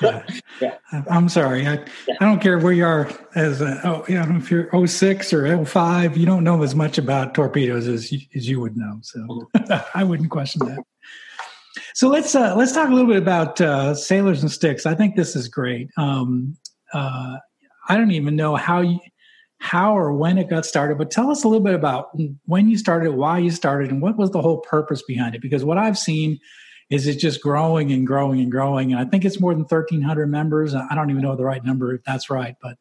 yeah, 0.00 0.22
yeah. 0.60 1.02
I'm 1.10 1.28
sorry, 1.28 1.66
I, 1.66 1.84
yeah. 2.06 2.14
I 2.20 2.24
don't 2.24 2.40
care 2.40 2.58
where 2.58 2.72
you 2.72 2.84
are 2.84 3.10
as 3.34 3.60
a, 3.60 3.80
oh, 3.84 4.04
you 4.06 4.14
know, 4.14 4.36
if 4.36 4.52
you're 4.52 4.68
06 4.86 5.32
or 5.32 5.64
05, 5.64 6.16
you 6.16 6.26
don't 6.26 6.44
know 6.44 6.62
as 6.62 6.76
much 6.76 6.96
about 6.96 7.34
torpedoes 7.34 7.88
as 7.88 8.12
you, 8.12 8.20
as 8.36 8.48
you 8.48 8.60
would 8.60 8.76
know. 8.76 8.98
So 9.02 9.18
mm-hmm. 9.18 9.72
I 9.98 10.04
wouldn't 10.04 10.30
question 10.30 10.64
that. 10.66 10.78
So 11.94 12.08
let's 12.08 12.36
uh, 12.36 12.54
let's 12.56 12.70
talk 12.70 12.88
a 12.88 12.92
little 12.92 13.08
bit 13.08 13.20
about 13.20 13.60
uh, 13.60 13.96
sailors 13.96 14.42
and 14.42 14.50
sticks. 14.50 14.86
I 14.86 14.94
think 14.94 15.16
this 15.16 15.34
is 15.34 15.48
great. 15.48 15.90
Um, 15.96 16.56
uh, 16.92 17.38
I 17.88 17.96
don't 17.96 18.12
even 18.12 18.36
know 18.36 18.54
how 18.54 18.80
you 18.80 19.00
how 19.64 19.96
or 19.96 20.12
when 20.12 20.36
it 20.36 20.50
got 20.50 20.66
started, 20.66 20.98
but 20.98 21.10
tell 21.10 21.30
us 21.30 21.42
a 21.42 21.48
little 21.48 21.64
bit 21.64 21.74
about 21.74 22.10
when 22.44 22.68
you 22.68 22.76
started, 22.76 23.12
why 23.12 23.38
you 23.38 23.50
started, 23.50 23.90
and 23.90 24.02
what 24.02 24.18
was 24.18 24.30
the 24.30 24.42
whole 24.42 24.58
purpose 24.58 25.02
behind 25.02 25.34
it. 25.34 25.40
Because 25.40 25.64
what 25.64 25.78
I've 25.78 25.96
seen 25.96 26.38
is 26.90 27.06
it's 27.06 27.20
just 27.20 27.40
growing 27.40 27.90
and 27.90 28.06
growing 28.06 28.40
and 28.40 28.52
growing, 28.52 28.92
and 28.92 29.00
I 29.00 29.06
think 29.06 29.24
it's 29.24 29.40
more 29.40 29.54
than 29.54 29.64
thirteen 29.64 30.02
hundred 30.02 30.26
members. 30.26 30.74
I 30.74 30.94
don't 30.94 31.08
even 31.08 31.22
know 31.22 31.34
the 31.34 31.46
right 31.46 31.64
number 31.64 31.94
if 31.94 32.04
that's 32.04 32.28
right, 32.28 32.56
but 32.60 32.76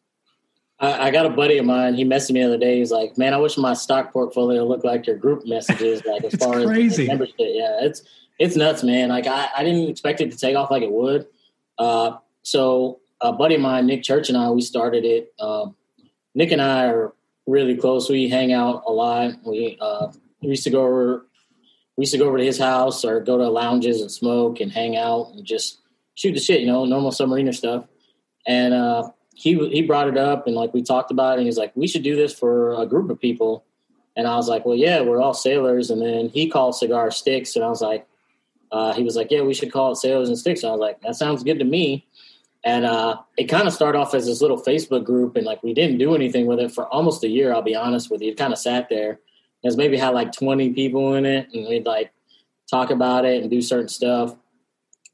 I, 0.77 1.07
I, 1.07 1.11
got 1.11 1.25
a 1.25 1.29
buddy 1.29 1.57
of 1.57 1.65
mine. 1.65 1.93
He 1.93 2.03
messaged 2.03 2.31
me 2.31 2.41
the 2.41 2.47
other 2.47 2.57
day. 2.57 2.79
He's 2.79 2.91
like, 2.91 3.17
"Man, 3.17 3.33
I 3.33 3.37
wish 3.37 3.57
my 3.57 3.73
stock 3.73 4.11
portfolio 4.11 4.65
looked 4.65 4.83
like 4.83 5.07
your 5.07 5.15
group 5.15 5.47
messages, 5.47 6.03
like 6.05 6.23
as 6.25 6.35
far 6.35 6.65
crazy. 6.65 7.03
as 7.03 7.07
membership." 7.07 7.35
Yeah, 7.37 7.77
it's 7.79 8.03
it's 8.39 8.57
nuts, 8.57 8.83
man. 8.83 9.07
Like 9.07 9.25
I, 9.25 9.47
I 9.55 9.63
didn't 9.63 9.87
expect 9.87 10.19
it 10.19 10.31
to 10.31 10.37
take 10.37 10.57
off 10.57 10.69
like 10.69 10.83
it 10.83 10.91
would. 10.91 11.27
Uh, 11.79 12.17
so 12.41 12.99
a 13.21 13.31
buddy 13.31 13.55
of 13.55 13.61
mine, 13.61 13.87
Nick 13.87 14.03
Church, 14.03 14.27
and 14.27 14.37
I, 14.37 14.49
we 14.49 14.59
started 14.59 15.05
it. 15.05 15.33
Um, 15.39 15.77
Nick 16.35 16.51
and 16.51 16.61
I 16.61 16.87
are 16.87 17.13
really 17.45 17.75
close. 17.75 18.09
We 18.09 18.29
hang 18.29 18.53
out 18.53 18.83
a 18.85 18.91
lot. 18.91 19.33
We 19.45 19.77
uh, 19.79 20.11
we 20.41 20.49
used 20.49 20.63
to 20.63 20.69
go 20.69 20.83
over 20.83 21.25
we 21.95 22.03
used 22.03 22.13
to 22.13 22.17
go 22.17 22.27
over 22.27 22.37
to 22.37 22.45
his 22.45 22.57
house 22.57 23.05
or 23.05 23.19
go 23.19 23.37
to 23.37 23.49
lounges 23.49 24.01
and 24.01 24.11
smoke 24.11 24.59
and 24.59 24.71
hang 24.71 24.95
out 24.95 25.31
and 25.33 25.45
just 25.45 25.79
shoot 26.15 26.33
the 26.33 26.39
shit, 26.39 26.61
you 26.61 26.67
know, 26.67 26.85
normal 26.85 27.11
submariner 27.11 27.53
stuff. 27.53 27.85
And 28.47 28.73
uh, 28.73 29.09
he 29.35 29.55
he 29.69 29.81
brought 29.83 30.07
it 30.07 30.17
up 30.17 30.47
and 30.47 30.55
like 30.55 30.73
we 30.73 30.81
talked 30.81 31.11
about 31.11 31.33
it. 31.33 31.37
And 31.39 31.45
he's 31.45 31.57
like, 31.57 31.75
we 31.75 31.87
should 31.87 32.03
do 32.03 32.15
this 32.15 32.33
for 32.33 32.73
a 32.73 32.85
group 32.85 33.09
of 33.09 33.19
people. 33.19 33.65
And 34.15 34.27
I 34.27 34.35
was 34.35 34.47
like, 34.47 34.65
well, 34.65 34.75
yeah, 34.75 35.01
we're 35.01 35.21
all 35.21 35.33
sailors. 35.33 35.89
And 35.89 36.01
then 36.01 36.29
he 36.29 36.47
called 36.47 36.75
cigar 36.75 37.09
sticks, 37.09 37.55
and 37.55 37.65
I 37.65 37.69
was 37.69 37.81
like, 37.81 38.07
uh, 38.71 38.93
he 38.93 39.03
was 39.03 39.15
like, 39.15 39.31
yeah, 39.31 39.41
we 39.41 39.53
should 39.53 39.71
call 39.71 39.91
it 39.91 39.97
sailors 39.97 40.29
and 40.29 40.37
sticks. 40.37 40.63
I 40.63 40.71
was 40.71 40.79
like, 40.79 41.01
that 41.01 41.15
sounds 41.15 41.43
good 41.43 41.59
to 41.59 41.65
me. 41.65 42.05
And 42.65 42.85
uh, 42.85 43.17
it 43.37 43.45
kind 43.45 43.67
of 43.67 43.73
started 43.73 43.99
off 43.99 44.13
as 44.13 44.25
this 44.25 44.41
little 44.41 44.61
Facebook 44.61 45.03
group, 45.03 45.35
and 45.35 45.45
like 45.45 45.61
we 45.63 45.73
didn't 45.73 45.97
do 45.97 46.15
anything 46.15 46.45
with 46.45 46.59
it 46.59 46.71
for 46.71 46.87
almost 46.87 47.23
a 47.23 47.27
year. 47.27 47.53
I'll 47.53 47.61
be 47.61 47.75
honest 47.75 48.09
with 48.09 48.21
you, 48.21 48.31
it 48.31 48.37
kind 48.37 48.53
of 48.53 48.59
sat 48.59 48.87
there. 48.89 49.19
It's 49.63 49.75
maybe 49.75 49.97
had 49.97 50.09
like 50.09 50.31
20 50.31 50.73
people 50.73 51.15
in 51.15 51.25
it, 51.25 51.49
and 51.53 51.67
we'd 51.67 51.85
like 51.85 52.11
talk 52.69 52.89
about 52.89 53.25
it 53.25 53.41
and 53.41 53.51
do 53.51 53.61
certain 53.61 53.89
stuff. 53.89 54.35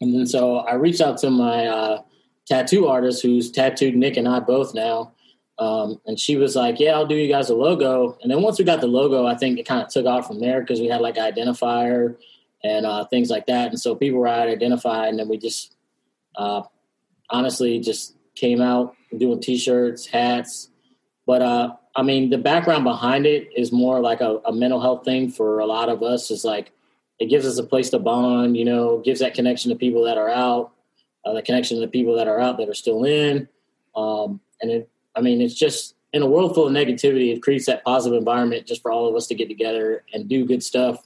And 0.01 0.13
then 0.13 0.25
so 0.27 0.57
I 0.57 0.75
reached 0.75 1.01
out 1.01 1.17
to 1.19 1.29
my 1.29 1.65
uh, 1.65 2.01
tattoo 2.45 2.87
artist 2.87 3.21
who's 3.21 3.51
tattooed 3.51 3.95
Nick 3.95 4.17
and 4.17 4.27
I 4.27 4.39
both 4.39 4.73
now. 4.73 5.13
Um, 5.57 5.99
and 6.05 6.17
she 6.17 6.37
was 6.37 6.55
like, 6.55 6.79
"Yeah, 6.79 6.93
I'll 6.93 7.05
do 7.05 7.15
you 7.15 7.27
guys 7.27 7.49
a 7.49 7.55
logo." 7.55 8.17
And 8.21 8.31
then 8.31 8.41
once 8.41 8.57
we 8.57 8.63
got 8.63 8.79
the 8.79 8.87
logo, 8.87 9.25
I 9.25 9.35
think 9.35 9.59
it 9.59 9.67
kind 9.67 9.81
of 9.81 9.89
took 9.89 10.05
off 10.05 10.27
from 10.27 10.39
there 10.39 10.61
because 10.61 10.79
we 10.79 10.87
had 10.87 11.01
like 11.01 11.15
identifier 11.15 12.15
and 12.63 12.85
uh, 12.85 13.05
things 13.05 13.29
like 13.29 13.45
that. 13.47 13.69
And 13.69 13.79
so 13.79 13.93
people 13.93 14.19
were 14.19 14.27
identified, 14.29 15.09
and 15.09 15.19
then 15.19 15.27
we 15.27 15.37
just 15.37 15.75
uh, 16.37 16.61
honestly 17.29 17.79
just 17.79 18.15
came 18.35 18.61
out 18.61 18.95
doing 19.17 19.39
t-shirts, 19.39 20.05
hats. 20.05 20.69
But 21.25 21.41
uh, 21.41 21.75
I 21.95 22.03
mean, 22.03 22.29
the 22.29 22.37
background 22.37 22.83
behind 22.83 23.25
it 23.25 23.49
is 23.55 23.71
more 23.71 23.99
like 23.99 24.21
a, 24.21 24.39
a 24.45 24.53
mental 24.53 24.79
health 24.79 25.05
thing 25.05 25.29
for 25.29 25.59
a 25.59 25.65
lot 25.65 25.89
of 25.89 26.01
us. 26.03 26.31
Is 26.31 26.43
like 26.43 26.71
it 27.19 27.27
gives 27.27 27.45
us 27.45 27.57
a 27.57 27.63
place 27.63 27.89
to 27.91 27.99
bond. 27.99 28.57
You 28.57 28.65
know, 28.65 28.99
gives 28.99 29.19
that 29.19 29.33
connection 29.33 29.69
to 29.69 29.75
people 29.75 30.03
that 30.05 30.17
are 30.17 30.29
out, 30.29 30.71
uh, 31.25 31.33
the 31.33 31.41
connection 31.41 31.77
to 31.77 31.81
the 31.81 31.91
people 31.91 32.15
that 32.15 32.27
are 32.27 32.39
out 32.39 32.57
that 32.57 32.69
are 32.69 32.73
still 32.73 33.03
in. 33.03 33.47
Um, 33.95 34.39
and 34.61 34.71
it, 34.71 34.89
I 35.15 35.21
mean, 35.21 35.41
it's 35.41 35.55
just 35.55 35.95
in 36.13 36.21
a 36.21 36.27
world 36.27 36.55
full 36.55 36.67
of 36.67 36.73
negativity, 36.73 37.33
it 37.33 37.41
creates 37.41 37.65
that 37.67 37.83
positive 37.83 38.17
environment 38.17 38.65
just 38.65 38.81
for 38.81 38.91
all 38.91 39.07
of 39.07 39.15
us 39.15 39.27
to 39.27 39.35
get 39.35 39.47
together 39.47 40.03
and 40.13 40.27
do 40.27 40.45
good 40.45 40.63
stuff. 40.63 41.05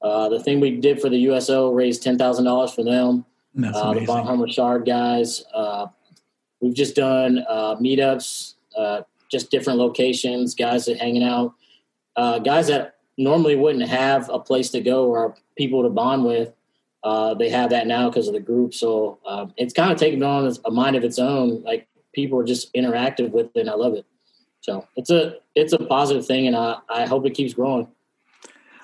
Uh, 0.00 0.28
the 0.28 0.40
thing 0.40 0.58
we 0.58 0.80
did 0.80 1.00
for 1.00 1.08
the 1.08 1.18
USO 1.18 1.70
raised 1.70 2.02
ten 2.02 2.18
thousand 2.18 2.44
dollars 2.44 2.72
for 2.72 2.82
them. 2.82 3.24
Uh, 3.56 3.94
the 3.94 4.00
Von 4.00 4.26
Hummer 4.26 4.48
Shard 4.48 4.86
guys. 4.86 5.44
Uh, 5.52 5.86
we've 6.60 6.74
just 6.74 6.94
done 6.94 7.44
uh, 7.48 7.76
meetups, 7.76 8.54
uh, 8.76 9.02
just 9.30 9.50
different 9.50 9.78
locations, 9.78 10.54
guys 10.54 10.86
that 10.86 10.98
hanging 10.98 11.22
out, 11.22 11.54
uh, 12.16 12.38
guys 12.38 12.68
that 12.68 12.96
normally 13.18 13.56
wouldn't 13.56 13.88
have 13.88 14.30
a 14.30 14.38
place 14.38 14.70
to 14.70 14.80
go 14.80 15.06
or 15.06 15.36
people 15.56 15.82
to 15.82 15.90
bond 15.90 16.24
with. 16.24 16.52
they 17.38 17.50
have 17.50 17.70
that 17.70 17.86
now 17.86 18.08
because 18.08 18.26
of 18.26 18.34
the 18.34 18.40
group. 18.40 18.72
So 18.72 19.18
um, 19.26 19.52
it's 19.56 19.74
kind 19.74 19.92
of 19.92 19.98
taken 19.98 20.22
on 20.22 20.50
a 20.64 20.70
mind 20.70 20.96
of 20.96 21.04
its 21.04 21.18
own. 21.18 21.62
Like 21.62 21.88
people 22.14 22.38
are 22.38 22.44
just 22.44 22.72
interactive 22.74 23.30
with 23.32 23.54
it 23.54 23.60
and 23.60 23.70
I 23.70 23.74
love 23.74 23.94
it. 23.94 24.06
So 24.60 24.86
it's 24.96 25.10
a 25.10 25.38
it's 25.54 25.72
a 25.72 25.78
positive 25.78 26.24
thing 26.24 26.46
and 26.46 26.56
I, 26.56 26.78
I 26.88 27.06
hope 27.06 27.26
it 27.26 27.34
keeps 27.34 27.52
growing. 27.52 27.88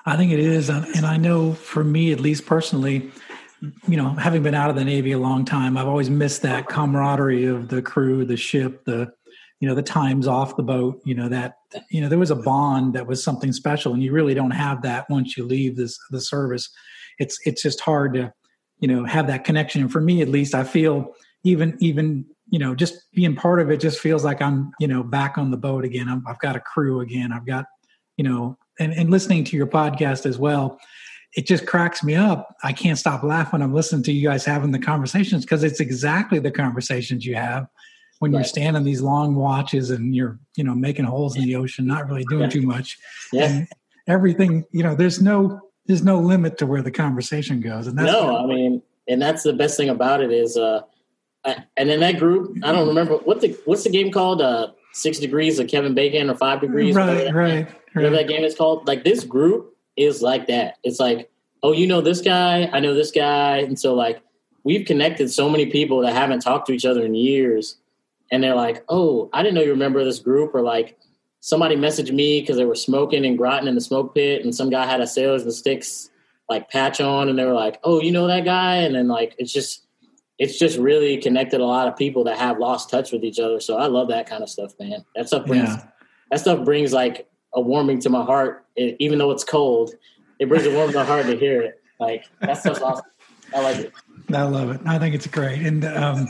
I 0.05 0.17
think 0.17 0.31
it 0.31 0.39
is. 0.39 0.69
And 0.69 1.05
I 1.05 1.17
know 1.17 1.53
for 1.53 1.83
me, 1.83 2.11
at 2.11 2.19
least 2.19 2.45
personally, 2.45 3.11
you 3.87 3.97
know, 3.97 4.09
having 4.09 4.43
been 4.43 4.53
out 4.53 4.69
of 4.69 4.75
the 4.75 4.85
Navy 4.85 5.11
a 5.11 5.19
long 5.19 5.45
time, 5.45 5.77
I've 5.77 5.87
always 5.87 6.09
missed 6.09 6.41
that 6.43 6.67
camaraderie 6.67 7.45
of 7.45 7.69
the 7.69 7.81
crew, 7.81 8.25
the 8.25 8.37
ship, 8.37 8.85
the, 8.85 9.11
you 9.59 9.67
know, 9.67 9.75
the 9.75 9.83
times 9.83 10.27
off 10.27 10.55
the 10.55 10.63
boat, 10.63 11.01
you 11.03 11.13
know, 11.13 11.27
that, 11.29 11.55
you 11.89 12.01
know, 12.01 12.07
there 12.07 12.19
was 12.19 12.31
a 12.31 12.35
bond 12.35 12.93
that 12.93 13.07
was 13.07 13.23
something 13.23 13.51
special 13.51 13.93
and 13.93 14.01
you 14.01 14.13
really 14.13 14.33
don't 14.33 14.51
have 14.51 14.81
that 14.83 15.09
once 15.09 15.35
you 15.35 15.45
leave 15.45 15.75
this, 15.75 15.97
the 16.11 16.21
service. 16.21 16.69
It's, 17.19 17.37
it's 17.45 17.61
just 17.61 17.81
hard 17.81 18.13
to, 18.13 18.31
you 18.79 18.87
know, 18.87 19.03
have 19.03 19.27
that 19.27 19.43
connection. 19.43 19.81
And 19.81 19.91
for 19.91 19.99
me, 19.99 20.21
at 20.21 20.29
least 20.29 20.55
I 20.55 20.63
feel 20.63 21.13
even, 21.43 21.75
even 21.79 22.25
you 22.51 22.59
know, 22.59 22.73
just 22.73 23.11
being 23.13 23.35
part 23.35 23.59
of 23.59 23.69
it 23.69 23.79
just 23.79 23.99
feels 23.99 24.23
like 24.23 24.41
I'm, 24.41 24.71
you 24.79 24.87
know, 24.87 25.03
back 25.03 25.37
on 25.37 25.51
the 25.51 25.57
boat 25.57 25.85
again. 25.85 26.09
i 26.09 26.29
have 26.29 26.39
got 26.39 26.55
a 26.55 26.59
crew 26.59 27.01
again. 27.01 27.31
I've 27.31 27.45
got, 27.45 27.65
you 28.17 28.23
know, 28.23 28.57
and, 28.79 28.93
and 28.93 29.11
listening 29.11 29.43
to 29.45 29.57
your 29.57 29.67
podcast 29.67 30.25
as 30.25 30.37
well, 30.37 30.79
it 31.35 31.45
just 31.45 31.67
cracks 31.67 32.03
me 32.03 32.15
up. 32.15 32.55
I 32.63 32.73
can't 32.73 32.97
stop 32.97 33.23
laughing. 33.23 33.61
I'm 33.61 33.73
listening 33.73 34.03
to 34.03 34.11
you 34.11 34.27
guys 34.27 34.45
having 34.45 34.71
the 34.71 34.79
conversations 34.79 35.45
because 35.45 35.63
it's 35.63 35.79
exactly 35.79 36.39
the 36.39 36.51
conversations 36.51 37.25
you 37.25 37.35
have 37.35 37.67
when 38.19 38.31
right. 38.31 38.39
you're 38.39 38.45
standing 38.45 38.83
these 38.83 39.01
long 39.01 39.35
watches 39.35 39.91
and 39.91 40.15
you're, 40.15 40.39
you 40.55 40.63
know, 40.63 40.75
making 40.75 41.05
holes 41.05 41.37
in 41.37 41.43
the 41.43 41.55
ocean, 41.55 41.85
not 41.85 42.07
really 42.07 42.25
doing 42.25 42.43
yeah. 42.43 42.49
too 42.49 42.61
much. 42.63 42.97
Yeah. 43.31 43.45
And 43.45 43.67
everything, 44.07 44.65
you 44.71 44.83
know, 44.83 44.95
there's 44.95 45.21
no, 45.21 45.61
there's 45.85 46.03
no 46.03 46.19
limit 46.19 46.57
to 46.57 46.65
where 46.65 46.81
the 46.81 46.91
conversation 46.91 47.61
goes. 47.61 47.87
And 47.87 47.97
that's 47.97 48.11
no, 48.11 48.37
I 48.37 48.45
mean, 48.45 48.81
and 49.07 49.21
that's 49.21 49.43
the 49.43 49.53
best 49.53 49.77
thing 49.77 49.89
about 49.89 50.21
it 50.21 50.31
is, 50.31 50.57
uh, 50.57 50.81
and 51.45 51.89
in 51.89 52.01
that 52.01 52.19
group, 52.19 52.57
I 52.63 52.71
don't 52.71 52.87
remember 52.87 53.15
what 53.15 53.39
the 53.39 53.57
what's 53.63 53.83
the 53.83 53.89
game 53.89 54.11
called? 54.11 54.41
Uh, 54.41 54.71
Six 54.91 55.19
Degrees 55.19 55.57
of 55.59 55.67
Kevin 55.67 55.93
Bacon 55.93 56.29
or 56.29 56.35
Five 56.35 56.61
Degrees? 56.61 56.95
Right, 56.95 57.33
right, 57.33 57.33
right. 57.33 57.75
Whatever 57.93 58.15
that 58.17 58.27
game 58.27 58.43
is 58.43 58.55
called. 58.55 58.87
Like 58.87 59.03
this 59.03 59.23
group 59.23 59.75
is 59.99 60.21
like 60.21 60.47
that. 60.47 60.77
It's 60.83 60.99
like, 60.99 61.29
oh, 61.61 61.73
you 61.73 61.85
know 61.85 62.01
this 62.01 62.21
guy, 62.21 62.69
I 62.71 62.79
know 62.79 62.93
this 62.93 63.11
guy, 63.11 63.57
and 63.57 63.77
so 63.77 63.93
like 63.93 64.21
we've 64.63 64.85
connected 64.85 65.29
so 65.29 65.49
many 65.49 65.65
people 65.65 66.01
that 66.01 66.13
haven't 66.13 66.39
talked 66.39 66.67
to 66.67 66.73
each 66.73 66.85
other 66.85 67.05
in 67.05 67.15
years, 67.15 67.77
and 68.31 68.43
they're 68.43 68.55
like, 68.55 68.83
oh, 68.89 69.29
I 69.33 69.43
didn't 69.43 69.55
know 69.55 69.61
you 69.61 69.71
remember 69.71 70.03
this 70.03 70.19
group, 70.19 70.55
or 70.55 70.61
like 70.61 70.97
somebody 71.41 71.75
messaged 71.75 72.13
me 72.13 72.41
because 72.41 72.57
they 72.57 72.65
were 72.65 72.75
smoking 72.75 73.25
and 73.25 73.37
grotting 73.37 73.67
in 73.67 73.75
the 73.75 73.81
smoke 73.81 74.15
pit, 74.15 74.43
and 74.43 74.55
some 74.55 74.69
guy 74.69 74.85
had 74.85 75.01
a 75.01 75.07
Sailors 75.07 75.43
and 75.43 75.53
Sticks 75.53 76.09
like 76.49 76.69
patch 76.69 77.01
on, 77.01 77.29
and 77.29 77.37
they 77.37 77.45
were 77.45 77.53
like, 77.53 77.79
oh, 77.83 78.01
you 78.01 78.11
know 78.11 78.27
that 78.27 78.45
guy, 78.45 78.75
and 78.75 78.95
then 78.95 79.07
like 79.07 79.35
it's 79.37 79.53
just 79.53 79.85
it's 80.39 80.57
just 80.57 80.77
really 80.77 81.17
connected 81.17 81.59
a 81.59 81.65
lot 81.65 81.89
of 81.89 81.97
people 81.97 82.23
that 82.23 82.37
have 82.37 82.57
lost 82.57 82.89
touch 82.89 83.11
with 83.11 83.25
each 83.25 83.39
other. 83.39 83.59
So 83.59 83.75
I 83.75 83.87
love 83.87 84.07
that 84.07 84.29
kind 84.29 84.41
of 84.41 84.49
stuff, 84.49 84.71
man. 84.79 85.03
That 85.15 85.27
stuff 85.27 85.45
brings 85.45 85.67
yeah. 85.67 85.83
that 86.31 86.39
stuff 86.39 86.63
brings 86.63 86.93
like 86.93 87.28
a 87.53 87.61
warming 87.61 87.99
to 88.01 88.09
my 88.09 88.23
heart, 88.23 88.65
it, 88.75 88.95
even 88.99 89.19
though 89.19 89.31
it's 89.31 89.43
cold. 89.43 89.93
It 90.39 90.47
brings 90.47 90.65
a 90.65 90.71
warming 90.71 90.93
to 90.93 90.99
my 90.99 91.05
heart 91.05 91.25
to 91.25 91.37
hear 91.37 91.61
it. 91.61 91.81
Like 91.99 92.25
that's 92.41 92.63
so 92.63 92.71
awesome. 92.71 93.05
I 93.53 93.61
like 93.61 93.77
it. 93.77 93.93
I 94.33 94.43
love 94.43 94.69
it. 94.69 94.81
I 94.85 94.99
think 94.99 95.15
it's 95.15 95.27
great, 95.27 95.61
and 95.61 95.83
um, 95.85 96.27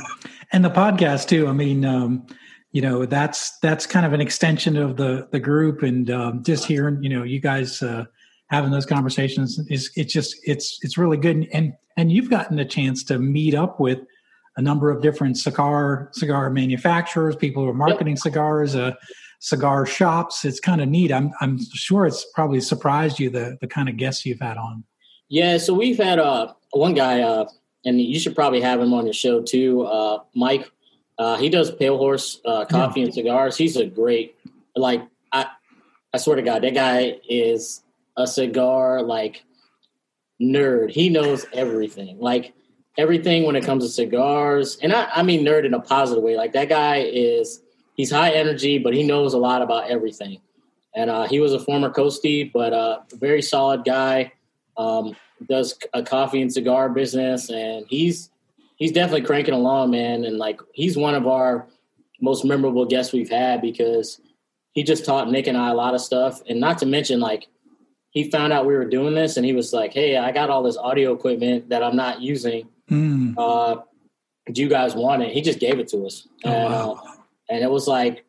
and 0.52 0.64
the 0.64 0.70
podcast 0.70 1.28
too. 1.28 1.48
I 1.48 1.52
mean, 1.52 1.86
um, 1.86 2.26
you 2.72 2.82
know, 2.82 3.06
that's 3.06 3.58
that's 3.60 3.86
kind 3.86 4.06
of 4.06 4.14
an 4.14 4.22
extension 4.22 4.78
of 4.78 4.98
the 4.98 5.28
the 5.32 5.40
group, 5.40 5.84
and 5.84 6.10
um, 6.10 6.44
just 6.44 6.66
hearing, 6.66 7.04
you 7.04 7.10
know, 7.10 7.24
you 7.24 7.40
guys. 7.40 7.82
Uh, 7.82 8.06
having 8.50 8.72
those 8.72 8.86
conversations 8.86 9.60
is 9.70 9.92
it's 9.96 10.12
just 10.12 10.36
it's 10.44 10.80
it's 10.82 10.98
really 10.98 11.18
good 11.18 11.48
and 11.54 11.74
and 11.98 12.12
you've 12.12 12.30
gotten 12.30 12.60
a 12.60 12.66
chance 12.66 13.04
to 13.04 13.20
meet 13.20 13.54
up 13.54 13.80
with 13.80 14.00
a 14.58 14.62
number 14.62 14.90
of 14.90 15.02
different 15.02 15.38
cigar 15.38 16.10
cigar 16.14 16.50
manufacturers 16.50 17.36
people 17.36 17.64
who 17.64 17.70
are 17.70 17.74
marketing 17.74 18.14
yep. 18.16 18.20
cigars 18.20 18.76
uh, 18.76 18.92
cigar 19.40 19.86
shops 19.86 20.44
it's 20.46 20.60
kind 20.60 20.82
of 20.82 20.90
neat 20.90 21.12
i'm 21.12 21.32
i'm 21.42 21.60
sure 21.74 22.06
it's 22.06 22.26
probably 22.34 22.60
surprised 22.60 23.20
you 23.20 23.30
the 23.30 23.58
the 23.62 23.68
kind 23.68 23.90
of 23.90 23.98
guests 23.98 24.26
you've 24.26 24.40
had 24.40 24.58
on 24.58 24.84
yeah 25.30 25.58
so 25.58 25.74
we've 25.74 25.98
had 25.98 26.20
uh 26.20 26.54
one 26.72 26.94
guy 26.94 27.22
uh 27.22 27.48
and 27.86 28.02
you 28.02 28.20
should 28.20 28.36
probably 28.36 28.60
have 28.62 28.80
him 28.82 28.94
on 28.94 29.06
your 29.06 29.14
show 29.14 29.42
too 29.42 29.84
uh 29.84 30.20
mike 30.36 30.70
uh 31.18 31.38
he 31.38 31.50
does 31.50 31.72
pale 31.72 31.98
horse 31.98 32.40
uh 32.46 32.66
coffee 32.66 33.00
yeah. 33.00 33.06
and 33.06 33.14
cigars 33.14 33.56
he's 33.56 33.78
a 33.78 33.86
great 33.86 34.36
like 34.76 35.02
i 35.32 35.46
i 36.14 36.18
swear 36.18 36.36
to 36.36 36.42
god 36.42 36.62
that 36.62 36.74
guy 36.74 37.18
is 37.30 37.82
a 38.18 38.28
cigar 38.28 39.02
like 39.02 39.46
nerd. 40.42 40.92
He 40.92 41.10
knows 41.10 41.46
everything. 41.54 42.20
Like 42.20 42.54
everything 42.98 43.44
when 43.46 43.56
it 43.56 43.66
comes 43.66 43.86
to 43.86 43.90
cigars. 43.90 44.78
And 44.82 44.94
I, 44.94 45.10
I 45.16 45.24
mean 45.24 45.46
nerd 45.46 45.66
in 45.66 45.74
a 45.74 45.80
positive 45.80 46.24
way. 46.24 46.36
Like 46.36 46.54
that 46.54 46.70
guy 46.70 46.98
is 46.98 47.62
he's 48.00 48.12
high 48.12 48.32
energy, 48.32 48.78
but 48.78 48.94
he 48.94 49.04
knows 49.04 49.34
a 49.34 49.38
lot 49.38 49.62
about 49.62 49.90
everything. 49.90 50.40
And 50.96 51.10
uh, 51.10 51.28
he 51.28 51.42
was 51.42 51.52
a 51.52 51.60
former 51.60 51.90
coastie, 51.90 52.50
but 52.50 52.72
uh, 52.72 53.00
very 53.16 53.42
solid 53.42 53.84
guy. 53.84 54.32
Um, 54.78 55.18
does 55.50 55.78
a 55.94 56.02
coffee 56.02 56.42
and 56.42 56.52
cigar 56.52 56.88
business, 56.88 57.50
and 57.50 57.86
he's 57.90 58.30
he's 58.78 58.94
definitely 58.94 59.26
cranking 59.26 59.54
along, 59.54 59.92
man. 59.92 60.24
And 60.24 60.38
like 60.38 60.62
he's 60.74 60.96
one 60.96 61.14
of 61.14 61.28
our 61.28 61.68
most 62.22 62.46
memorable 62.46 62.86
guests 62.86 63.12
we've 63.12 63.30
had 63.30 63.62
because 63.62 64.22
he 64.72 64.84
just 64.84 65.04
taught 65.04 65.30
Nick 65.30 65.48
and 65.48 65.58
I 65.58 65.72
a 65.72 65.74
lot 65.74 65.94
of 65.94 66.00
stuff, 66.00 66.42
and 66.48 66.58
not 66.58 66.78
to 66.78 66.86
mention 66.86 67.20
like 67.20 67.48
he 68.12 68.32
found 68.32 68.54
out 68.54 68.66
we 68.66 68.76
were 68.76 68.86
doing 68.86 69.14
this 69.14 69.36
and 69.36 69.46
he 69.46 69.52
was 69.52 69.74
like, 69.74 69.94
Hey, 69.94 70.16
I 70.16 70.32
got 70.32 70.50
all 70.50 70.64
this 70.64 70.78
audio 70.78 71.14
equipment 71.14 71.68
that 71.70 71.84
I'm 71.84 71.98
not 71.98 72.22
using. 72.22 72.70
Mm. 72.90 73.36
Uh, 73.38 73.82
do 74.52 74.62
you 74.62 74.70
guys 74.70 74.96
want 74.96 75.22
it? 75.22 75.34
He 75.34 75.42
just 75.42 75.60
gave 75.60 75.80
it 75.80 75.90
to 75.90 76.06
us. 76.06 76.28
Oh, 76.46 76.50
and, 76.50 76.74
wow. 76.74 77.19
And 77.50 77.64
it 77.64 77.70
was 77.70 77.88
like, 77.88 78.26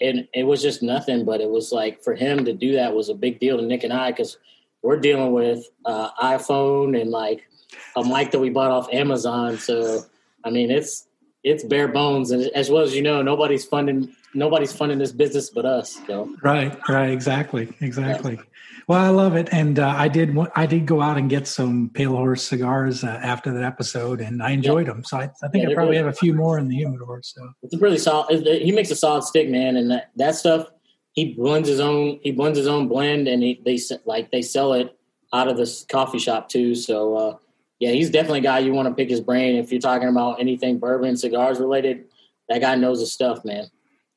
and 0.00 0.28
it 0.34 0.44
was 0.44 0.60
just 0.60 0.82
nothing, 0.82 1.24
but 1.24 1.40
it 1.40 1.48
was 1.48 1.72
like 1.72 2.02
for 2.02 2.14
him 2.14 2.44
to 2.44 2.52
do 2.52 2.72
that 2.74 2.94
was 2.94 3.08
a 3.08 3.14
big 3.14 3.40
deal 3.40 3.56
to 3.56 3.64
Nick 3.64 3.84
and 3.84 3.92
I 3.92 4.10
because 4.10 4.38
we're 4.82 5.00
dealing 5.00 5.32
with 5.32 5.66
uh, 5.84 6.10
iPhone 6.22 7.00
and 7.00 7.10
like 7.10 7.48
a 7.96 8.04
mic 8.04 8.30
that 8.30 8.38
we 8.38 8.50
bought 8.50 8.70
off 8.70 8.92
Amazon. 8.92 9.58
So 9.58 10.02
I 10.44 10.50
mean, 10.50 10.70
it's 10.70 11.08
it's 11.42 11.64
bare 11.64 11.88
bones, 11.88 12.30
and 12.30 12.44
as 12.54 12.70
well 12.70 12.82
as 12.82 12.94
you 12.94 13.02
know, 13.02 13.22
nobody's 13.22 13.64
funding 13.64 14.14
nobody's 14.36 14.72
funding 14.72 14.98
this 14.98 15.12
business 15.12 15.50
but 15.50 15.64
us. 15.64 15.98
Right, 16.42 16.76
right, 16.88 17.10
exactly, 17.10 17.72
exactly. 17.80 18.34
Yeah. 18.34 18.42
Well, 18.88 19.00
I 19.00 19.08
love 19.08 19.34
it, 19.34 19.48
and 19.50 19.80
uh, 19.80 19.88
I 19.96 20.06
did. 20.06 20.36
I 20.54 20.64
did 20.66 20.86
go 20.86 21.00
out 21.02 21.18
and 21.18 21.28
get 21.28 21.48
some 21.48 21.90
Pale 21.92 22.14
Horse 22.14 22.44
cigars 22.44 23.02
uh, 23.02 23.18
after 23.20 23.52
that 23.52 23.64
episode, 23.64 24.20
and 24.20 24.40
I 24.40 24.50
enjoyed 24.50 24.86
yeah. 24.86 24.92
them. 24.92 25.04
So 25.04 25.16
I, 25.16 25.30
I 25.42 25.48
think 25.48 25.64
yeah, 25.64 25.70
I 25.70 25.74
probably 25.74 25.96
really, 25.96 26.04
have 26.04 26.14
a 26.14 26.16
few 26.16 26.34
more 26.34 26.56
in 26.58 26.68
the 26.68 26.76
humidor. 26.76 27.20
So 27.24 27.52
it's 27.62 27.74
a 27.74 27.78
really 27.78 27.98
solid. 27.98 28.46
He 28.46 28.70
makes 28.70 28.92
a 28.92 28.96
solid 28.96 29.24
stick, 29.24 29.48
man, 29.48 29.76
and 29.76 29.90
that, 29.90 30.10
that 30.14 30.36
stuff. 30.36 30.68
He 31.14 31.34
blends 31.34 31.68
his 31.68 31.80
own. 31.80 32.20
He 32.22 32.30
blends 32.30 32.56
his 32.56 32.68
own 32.68 32.86
blend, 32.86 33.26
and 33.26 33.42
he, 33.42 33.60
they 33.64 33.76
like 34.04 34.30
they 34.30 34.42
sell 34.42 34.72
it 34.74 34.96
out 35.32 35.48
of 35.48 35.56
this 35.56 35.84
coffee 35.90 36.20
shop 36.20 36.48
too. 36.48 36.76
So 36.76 37.16
uh, 37.16 37.36
yeah, 37.80 37.90
he's 37.90 38.10
definitely 38.10 38.38
a 38.40 38.42
guy 38.42 38.60
you 38.60 38.72
want 38.72 38.88
to 38.88 38.94
pick 38.94 39.10
his 39.10 39.20
brain 39.20 39.56
if 39.56 39.72
you're 39.72 39.80
talking 39.80 40.08
about 40.08 40.40
anything 40.40 40.78
bourbon 40.78 41.16
cigars 41.16 41.58
related. 41.58 42.04
That 42.48 42.60
guy 42.60 42.76
knows 42.76 43.00
his 43.00 43.12
stuff, 43.12 43.44
man. 43.44 43.68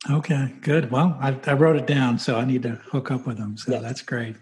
Okay, 0.09 0.53
good. 0.61 0.91
Well, 0.91 1.17
I, 1.19 1.37
I 1.45 1.53
wrote 1.53 1.75
it 1.75 1.87
down, 1.87 2.19
so 2.19 2.37
I 2.37 2.45
need 2.45 2.63
to 2.63 2.75
hook 2.75 3.11
up 3.11 3.27
with 3.27 3.37
them. 3.37 3.57
So 3.57 3.73
yeah. 3.73 3.79
that's 3.79 4.01
great. 4.01 4.35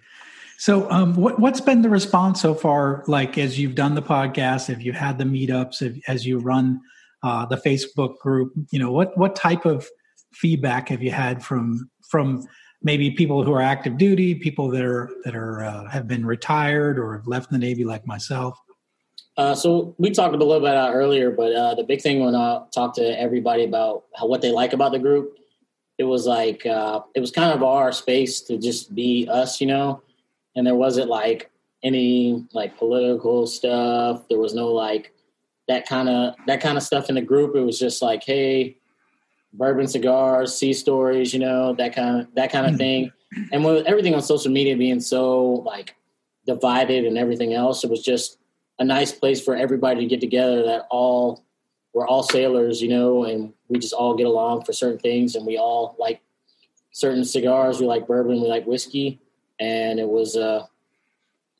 So, 0.59 0.89
um, 0.91 1.15
what, 1.15 1.39
what's 1.39 1.61
been 1.61 1.81
the 1.81 1.89
response 1.89 2.41
so 2.41 2.53
far? 2.53 3.03
Like, 3.07 3.37
as 3.37 3.59
you've 3.59 3.75
done 3.75 3.95
the 3.95 4.01
podcast, 4.01 4.69
if 4.69 4.83
you 4.83 4.91
had 4.91 5.17
the 5.17 5.23
meetups, 5.23 5.81
if, 5.81 5.97
as 6.07 6.25
you 6.25 6.39
run 6.39 6.81
uh, 7.23 7.45
the 7.45 7.57
Facebook 7.57 8.17
group, 8.19 8.53
you 8.71 8.79
know, 8.79 8.91
what 8.91 9.17
what 9.17 9.35
type 9.35 9.65
of 9.65 9.87
feedback 10.33 10.89
have 10.89 11.01
you 11.01 11.11
had 11.11 11.43
from 11.43 11.89
from 12.09 12.47
maybe 12.81 13.11
people 13.11 13.43
who 13.43 13.53
are 13.53 13.61
active 13.61 13.97
duty, 13.97 14.35
people 14.35 14.69
that 14.69 14.83
are 14.83 15.09
that 15.25 15.35
are 15.35 15.63
uh, 15.63 15.89
have 15.89 16.07
been 16.07 16.25
retired 16.25 16.97
or 16.97 17.17
have 17.17 17.27
left 17.27 17.51
the 17.51 17.57
Navy, 17.57 17.83
like 17.83 18.05
myself? 18.05 18.59
Uh, 19.37 19.53
so 19.53 19.95
we 19.99 20.09
talked 20.09 20.33
a 20.33 20.37
little 20.37 20.59
bit 20.59 20.71
about 20.71 20.95
earlier, 20.95 21.29
but 21.29 21.53
uh, 21.53 21.75
the 21.75 21.83
big 21.83 22.01
thing 22.01 22.19
when 22.19 22.33
I 22.33 22.63
talk 22.73 22.95
to 22.95 23.19
everybody 23.19 23.63
about 23.63 24.05
how, 24.15 24.25
what 24.25 24.41
they 24.41 24.51
like 24.51 24.73
about 24.73 24.91
the 24.91 24.99
group, 24.99 25.37
it 25.97 26.03
was 26.03 26.25
like 26.25 26.65
uh, 26.65 27.01
it 27.15 27.19
was 27.19 27.31
kind 27.31 27.53
of 27.53 27.63
our 27.63 27.91
space 27.91 28.41
to 28.41 28.57
just 28.57 28.93
be 28.93 29.27
us, 29.29 29.59
you 29.59 29.67
know, 29.67 30.01
and 30.55 30.65
there 30.65 30.75
wasn't 30.75 31.09
like 31.09 31.49
any 31.83 32.45
like 32.53 32.77
political 32.77 33.47
stuff. 33.47 34.27
There 34.27 34.39
was 34.39 34.53
no 34.53 34.67
like 34.67 35.13
that 35.67 35.87
kind 35.87 36.09
of 36.09 36.35
that 36.45 36.61
kind 36.61 36.77
of 36.77 36.83
stuff 36.83 37.09
in 37.09 37.15
the 37.15 37.21
group. 37.21 37.55
It 37.55 37.61
was 37.61 37.79
just 37.79 38.01
like, 38.01 38.23
hey, 38.23 38.77
bourbon 39.53 39.87
cigars, 39.87 40.55
sea 40.55 40.73
stories, 40.73 41.33
you 41.33 41.39
know, 41.39 41.73
that 41.73 41.95
kind 41.95 42.21
of 42.21 42.35
that 42.35 42.51
kind 42.51 42.65
of 42.65 42.73
mm-hmm. 42.73 42.77
thing. 42.77 43.11
And 43.51 43.65
with 43.65 43.85
everything 43.85 44.15
on 44.15 44.21
social 44.21 44.51
media 44.51 44.77
being 44.77 44.99
so 44.99 45.43
like 45.65 45.95
divided 46.45 47.05
and 47.05 47.17
everything 47.17 47.53
else, 47.53 47.83
it 47.83 47.89
was 47.89 48.01
just 48.01 48.37
a 48.79 48.85
nice 48.85 49.11
place 49.11 49.43
for 49.43 49.55
everybody 49.55 50.01
to 50.01 50.05
get 50.05 50.21
together 50.21 50.63
that 50.63 50.87
all 50.89 51.43
we're 51.97 52.07
all 52.07 52.21
sailors, 52.21 52.79
you 52.79 52.89
know, 52.89 53.23
and 53.23 53.51
we 53.69 53.79
just 53.79 53.93
all 53.93 54.15
get 54.15 54.27
along 54.27 54.63
for 54.63 54.71
certain 54.71 54.99
things 54.99 55.33
and 55.33 55.47
we 55.47 55.57
all 55.57 55.95
like 55.97 56.21
certain 56.91 57.25
cigars, 57.25 57.79
we 57.79 57.87
like 57.87 58.05
bourbon, 58.05 58.39
we 58.39 58.47
like 58.47 58.67
whiskey. 58.67 59.19
And 59.59 59.99
it 59.99 60.07
was 60.07 60.37
uh 60.37 60.67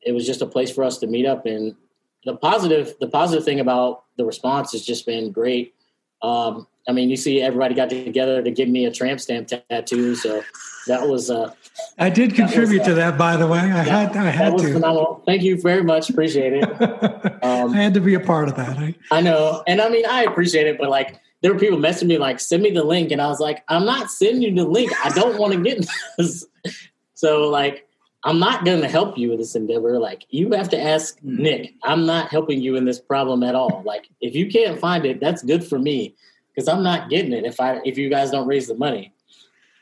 it 0.03 0.11
was 0.11 0.27
just 0.27 0.43
a 0.43 0.45
place 0.45 0.69
for 0.69 0.83
us 0.83 0.99
to 0.99 1.07
meet 1.07 1.25
up 1.25 1.47
and 1.47 1.75
the 2.23 2.35
positive 2.35 2.93
the 2.99 3.07
positive 3.07 3.45
thing 3.45 3.59
about 3.59 4.03
the 4.17 4.25
response 4.25 4.73
has 4.73 4.85
just 4.85 5.07
been 5.07 5.31
great. 5.31 5.73
Um, 6.21 6.67
I 6.87 6.91
mean, 6.91 7.09
you 7.09 7.17
see, 7.17 7.41
everybody 7.41 7.73
got 7.73 7.89
together 7.89 8.43
to 8.43 8.51
give 8.51 8.69
me 8.69 8.85
a 8.85 8.91
tramp 8.91 9.19
stamp 9.19 9.47
tattoo, 9.47 10.13
so 10.15 10.43
that 10.85 11.07
was. 11.07 11.31
Uh, 11.31 11.53
I 11.99 12.09
did 12.09 12.35
contribute 12.35 12.79
was, 12.79 12.87
uh, 12.87 12.91
to 12.91 12.95
that, 12.95 13.17
by 13.17 13.37
the 13.37 13.47
way. 13.47 13.59
I 13.59 13.83
had, 13.83 14.15
I 14.15 14.29
had 14.29 14.57
to. 14.57 14.73
Phenomenal. 14.73 15.23
Thank 15.25 15.41
you 15.41 15.59
very 15.59 15.83
much. 15.83 16.09
Appreciate 16.09 16.53
it. 16.53 17.33
Um, 17.43 17.71
I 17.71 17.77
had 17.77 17.93
to 17.93 18.01
be 18.01 18.15
a 18.15 18.19
part 18.19 18.49
of 18.49 18.55
that. 18.55 18.77
I, 18.77 18.95
I 19.11 19.21
know, 19.21 19.63
and 19.67 19.79
I 19.79 19.89
mean, 19.89 20.05
I 20.05 20.23
appreciate 20.23 20.67
it, 20.67 20.77
but 20.77 20.89
like, 20.89 21.21
there 21.41 21.53
were 21.53 21.59
people 21.59 21.77
messaging 21.77 22.07
me 22.07 22.17
like, 22.17 22.39
"Send 22.39 22.63
me 22.63 22.71
the 22.71 22.83
link," 22.83 23.11
and 23.11 23.21
I 23.21 23.27
was 23.27 23.39
like, 23.39 23.63
"I'm 23.69 23.85
not 23.85 24.09
sending 24.09 24.41
you 24.41 24.53
the 24.53 24.69
link. 24.69 24.91
I 25.05 25.09
don't 25.09 25.37
want 25.37 25.53
to 25.53 25.61
get 25.61 25.87
this." 26.17 26.45
so, 27.13 27.47
like, 27.49 27.87
I'm 28.23 28.39
not 28.39 28.65
going 28.65 28.81
to 28.81 28.89
help 28.89 29.17
you 29.17 29.29
with 29.29 29.39
this 29.39 29.55
endeavor. 29.55 29.99
Like, 29.99 30.25
you 30.29 30.51
have 30.51 30.67
to 30.69 30.81
ask 30.81 31.19
hmm. 31.19 31.41
Nick. 31.41 31.73
I'm 31.83 32.05
not 32.05 32.29
helping 32.29 32.59
you 32.59 32.75
in 32.75 32.85
this 32.85 32.99
problem 32.99 33.43
at 33.43 33.55
all. 33.55 33.83
Like, 33.85 34.07
if 34.19 34.35
you 34.35 34.49
can't 34.49 34.79
find 34.79 35.05
it, 35.05 35.19
that's 35.19 35.43
good 35.43 35.63
for 35.63 35.77
me 35.77 36.15
because 36.53 36.67
I'm 36.67 36.83
not 36.83 37.09
getting 37.09 37.33
it 37.33 37.45
if 37.45 37.59
I 37.59 37.79
if 37.85 37.97
you 37.97 38.09
guys 38.09 38.31
don't 38.31 38.47
raise 38.47 38.67
the 38.67 38.75
money. 38.75 39.13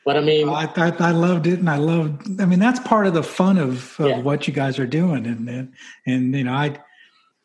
But 0.06 0.16
I 0.16 0.20
mean, 0.20 0.48
I, 0.48 0.70
I, 0.76 0.92
I 1.00 1.10
loved 1.10 1.48
it, 1.48 1.58
and 1.58 1.68
I 1.68 1.78
loved. 1.78 2.40
I 2.40 2.46
mean, 2.46 2.60
that's 2.60 2.78
part 2.78 3.08
of 3.08 3.14
the 3.14 3.24
fun 3.24 3.58
of, 3.58 3.98
of 3.98 4.06
yeah. 4.06 4.18
what 4.20 4.46
you 4.46 4.54
guys 4.54 4.78
are 4.78 4.86
doing, 4.86 5.26
and 5.26 5.48
and, 5.48 5.72
and 6.06 6.32
you 6.32 6.44
know, 6.44 6.52
I, 6.52 6.78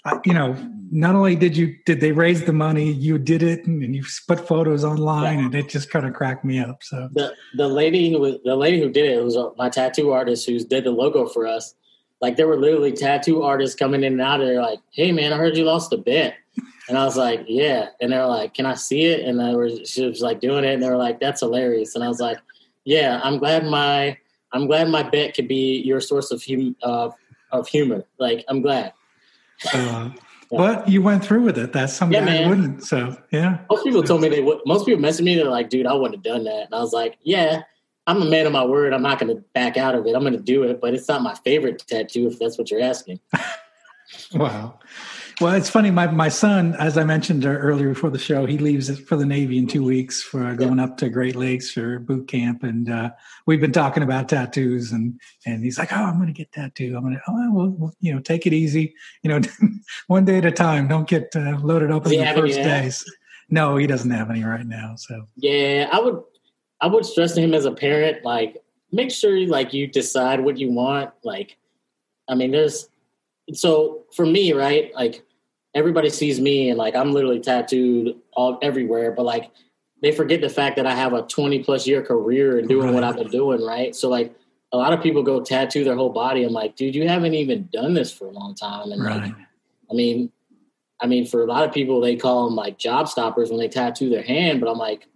I, 0.06 0.20
you 0.26 0.34
know, 0.36 0.56
not 0.92 1.16
only 1.16 1.36
did 1.36 1.58
you 1.58 1.76
did 1.88 2.02
they 2.02 2.12
raise 2.12 2.46
the 2.46 2.54
money, 2.54 2.92
you 2.92 3.18
did 3.18 3.42
it, 3.42 3.66
and, 3.66 3.82
and 3.84 3.96
you 3.96 4.06
put 4.28 4.48
photos 4.48 4.84
online, 4.84 5.40
yeah. 5.40 5.46
and 5.46 5.56
it 5.56 5.70
just 5.70 5.90
kind 5.90 6.06
of 6.06 6.14
cracked 6.14 6.46
me 6.46 6.60
up. 6.60 6.84
So 6.84 7.10
the 7.12 7.34
the 7.56 7.68
lady 7.68 8.12
who 8.12 8.20
was 8.20 8.36
the 8.46 8.56
lady 8.56 8.80
who 8.80 8.92
did 8.92 9.10
it 9.10 9.24
was 9.24 9.36
my 9.58 9.70
tattoo 9.70 10.12
artist 10.12 10.46
who 10.48 10.60
did 10.60 10.84
the 10.84 10.92
logo 10.92 11.26
for 11.26 11.48
us. 11.48 11.74
Like 12.22 12.36
there 12.36 12.48
were 12.48 12.58
literally 12.58 12.92
tattoo 12.92 13.42
artists 13.42 13.76
coming 13.76 14.04
in 14.04 14.14
and 14.14 14.22
out 14.22 14.40
of 14.40 14.46
there, 14.46 14.62
like, 14.62 14.82
"Hey 14.92 15.12
man, 15.12 15.34
I 15.34 15.38
heard 15.38 15.58
you 15.58 15.64
lost 15.64 15.94
a 15.94 15.98
bet." 15.98 16.36
And 16.90 16.98
I 16.98 17.06
was 17.06 17.16
like, 17.16 17.46
yeah. 17.48 17.90
And 18.02 18.12
they're 18.12 18.26
like, 18.26 18.54
can 18.54 18.66
I 18.66 18.74
see 18.74 19.06
it? 19.06 19.26
And 19.26 19.42
I 19.42 19.56
was, 19.56 19.90
she 19.90 20.06
was 20.06 20.20
like 20.20 20.42
doing 20.42 20.66
it. 20.66 20.74
And 20.74 20.84
they 20.84 20.90
were 20.90 20.98
like, 20.98 21.22
that's 21.22 21.40
hilarious. 21.40 21.96
And 21.96 22.04
I 22.04 22.10
was 22.10 22.20
like, 22.20 22.38
yeah, 22.86 23.22
I'm 23.24 23.38
glad 23.38 23.66
my, 23.66 24.18
I'm 24.52 24.68
glad 24.68 24.90
my 24.90 25.04
bet 25.04 25.34
could 25.34 25.48
be 25.48 25.82
your 25.82 26.02
source 26.02 26.32
of 26.32 26.44
hum, 26.44 26.76
uh, 26.84 27.10
of 27.52 27.68
humor. 27.68 28.04
Like, 28.20 28.46
I'm 28.48 28.62
glad. 28.62 28.94
Uh, 29.74 30.12
yeah. 30.52 30.58
But 30.58 30.90
you 30.90 31.02
went 31.02 31.24
through 31.24 31.44
with 31.44 31.58
it. 31.58 31.72
That's 31.72 31.94
something 31.94 32.28
yeah, 32.28 32.46
I 32.46 32.48
wouldn't. 32.48 32.84
So 32.84 33.16
yeah. 33.32 33.60
Most 33.70 33.86
people 33.86 34.04
told 34.04 34.22
me 34.22 34.28
they 34.28 34.42
would. 34.42 34.60
Most 34.66 34.86
people 34.86 35.02
messaged 35.02 35.24
me. 35.24 35.36
They're 35.36 35.46
like, 35.46 35.70
"Dude, 35.70 35.86
I 35.86 35.94
wouldn't 35.94 36.16
have 36.16 36.24
done 36.24 36.44
that." 36.44 36.66
And 36.66 36.76
I 36.76 36.80
was 36.80 36.92
like, 36.92 37.18
"Yeah, 37.24 37.62
I'm 38.06 38.22
a 38.22 38.26
man 38.26 38.46
of 38.46 38.52
my 38.52 38.66
word. 38.66 38.94
I'm 38.94 39.02
not 39.02 39.18
going 39.18 39.34
to 39.34 39.42
back 39.54 39.78
out 39.78 39.96
of 39.96 40.06
it. 40.06 40.14
I'm 40.14 40.24
going 40.24 40.34
to 40.34 40.40
do 40.40 40.64
it. 40.64 40.82
But 40.82 40.94
it's 40.94 41.08
not 41.08 41.22
my 41.22 41.36
favorite 41.36 41.82
tattoo, 41.88 42.28
if 42.28 42.38
that's 42.38 42.58
what 42.58 42.70
you're 42.70 42.82
asking." 42.82 43.22
wow. 44.34 44.78
Well, 45.42 45.56
it's 45.56 45.72
funny. 45.72 45.90
My 45.90 46.06
my 46.06 46.30
son, 46.30 46.76
as 46.76 47.00
I 47.00 47.04
mentioned 47.04 47.48
earlier 47.48 47.90
before 47.90 48.12
the 48.12 48.20
show, 48.20 48.46
he 48.46 48.60
leaves 48.60 48.96
for 49.00 49.16
the 49.16 49.26
Navy 49.26 49.58
in 49.58 49.66
two 49.66 49.84
weeks 49.84 50.22
for 50.22 50.54
going 50.54 50.78
up 50.78 50.98
to 50.98 51.10
Great 51.10 51.36
Lakes 51.36 51.72
for 51.72 51.98
boot 51.98 52.28
camp, 52.28 52.62
and 52.62 52.88
uh, 52.88 53.10
we've 53.48 53.60
been 53.60 53.72
talking 53.72 54.04
about 54.04 54.30
tattoos, 54.30 54.92
and 54.92 55.20
and 55.48 55.64
he's 55.64 55.80
like, 55.80 55.92
"Oh, 55.92 55.96
I'm 55.96 56.18
going 56.18 56.28
to 56.28 56.34
get 56.34 56.52
tattoo. 56.52 56.94
I'm 56.96 57.02
going 57.02 57.16
to, 57.16 57.22
oh, 57.28 57.52
well, 57.54 57.70
well, 57.70 57.94
you 58.02 58.14
know, 58.14 58.20
take 58.20 58.46
it 58.46 58.54
easy. 58.54 58.94
You 59.24 59.32
know, 59.32 59.42
one 60.08 60.26
day 60.26 60.38
at 60.38 60.46
a 60.46 60.52
time. 60.52 60.88
Don't 60.88 61.10
get 61.10 61.36
uh, 61.36 61.58
loaded 61.64 61.90
up 61.90 62.06
in 62.06 62.20
the 62.20 62.34
first 62.36 62.58
days." 62.58 63.04
No, 63.50 63.78
he 63.78 63.88
doesn't 63.88 64.12
have 64.12 64.30
any 64.30 64.44
right 64.44 64.66
now. 64.66 64.94
So 64.96 65.28
yeah, 65.38 65.90
I 65.92 66.00
would 66.00 66.22
I 66.82 66.86
would 66.88 67.04
stress 67.04 67.34
to 67.34 67.42
him 67.42 67.56
as 67.56 67.66
a 67.66 67.72
parent, 67.72 68.24
like 68.24 68.58
make 68.92 69.10
sure 69.10 69.48
like 69.48 69.74
you 69.74 69.88
decide 69.88 70.40
what 70.40 70.60
you 70.60 70.72
want. 70.72 71.10
Like, 71.24 71.58
I 72.30 72.36
mean, 72.36 72.52
there's 72.52 72.90
so 73.54 74.04
for 74.16 74.28
me, 74.28 74.54
right? 74.54 74.94
Like 74.94 75.24
everybody 75.74 76.10
sees 76.10 76.40
me 76.40 76.70
and 76.70 76.78
like 76.78 76.96
I'm 76.96 77.14
literally 77.14 77.40
tattooed 77.40 78.16
all 78.34 78.60
everywhere, 78.62 79.12
but 79.12 79.24
like 79.24 79.52
they 80.02 80.12
forget 80.12 80.42
the 80.42 80.50
fact 80.50 80.76
that 80.78 80.88
I 80.88 80.96
have 80.96 81.14
a 81.14 81.22
20 81.24 81.64
plus 81.64 81.88
year 81.88 82.02
career 82.02 82.58
and 82.58 82.68
doing 82.68 82.88
right. 82.88 82.94
what 82.94 83.04
I've 83.04 83.18
been 83.18 83.30
doing, 83.30 83.64
right? 83.64 83.96
So 83.96 84.10
like 84.10 84.36
a 84.74 84.78
lot 84.78 84.94
of 84.94 85.02
people 85.02 85.24
go 85.24 85.42
tattoo 85.42 85.84
their 85.84 85.96
whole 85.96 86.10
body. 86.10 86.44
I'm 86.44 86.54
like, 86.54 86.76
dude, 86.76 86.96
you 86.96 87.08
haven't 87.08 87.34
even 87.34 87.70
done 87.72 87.94
this 87.94 88.12
for 88.12 88.26
a 88.26 88.32
long 88.32 88.56
time. 88.56 88.92
And 88.92 89.04
right. 89.04 89.24
like, 89.24 89.34
I 89.90 89.94
mean, 89.94 90.32
I 91.02 91.08
mean, 91.08 91.26
for 91.26 91.44
a 91.44 91.48
lot 91.48 91.64
of 91.64 91.74
people, 91.74 92.00
they 92.00 92.16
call 92.16 92.46
them 92.46 92.56
like 92.56 92.78
job 92.78 93.08
stoppers 93.10 93.50
when 93.50 93.60
they 93.60 93.68
tattoo 93.68 94.10
their 94.10 94.24
hand. 94.24 94.60
But 94.60 94.70
I'm 94.70 94.78
like, 94.78 95.08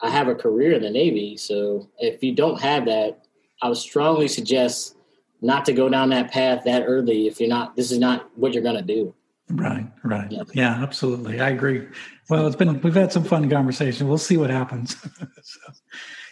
I 0.00 0.10
have 0.10 0.28
a 0.28 0.34
career 0.34 0.72
in 0.72 0.82
the 0.82 0.90
Navy, 0.90 1.36
so 1.36 1.88
if 1.98 2.24
you 2.24 2.34
don't 2.34 2.60
have 2.60 2.86
that, 2.86 3.24
I 3.62 3.68
would 3.68 3.76
strongly 3.76 4.26
suggest 4.26 4.96
not 5.40 5.64
to 5.66 5.72
go 5.72 5.88
down 5.88 6.10
that 6.10 6.32
path 6.32 6.64
that 6.64 6.82
early. 6.86 7.28
If 7.28 7.38
you're 7.38 7.48
not, 7.48 7.76
this 7.76 7.92
is 7.92 8.00
not 8.00 8.28
what 8.36 8.52
you're 8.52 8.64
going 8.64 8.76
to 8.76 8.82
do. 8.82 9.14
Right, 9.54 9.86
right. 10.02 10.30
Yeah. 10.30 10.42
yeah. 10.54 10.82
absolutely. 10.82 11.40
I 11.40 11.50
agree. 11.50 11.86
Well, 12.30 12.46
it's 12.46 12.56
been 12.56 12.80
we've 12.80 12.94
had 12.94 13.12
some 13.12 13.24
fun 13.24 13.50
conversation. 13.50 14.08
We'll 14.08 14.18
see 14.18 14.36
what 14.36 14.50
happens. 14.50 14.96
so, 15.42 15.60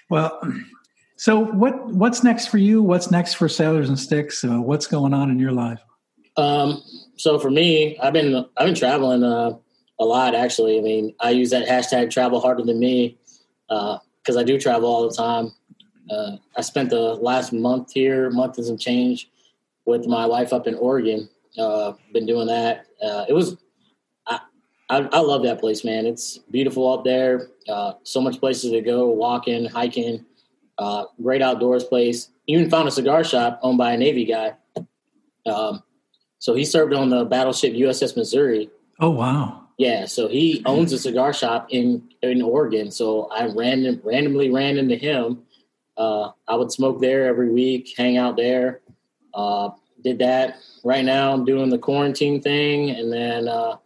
well, 0.08 0.40
so 1.16 1.38
what 1.38 1.86
what's 1.88 2.24
next 2.24 2.46
for 2.46 2.58
you? 2.58 2.82
What's 2.82 3.10
next 3.10 3.34
for 3.34 3.48
Sailors 3.48 3.88
and 3.88 3.98
Sticks? 3.98 4.42
Uh, 4.42 4.60
what's 4.60 4.86
going 4.86 5.12
on 5.12 5.30
in 5.30 5.38
your 5.38 5.52
life? 5.52 5.80
Um, 6.36 6.82
so 7.16 7.38
for 7.38 7.50
me, 7.50 7.98
I've 7.98 8.14
been 8.14 8.46
I've 8.56 8.66
been 8.66 8.74
traveling 8.74 9.22
uh, 9.22 9.56
a 9.98 10.04
lot 10.04 10.34
actually. 10.34 10.78
I 10.78 10.80
mean, 10.80 11.14
I 11.20 11.30
use 11.30 11.50
that 11.50 11.68
hashtag 11.68 12.10
travel 12.10 12.40
harder 12.40 12.64
than 12.64 12.78
me 12.78 13.18
because 13.68 14.36
uh, 14.36 14.40
I 14.40 14.44
do 14.44 14.58
travel 14.58 14.88
all 14.88 15.06
the 15.08 15.14
time. 15.14 15.52
Uh, 16.10 16.36
I 16.56 16.62
spent 16.62 16.90
the 16.90 17.14
last 17.14 17.52
month 17.52 17.92
here, 17.92 18.30
month 18.30 18.56
and 18.56 18.66
some 18.66 18.78
change, 18.78 19.30
with 19.84 20.06
my 20.06 20.26
wife 20.26 20.52
up 20.52 20.66
in 20.66 20.74
Oregon. 20.76 21.28
Uh, 21.58 21.92
been 22.12 22.26
doing 22.26 22.46
that. 22.46 22.86
Uh, 23.02 23.24
it 23.28 23.32
was, 23.32 23.56
I, 24.26 24.40
I, 24.88 24.98
I, 25.12 25.20
love 25.20 25.42
that 25.44 25.60
place, 25.60 25.84
man. 25.84 26.06
It's 26.06 26.38
beautiful 26.50 26.92
out 26.92 27.04
there. 27.04 27.48
Uh, 27.68 27.94
so 28.02 28.20
much 28.20 28.40
places 28.40 28.72
to 28.72 28.80
go, 28.80 29.08
walking, 29.08 29.66
hiking. 29.66 30.24
Uh, 30.78 31.04
great 31.22 31.42
outdoors 31.42 31.84
place. 31.84 32.30
Even 32.46 32.70
found 32.70 32.88
a 32.88 32.90
cigar 32.90 33.22
shop 33.22 33.60
owned 33.62 33.78
by 33.78 33.92
a 33.92 33.96
Navy 33.96 34.24
guy. 34.24 34.54
Um, 35.46 35.82
so 36.38 36.54
he 36.54 36.64
served 36.64 36.94
on 36.94 37.10
the 37.10 37.24
battleship 37.24 37.74
USS 37.74 38.16
Missouri. 38.16 38.70
Oh 38.98 39.10
wow! 39.10 39.68
Yeah, 39.78 40.06
so 40.06 40.28
he 40.28 40.62
owns 40.66 40.92
a 40.92 40.98
cigar 40.98 41.32
shop 41.32 41.68
in 41.70 42.08
in 42.22 42.42
Oregon. 42.42 42.90
So 42.90 43.28
I 43.28 43.46
random 43.46 44.00
randomly 44.02 44.50
ran 44.50 44.78
into 44.78 44.96
him. 44.96 45.42
Uh, 45.96 46.30
I 46.48 46.56
would 46.56 46.72
smoke 46.72 47.00
there 47.00 47.26
every 47.26 47.50
week, 47.50 47.92
hang 47.96 48.16
out 48.16 48.36
there. 48.36 48.80
Uh, 49.34 49.70
did 50.02 50.18
that. 50.20 50.56
Right 50.84 51.04
now, 51.04 51.32
I'm 51.32 51.44
doing 51.44 51.68
the 51.68 51.78
quarantine 51.78 52.40
thing, 52.40 52.90
and 52.90 53.12
then 53.12 53.48
uh, 53.48 53.76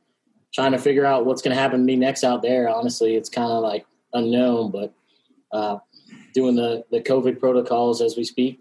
trying 0.54 0.72
to 0.72 0.78
figure 0.78 1.04
out 1.04 1.26
what's 1.26 1.42
going 1.42 1.54
to 1.54 1.60
happen 1.60 1.80
to 1.80 1.84
me 1.84 1.96
next 1.96 2.22
out 2.22 2.42
there. 2.42 2.68
Honestly, 2.68 3.16
it's 3.16 3.28
kind 3.28 3.50
of 3.50 3.62
like 3.62 3.84
unknown, 4.12 4.70
but 4.70 4.94
uh, 5.52 5.78
doing 6.32 6.54
the 6.54 6.84
the 6.90 7.00
COVID 7.00 7.40
protocols 7.40 8.00
as 8.00 8.16
we 8.16 8.24
speak. 8.24 8.60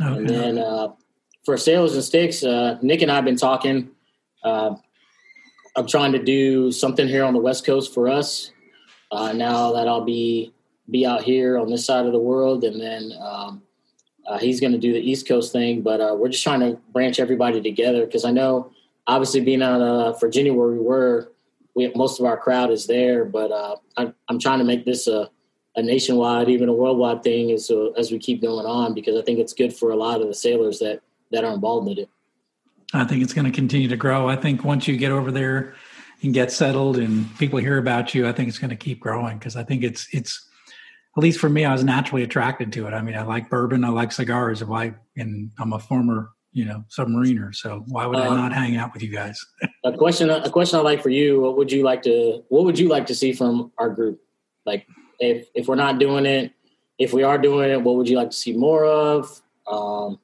Okay. 0.00 0.18
And 0.18 0.28
then 0.28 0.58
uh, 0.58 0.88
for 1.44 1.56
Sailors 1.56 1.94
and 1.94 2.04
Sticks, 2.04 2.44
uh, 2.44 2.78
Nick 2.82 3.02
and 3.02 3.10
I 3.10 3.16
have 3.16 3.24
been 3.24 3.36
talking. 3.36 3.90
Uh, 4.44 4.76
I'm 5.76 5.86
trying 5.86 6.12
to 6.12 6.22
do 6.22 6.70
something 6.70 7.08
here 7.08 7.24
on 7.24 7.32
the 7.32 7.40
West 7.40 7.64
Coast 7.64 7.94
for 7.94 8.08
us. 8.08 8.50
Uh, 9.10 9.32
now 9.32 9.72
that 9.72 9.88
I'll 9.88 10.04
be 10.04 10.52
be 10.90 11.06
out 11.06 11.22
here 11.22 11.58
on 11.58 11.70
this 11.70 11.86
side 11.86 12.06
of 12.06 12.12
the 12.12 12.18
world, 12.18 12.64
and 12.64 12.80
then 12.80 13.12
um, 13.20 13.61
uh, 14.26 14.38
he's 14.38 14.60
going 14.60 14.72
to 14.72 14.78
do 14.78 14.92
the 14.92 15.00
East 15.00 15.26
Coast 15.26 15.52
thing, 15.52 15.82
but 15.82 16.00
uh, 16.00 16.14
we're 16.16 16.28
just 16.28 16.42
trying 16.42 16.60
to 16.60 16.78
branch 16.92 17.18
everybody 17.18 17.60
together 17.60 18.06
because 18.06 18.24
I 18.24 18.30
know, 18.30 18.70
obviously, 19.06 19.40
being 19.40 19.62
out 19.62 19.80
of 19.80 20.20
Virginia 20.20 20.54
where 20.54 20.68
we 20.68 20.78
were, 20.78 21.32
we, 21.74 21.92
most 21.94 22.20
of 22.20 22.26
our 22.26 22.36
crowd 22.36 22.70
is 22.70 22.86
there. 22.86 23.24
But 23.24 23.50
uh, 23.50 23.76
I, 23.96 24.12
am 24.28 24.38
trying 24.38 24.58
to 24.60 24.64
make 24.64 24.84
this 24.84 25.08
a, 25.08 25.28
a, 25.74 25.82
nationwide, 25.82 26.48
even 26.48 26.68
a 26.68 26.72
worldwide 26.72 27.22
thing 27.22 27.50
as 27.50 27.70
as 27.96 28.12
we 28.12 28.18
keep 28.18 28.42
going 28.42 28.66
on 28.66 28.94
because 28.94 29.16
I 29.16 29.22
think 29.22 29.38
it's 29.38 29.52
good 29.52 29.74
for 29.74 29.90
a 29.90 29.96
lot 29.96 30.20
of 30.20 30.28
the 30.28 30.34
sailors 30.34 30.78
that 30.78 31.00
that 31.32 31.44
are 31.44 31.52
involved 31.52 31.88
in 31.90 31.98
it. 31.98 32.08
I 32.94 33.04
think 33.04 33.22
it's 33.22 33.32
going 33.32 33.46
to 33.46 33.50
continue 33.50 33.88
to 33.88 33.96
grow. 33.96 34.28
I 34.28 34.36
think 34.36 34.64
once 34.64 34.86
you 34.86 34.96
get 34.96 35.12
over 35.12 35.32
there 35.32 35.74
and 36.22 36.34
get 36.34 36.52
settled 36.52 36.98
and 36.98 37.26
people 37.38 37.58
hear 37.58 37.78
about 37.78 38.14
you, 38.14 38.28
I 38.28 38.32
think 38.32 38.48
it's 38.48 38.58
going 38.58 38.70
to 38.70 38.76
keep 38.76 39.00
growing 39.00 39.38
because 39.38 39.56
I 39.56 39.64
think 39.64 39.82
it's 39.82 40.06
it's 40.12 40.46
at 41.16 41.22
least 41.22 41.40
for 41.40 41.48
me, 41.48 41.64
I 41.64 41.72
was 41.72 41.84
naturally 41.84 42.22
attracted 42.22 42.72
to 42.72 42.86
it. 42.86 42.94
I 42.94 43.02
mean, 43.02 43.14
I 43.14 43.22
like 43.22 43.50
bourbon, 43.50 43.84
I 43.84 43.88
like 43.88 44.12
cigars. 44.12 44.64
Why? 44.64 44.94
And 45.16 45.50
I'm 45.58 45.72
a 45.72 45.78
former, 45.78 46.30
you 46.52 46.64
know, 46.64 46.84
submariner. 46.88 47.54
So 47.54 47.84
why 47.88 48.06
would 48.06 48.18
I 48.18 48.28
uh, 48.28 48.34
not 48.34 48.52
hang 48.52 48.76
out 48.76 48.94
with 48.94 49.02
you 49.02 49.10
guys? 49.10 49.44
a 49.84 49.92
question, 49.92 50.30
a 50.30 50.48
question 50.50 50.78
I 50.78 50.82
like 50.82 51.02
for 51.02 51.10
you. 51.10 51.40
What 51.40 51.56
would 51.58 51.70
you 51.70 51.82
like 51.82 52.02
to? 52.02 52.42
What 52.48 52.64
would 52.64 52.78
you 52.78 52.88
like 52.88 53.06
to 53.06 53.14
see 53.14 53.34
from 53.34 53.72
our 53.78 53.90
group? 53.90 54.20
Like, 54.64 54.86
if 55.18 55.48
if 55.54 55.68
we're 55.68 55.74
not 55.74 55.98
doing 55.98 56.24
it, 56.24 56.52
if 56.98 57.12
we 57.12 57.22
are 57.22 57.36
doing 57.36 57.70
it, 57.70 57.82
what 57.82 57.96
would 57.96 58.08
you 58.08 58.16
like 58.16 58.30
to 58.30 58.36
see 58.36 58.56
more 58.56 58.84
of? 58.84 59.42
Um, 59.66 60.18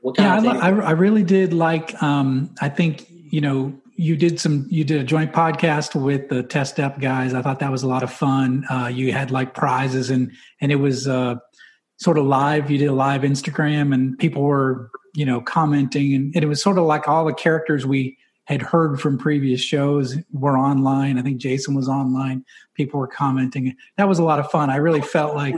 what 0.00 0.16
kind 0.16 0.44
yeah, 0.44 0.52
I, 0.52 0.70
I, 0.70 0.70
I 0.70 0.90
really 0.92 1.22
did 1.22 1.52
like. 1.52 2.00
Um, 2.02 2.54
I 2.60 2.68
think 2.68 3.06
you 3.10 3.40
know 3.40 3.80
you 3.98 4.16
did 4.16 4.38
some 4.38 4.64
you 4.70 4.84
did 4.84 5.00
a 5.00 5.04
joint 5.04 5.32
podcast 5.32 6.00
with 6.00 6.28
the 6.28 6.44
Test 6.44 6.76
Depth 6.76 7.00
guys. 7.00 7.34
I 7.34 7.42
thought 7.42 7.58
that 7.58 7.72
was 7.72 7.82
a 7.82 7.88
lot 7.88 8.04
of 8.04 8.12
fun. 8.12 8.64
Uh, 8.70 8.86
you 8.86 9.12
had 9.12 9.32
like 9.32 9.54
prizes 9.54 10.08
and 10.08 10.30
and 10.60 10.70
it 10.70 10.76
was 10.76 11.08
uh, 11.08 11.34
sort 11.96 12.16
of 12.16 12.24
live. 12.24 12.70
You 12.70 12.78
did 12.78 12.86
a 12.86 12.92
live 12.92 13.22
instagram 13.22 13.92
and 13.92 14.16
people 14.16 14.42
were 14.42 14.90
you 15.14 15.26
know 15.26 15.40
commenting 15.40 16.14
and, 16.14 16.32
and, 16.36 16.44
it 16.44 16.46
was 16.46 16.62
sort 16.62 16.78
of 16.78 16.84
like 16.84 17.08
all 17.08 17.24
the 17.24 17.34
characters 17.34 17.84
we 17.84 18.16
had 18.44 18.62
heard 18.62 19.00
from 19.00 19.18
previous 19.18 19.60
shows 19.60 20.16
were 20.32 20.56
online. 20.56 21.18
I 21.18 21.22
think 21.22 21.38
jason 21.38 21.74
was 21.74 21.88
online. 21.88 22.44
People 22.74 23.00
were 23.00 23.08
commenting. 23.08 23.74
That 23.96 24.08
was 24.08 24.20
a 24.20 24.24
lot 24.24 24.38
of 24.38 24.48
fun. 24.48 24.70
I 24.70 24.76
really 24.76 25.02
felt 25.02 25.34
like 25.34 25.56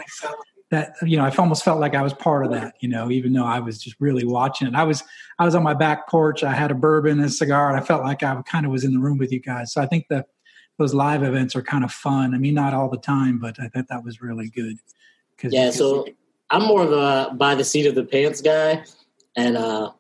that 0.71 0.95
you 1.03 1.17
know 1.17 1.25
i 1.25 1.35
almost 1.37 1.65
felt 1.65 1.81
like 1.81 1.95
i 1.95 2.03
was 2.03 2.15
part 2.15 2.45
of 2.45 2.53
that 2.53 2.75
you 2.81 2.89
know 2.89 3.11
even 3.11 3.33
though 3.33 3.45
i 3.45 3.59
was 3.59 3.79
just 3.83 3.97
really 4.01 4.25
watching 4.25 4.67
it 4.67 4.75
i 4.75 4.85
was 4.85 5.03
i 5.39 5.45
was 5.45 5.55
on 5.55 5.63
my 5.63 5.75
back 5.75 6.09
porch 6.09 6.43
i 6.43 6.53
had 6.53 6.71
a 6.71 6.75
bourbon 6.75 7.19
and 7.19 7.25
a 7.25 7.29
cigar 7.29 7.69
and 7.69 7.79
i 7.79 7.85
felt 7.85 8.03
like 8.03 8.23
i 8.23 8.41
kind 8.43 8.65
of 8.65 8.73
was 8.73 8.85
in 8.85 8.93
the 8.93 8.99
room 8.99 9.19
with 9.19 9.33
you 9.33 9.41
guys 9.41 9.73
so 9.73 9.83
i 9.83 9.87
think 9.87 10.07
that 10.09 10.29
those 10.79 10.95
live 10.95 11.23
events 11.23 11.55
are 11.55 11.63
kind 11.63 11.85
of 11.85 11.93
fun 11.93 12.35
i 12.35 12.39
mean 12.39 12.55
not 12.55 12.73
all 12.73 12.89
the 12.89 12.99
time 12.99 13.39
but 13.39 13.59
i 13.61 13.69
thought 13.69 13.87
that 13.89 14.03
was 14.03 14.23
really 14.23 14.49
good 14.49 14.77
yeah 15.43 15.71
so 15.71 16.07
i'm 16.51 16.63
more 16.63 16.83
of 16.83 16.93
a 16.93 17.35
by 17.35 17.55
the 17.55 17.65
seat 17.65 17.87
of 17.87 17.95
the 17.95 18.05
pants 18.05 18.41
guy 18.41 18.83
and 19.37 19.57
uh 19.57 19.91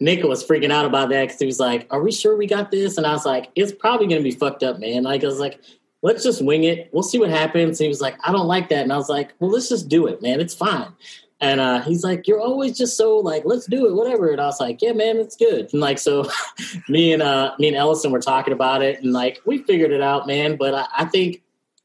Nick 0.00 0.22
was 0.22 0.46
freaking 0.46 0.70
out 0.70 0.84
about 0.84 1.08
that 1.08 1.24
because 1.24 1.40
he 1.40 1.46
was 1.46 1.58
like, 1.58 1.88
"Are 1.90 2.00
we 2.00 2.12
sure 2.12 2.36
we 2.36 2.46
got 2.46 2.70
this?" 2.70 2.98
And 2.98 3.04
I 3.04 3.12
was 3.12 3.26
like, 3.26 3.50
"It's 3.56 3.72
probably 3.72 4.06
going 4.06 4.22
to 4.22 4.28
be 4.28 4.30
fucked 4.30 4.62
up, 4.62 4.78
man." 4.78 5.02
Like 5.02 5.24
I 5.24 5.26
was 5.26 5.40
like, 5.40 5.60
let's 6.02 6.22
just 6.22 6.44
wing 6.44 6.64
it. 6.64 6.90
We'll 6.92 7.02
see 7.02 7.18
what 7.18 7.30
happens. 7.30 7.78
he 7.78 7.88
was 7.88 8.00
like, 8.00 8.16
I 8.22 8.32
don't 8.32 8.46
like 8.46 8.68
that. 8.68 8.82
And 8.82 8.92
I 8.92 8.96
was 8.96 9.08
like, 9.08 9.32
well, 9.38 9.50
let's 9.50 9.68
just 9.68 9.88
do 9.88 10.06
it, 10.06 10.22
man. 10.22 10.40
It's 10.40 10.54
fine. 10.54 10.92
And 11.40 11.60
uh, 11.60 11.82
he's 11.82 12.02
like, 12.02 12.26
you're 12.26 12.40
always 12.40 12.76
just 12.76 12.96
so 12.96 13.18
like, 13.18 13.44
let's 13.44 13.66
do 13.66 13.86
it, 13.86 13.94
whatever. 13.94 14.30
And 14.30 14.40
I 14.40 14.46
was 14.46 14.58
like, 14.58 14.82
yeah, 14.82 14.92
man, 14.92 15.18
it's 15.18 15.36
good. 15.36 15.68
And 15.72 15.80
like, 15.80 15.98
so 15.98 16.28
me 16.88 17.12
and 17.12 17.22
uh, 17.22 17.54
me 17.58 17.68
and 17.68 17.76
Ellison 17.76 18.10
were 18.10 18.20
talking 18.20 18.52
about 18.52 18.82
it, 18.82 19.02
and 19.02 19.12
like, 19.12 19.40
we 19.46 19.58
figured 19.58 19.92
it 19.92 20.02
out, 20.02 20.26
man. 20.26 20.56
But 20.56 20.74
I, 20.74 20.86
I 20.98 21.04
think 21.04 21.42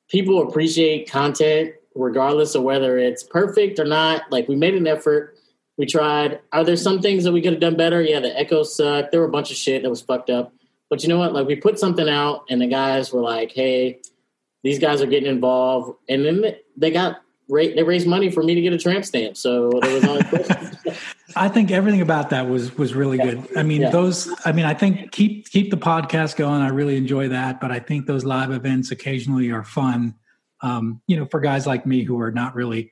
people 0.10 0.48
appreciate 0.48 1.10
content 1.10 1.74
regardless 1.96 2.56
of 2.56 2.64
whether 2.64 2.98
it's 2.98 3.24
perfect 3.24 3.80
or 3.80 3.86
not. 3.86 4.24
Like, 4.32 4.48
we 4.48 4.56
made 4.56 4.74
an 4.74 4.88
effort. 4.88 5.38
We 5.78 5.86
tried. 5.86 6.40
Are 6.52 6.64
there 6.64 6.76
some 6.76 7.00
things 7.00 7.24
that 7.24 7.32
we 7.32 7.42
could 7.42 7.54
have 7.54 7.62
done 7.62 7.78
better? 7.78 8.02
Yeah, 8.02 8.22
the 8.22 8.38
echo 8.38 8.64
sucked. 8.64 9.12
There 9.12 9.20
were 9.20 9.28
a 9.28 9.32
bunch 9.32 9.52
of 9.52 9.58
shit 9.58 9.84
that 9.84 9.90
was 9.90 10.02
fucked 10.02 10.32
up. 10.32 10.52
But 10.94 11.02
you 11.02 11.10
know 11.10 11.18
what? 11.18 11.34
Like 11.34 11.48
we 11.48 11.56
put 11.56 11.80
something 11.80 12.08
out, 12.08 12.44
and 12.52 12.62
the 12.62 12.68
guys 12.68 13.12
were 13.12 13.20
like, 13.20 13.52
"Hey, 13.52 14.00
these 14.62 14.78
guys 14.78 15.02
are 15.02 15.08
getting 15.08 15.28
involved," 15.28 15.98
and 16.08 16.24
then 16.24 16.56
they 16.78 16.92
got 16.92 17.20
they 17.50 17.82
raised 17.82 18.06
money 18.06 18.30
for 18.30 18.44
me 18.44 18.54
to 18.54 18.62
get 18.62 18.74
a 18.74 18.78
tramp 18.78 19.04
stamp. 19.04 19.36
So 19.36 19.72
there 19.82 19.92
was 19.92 20.04
only. 20.06 20.24
I 21.36 21.50
think 21.50 21.72
everything 21.72 22.02
about 22.02 22.30
that 22.30 22.48
was 22.48 22.78
was 22.78 22.94
really 22.94 23.18
yeah. 23.18 23.26
good. 23.26 23.58
I 23.58 23.64
mean, 23.64 23.82
yeah. 23.82 23.90
those. 23.90 24.32
I 24.46 24.52
mean, 24.52 24.66
I 24.66 24.76
think 24.76 25.12
keep 25.12 25.50
keep 25.50 25.72
the 25.72 25.78
podcast 25.78 26.36
going. 26.36 26.62
I 26.62 26.68
really 26.68 26.96
enjoy 26.96 27.30
that, 27.30 27.60
but 27.60 27.72
I 27.72 27.80
think 27.80 28.06
those 28.06 28.24
live 28.24 28.52
events 28.52 28.92
occasionally 28.92 29.50
are 29.50 29.64
fun. 29.64 30.14
Um, 30.62 31.02
you 31.08 31.18
know, 31.18 31.26
for 31.26 31.40
guys 31.40 31.66
like 31.66 31.88
me 31.88 32.04
who 32.04 32.22
are 32.22 32.32
not 32.32 32.54
really 32.54 32.92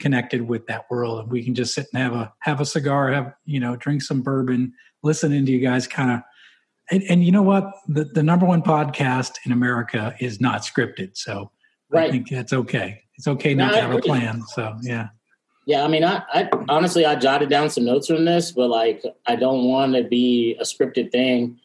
connected 0.00 0.42
with 0.42 0.66
that 0.66 0.84
world, 0.90 1.20
and 1.20 1.30
we 1.32 1.42
can 1.42 1.54
just 1.54 1.72
sit 1.72 1.86
and 1.94 2.02
have 2.02 2.12
a 2.12 2.30
have 2.40 2.60
a 2.60 2.66
cigar, 2.66 3.10
have 3.10 3.32
you 3.46 3.58
know, 3.58 3.74
drink 3.74 4.02
some 4.02 4.20
bourbon, 4.20 4.74
listening 5.02 5.46
to 5.46 5.50
you 5.50 5.60
guys 5.60 5.86
kind 5.86 6.10
of 6.10 6.20
and, 6.90 7.02
and, 7.08 7.24
you 7.24 7.32
know 7.32 7.42
what? 7.42 7.72
The, 7.88 8.04
the 8.04 8.22
number 8.22 8.46
one 8.46 8.62
podcast 8.62 9.32
in 9.44 9.52
America 9.52 10.14
is 10.20 10.40
not 10.40 10.62
scripted. 10.62 11.16
So 11.16 11.50
right. 11.90 12.08
I 12.08 12.10
think 12.10 12.28
that's 12.30 12.52
okay. 12.52 13.02
It's 13.16 13.26
okay 13.26 13.54
not 13.54 13.72
no, 13.72 13.76
to 13.76 13.80
have 13.82 13.94
a 13.94 14.00
plan. 14.00 14.42
So, 14.48 14.76
yeah. 14.82 15.08
Yeah, 15.66 15.84
I 15.84 15.88
mean, 15.88 16.02
I, 16.02 16.22
I, 16.32 16.48
honestly 16.70 17.04
I 17.04 17.14
jotted 17.14 17.50
down 17.50 17.68
some 17.68 17.84
notes 17.84 18.06
from 18.06 18.24
this, 18.24 18.52
but 18.52 18.68
like 18.68 19.02
I 19.26 19.36
don't 19.36 19.64
want 19.64 19.94
to 19.96 20.02
be 20.02 20.56
a 20.58 20.64
scripted 20.64 21.12
thing. 21.12 21.58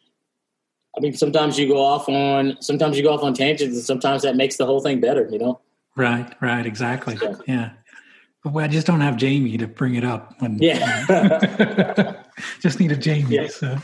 I 0.96 1.00
mean, 1.00 1.14
sometimes 1.14 1.58
you 1.58 1.66
go 1.66 1.82
off 1.82 2.06
on 2.08 2.58
sometimes 2.60 2.98
you 2.98 3.02
go 3.02 3.14
off 3.14 3.22
on 3.22 3.32
tangents, 3.32 3.74
and 3.74 3.84
sometimes 3.84 4.22
that 4.22 4.36
makes 4.36 4.58
the 4.58 4.66
whole 4.66 4.80
thing 4.80 5.00
better. 5.00 5.26
You 5.30 5.38
know? 5.38 5.60
Right. 5.96 6.30
Right. 6.42 6.66
Exactly. 6.66 7.16
So. 7.16 7.40
Yeah. 7.46 7.70
But 8.44 8.64
I 8.64 8.68
just 8.68 8.86
don't 8.86 9.00
have 9.00 9.16
Jamie 9.16 9.56
to 9.56 9.66
bring 9.66 9.94
it 9.94 10.04
up. 10.04 10.34
When, 10.38 10.58
yeah. 10.58 12.22
just 12.60 12.78
need 12.78 12.92
a 12.92 12.96
Jamie. 12.96 13.36
Yeah. 13.36 13.48
So. 13.48 13.78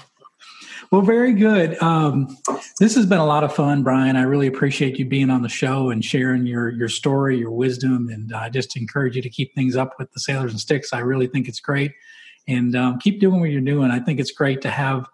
Well, 0.90 1.02
very 1.02 1.34
good. 1.34 1.80
Um, 1.80 2.36
this 2.80 2.96
has 2.96 3.06
been 3.06 3.18
a 3.20 3.26
lot 3.26 3.44
of 3.44 3.54
fun, 3.54 3.84
Brian. 3.84 4.16
I 4.16 4.22
really 4.22 4.48
appreciate 4.48 4.98
you 4.98 5.04
being 5.04 5.30
on 5.30 5.42
the 5.42 5.48
show 5.48 5.90
and 5.90 6.04
sharing 6.04 6.46
your 6.46 6.68
your 6.70 6.88
story, 6.88 7.38
your 7.38 7.52
wisdom, 7.52 8.08
and 8.08 8.34
I 8.34 8.48
just 8.48 8.76
encourage 8.76 9.14
you 9.14 9.22
to 9.22 9.28
keep 9.28 9.54
things 9.54 9.76
up 9.76 9.94
with 10.00 10.10
the 10.12 10.18
Sailors 10.18 10.50
and 10.50 10.60
Sticks. 10.60 10.92
I 10.92 10.98
really 10.98 11.28
think 11.28 11.46
it's 11.46 11.60
great, 11.60 11.92
and 12.48 12.74
um, 12.74 12.98
keep 12.98 13.20
doing 13.20 13.40
what 13.40 13.50
you're 13.50 13.60
doing. 13.60 13.92
I 13.92 14.00
think 14.00 14.18
it's 14.18 14.32
great 14.32 14.62
to 14.62 14.70
have 14.70 15.06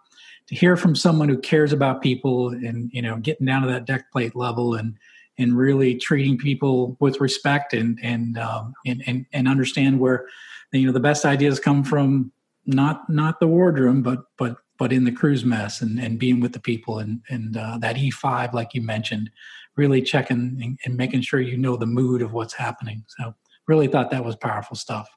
to 0.46 0.54
hear 0.54 0.78
from 0.78 0.96
someone 0.96 1.28
who 1.28 1.38
cares 1.38 1.74
about 1.74 2.00
people 2.00 2.48
and 2.48 2.90
you 2.94 3.02
know 3.02 3.18
getting 3.18 3.46
down 3.46 3.60
to 3.60 3.68
that 3.68 3.84
deck 3.84 4.10
plate 4.10 4.34
level 4.34 4.74
and 4.76 4.96
and 5.36 5.58
really 5.58 5.96
treating 5.96 6.38
people 6.38 6.96
with 7.00 7.20
respect 7.20 7.74
and 7.74 7.98
and 8.02 8.38
um, 8.38 8.72
and, 8.86 9.02
and 9.06 9.26
and 9.34 9.46
understand 9.46 10.00
where 10.00 10.26
you 10.72 10.86
know 10.86 10.92
the 10.92 11.00
best 11.00 11.26
ideas 11.26 11.60
come 11.60 11.84
from 11.84 12.32
not 12.64 13.08
not 13.10 13.40
the 13.40 13.46
wardroom 13.46 14.02
but 14.02 14.24
but 14.38 14.56
but 14.78 14.92
in 14.92 15.04
the 15.04 15.12
crew's 15.12 15.44
mess 15.44 15.80
and, 15.80 15.98
and 15.98 16.18
being 16.18 16.40
with 16.40 16.52
the 16.52 16.60
people 16.60 16.98
and, 16.98 17.20
and 17.28 17.56
uh, 17.56 17.78
that 17.78 17.96
E5, 17.96 18.52
like 18.52 18.74
you 18.74 18.82
mentioned, 18.82 19.30
really 19.76 20.02
checking 20.02 20.58
and, 20.62 20.78
and, 20.84 20.96
making 20.96 21.20
sure 21.20 21.40
you 21.40 21.56
know 21.56 21.76
the 21.76 21.86
mood 21.86 22.22
of 22.22 22.32
what's 22.32 22.54
happening. 22.54 23.04
So 23.08 23.34
really 23.66 23.88
thought 23.88 24.10
that 24.10 24.24
was 24.24 24.36
powerful 24.36 24.76
stuff. 24.76 25.08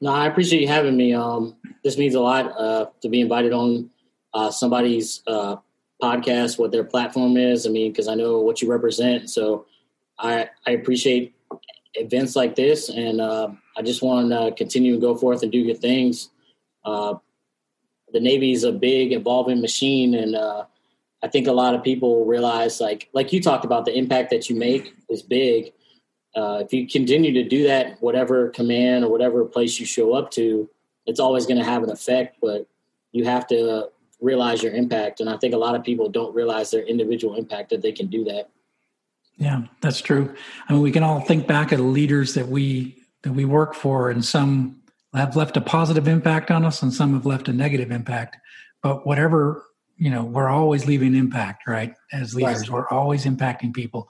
No, 0.00 0.12
I 0.12 0.26
appreciate 0.26 0.60
you 0.60 0.68
having 0.68 0.96
me. 0.96 1.14
Um, 1.14 1.56
this 1.82 1.98
means 1.98 2.14
a 2.14 2.20
lot 2.20 2.52
uh, 2.58 2.86
to 3.00 3.08
be 3.08 3.20
invited 3.20 3.52
on 3.52 3.90
uh, 4.34 4.50
somebody's 4.50 5.22
uh, 5.26 5.56
podcast, 6.02 6.58
what 6.58 6.72
their 6.72 6.84
platform 6.84 7.36
is. 7.36 7.66
I 7.66 7.70
mean, 7.70 7.92
because 7.92 8.08
I 8.08 8.14
know 8.14 8.40
what 8.40 8.60
you 8.60 8.70
represent. 8.70 9.30
So 9.30 9.66
I, 10.18 10.48
I 10.66 10.72
appreciate 10.72 11.34
events 11.94 12.36
like 12.36 12.54
this. 12.54 12.88
And 12.88 13.20
uh, 13.20 13.48
I 13.76 13.82
just 13.82 14.02
want 14.02 14.30
to 14.30 14.52
continue 14.56 14.94
to 14.94 15.00
go 15.00 15.14
forth 15.14 15.42
and 15.42 15.50
do 15.50 15.64
good 15.64 15.80
things. 15.80 16.30
Uh, 16.84 17.14
the 18.14 18.20
Navy 18.20 18.52
is 18.52 18.62
a 18.62 18.72
big 18.72 19.12
evolving 19.12 19.60
machine, 19.60 20.14
and 20.14 20.36
uh, 20.36 20.64
I 21.22 21.28
think 21.28 21.48
a 21.48 21.52
lot 21.52 21.74
of 21.74 21.82
people 21.82 22.24
realize, 22.24 22.80
like 22.80 23.10
like 23.12 23.32
you 23.32 23.42
talked 23.42 23.64
about, 23.64 23.84
the 23.84 23.98
impact 23.98 24.30
that 24.30 24.48
you 24.48 24.56
make 24.56 24.94
is 25.10 25.20
big. 25.20 25.72
Uh, 26.34 26.62
if 26.64 26.72
you 26.72 26.88
continue 26.88 27.32
to 27.32 27.42
do 27.46 27.64
that, 27.64 28.00
whatever 28.00 28.50
command 28.50 29.04
or 29.04 29.10
whatever 29.10 29.44
place 29.44 29.78
you 29.78 29.86
show 29.86 30.14
up 30.14 30.30
to, 30.30 30.70
it's 31.06 31.20
always 31.20 31.44
going 31.44 31.58
to 31.58 31.64
have 31.64 31.82
an 31.82 31.90
effect. 31.90 32.38
But 32.40 32.68
you 33.10 33.24
have 33.24 33.48
to 33.48 33.90
realize 34.20 34.62
your 34.62 34.72
impact, 34.72 35.18
and 35.18 35.28
I 35.28 35.36
think 35.36 35.52
a 35.52 35.58
lot 35.58 35.74
of 35.74 35.82
people 35.82 36.08
don't 36.08 36.32
realize 36.32 36.70
their 36.70 36.84
individual 36.84 37.34
impact 37.34 37.70
that 37.70 37.82
they 37.82 37.92
can 37.92 38.06
do 38.06 38.22
that. 38.24 38.48
Yeah, 39.38 39.62
that's 39.80 40.00
true. 40.00 40.32
I 40.68 40.72
mean, 40.72 40.82
we 40.82 40.92
can 40.92 41.02
all 41.02 41.20
think 41.20 41.48
back 41.48 41.72
at 41.72 41.80
leaders 41.80 42.34
that 42.34 42.46
we 42.46 42.96
that 43.22 43.32
we 43.32 43.44
work 43.44 43.74
for, 43.74 44.08
and 44.08 44.24
some 44.24 44.83
have 45.14 45.36
left 45.36 45.56
a 45.56 45.60
positive 45.60 46.08
impact 46.08 46.50
on 46.50 46.64
us 46.64 46.82
and 46.82 46.92
some 46.92 47.14
have 47.14 47.26
left 47.26 47.48
a 47.48 47.52
negative 47.52 47.90
impact. 47.90 48.36
But 48.82 49.06
whatever, 49.06 49.64
you 49.96 50.10
know, 50.10 50.24
we're 50.24 50.48
always 50.48 50.86
leaving 50.86 51.14
impact, 51.14 51.66
right? 51.66 51.94
As 52.12 52.34
leaders, 52.34 52.68
right. 52.68 52.70
we're 52.70 52.88
always 52.88 53.24
impacting 53.24 53.72
people. 53.72 54.08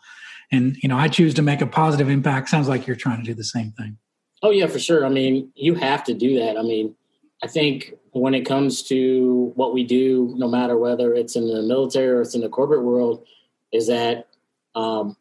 And, 0.50 0.76
you 0.82 0.88
know, 0.88 0.96
I 0.96 1.08
choose 1.08 1.34
to 1.34 1.42
make 1.42 1.60
a 1.60 1.66
positive 1.66 2.08
impact. 2.08 2.48
Sounds 2.48 2.68
like 2.68 2.86
you're 2.86 2.96
trying 2.96 3.18
to 3.18 3.24
do 3.24 3.34
the 3.34 3.44
same 3.44 3.72
thing. 3.72 3.98
Oh, 4.42 4.50
yeah, 4.50 4.66
for 4.66 4.78
sure. 4.78 5.06
I 5.06 5.08
mean, 5.08 5.50
you 5.54 5.74
have 5.74 6.04
to 6.04 6.14
do 6.14 6.38
that. 6.38 6.58
I 6.58 6.62
mean, 6.62 6.94
I 7.42 7.46
think 7.46 7.94
when 8.12 8.34
it 8.34 8.46
comes 8.46 8.82
to 8.84 9.52
what 9.54 9.74
we 9.74 9.84
do, 9.84 10.34
no 10.36 10.48
matter 10.48 10.76
whether 10.76 11.14
it's 11.14 11.36
in 11.36 11.48
the 11.48 11.62
military 11.62 12.08
or 12.08 12.20
it's 12.20 12.34
in 12.34 12.40
the 12.40 12.48
corporate 12.48 12.82
world, 12.82 13.26
is 13.72 13.88
that 13.88 14.28
um, 14.74 15.16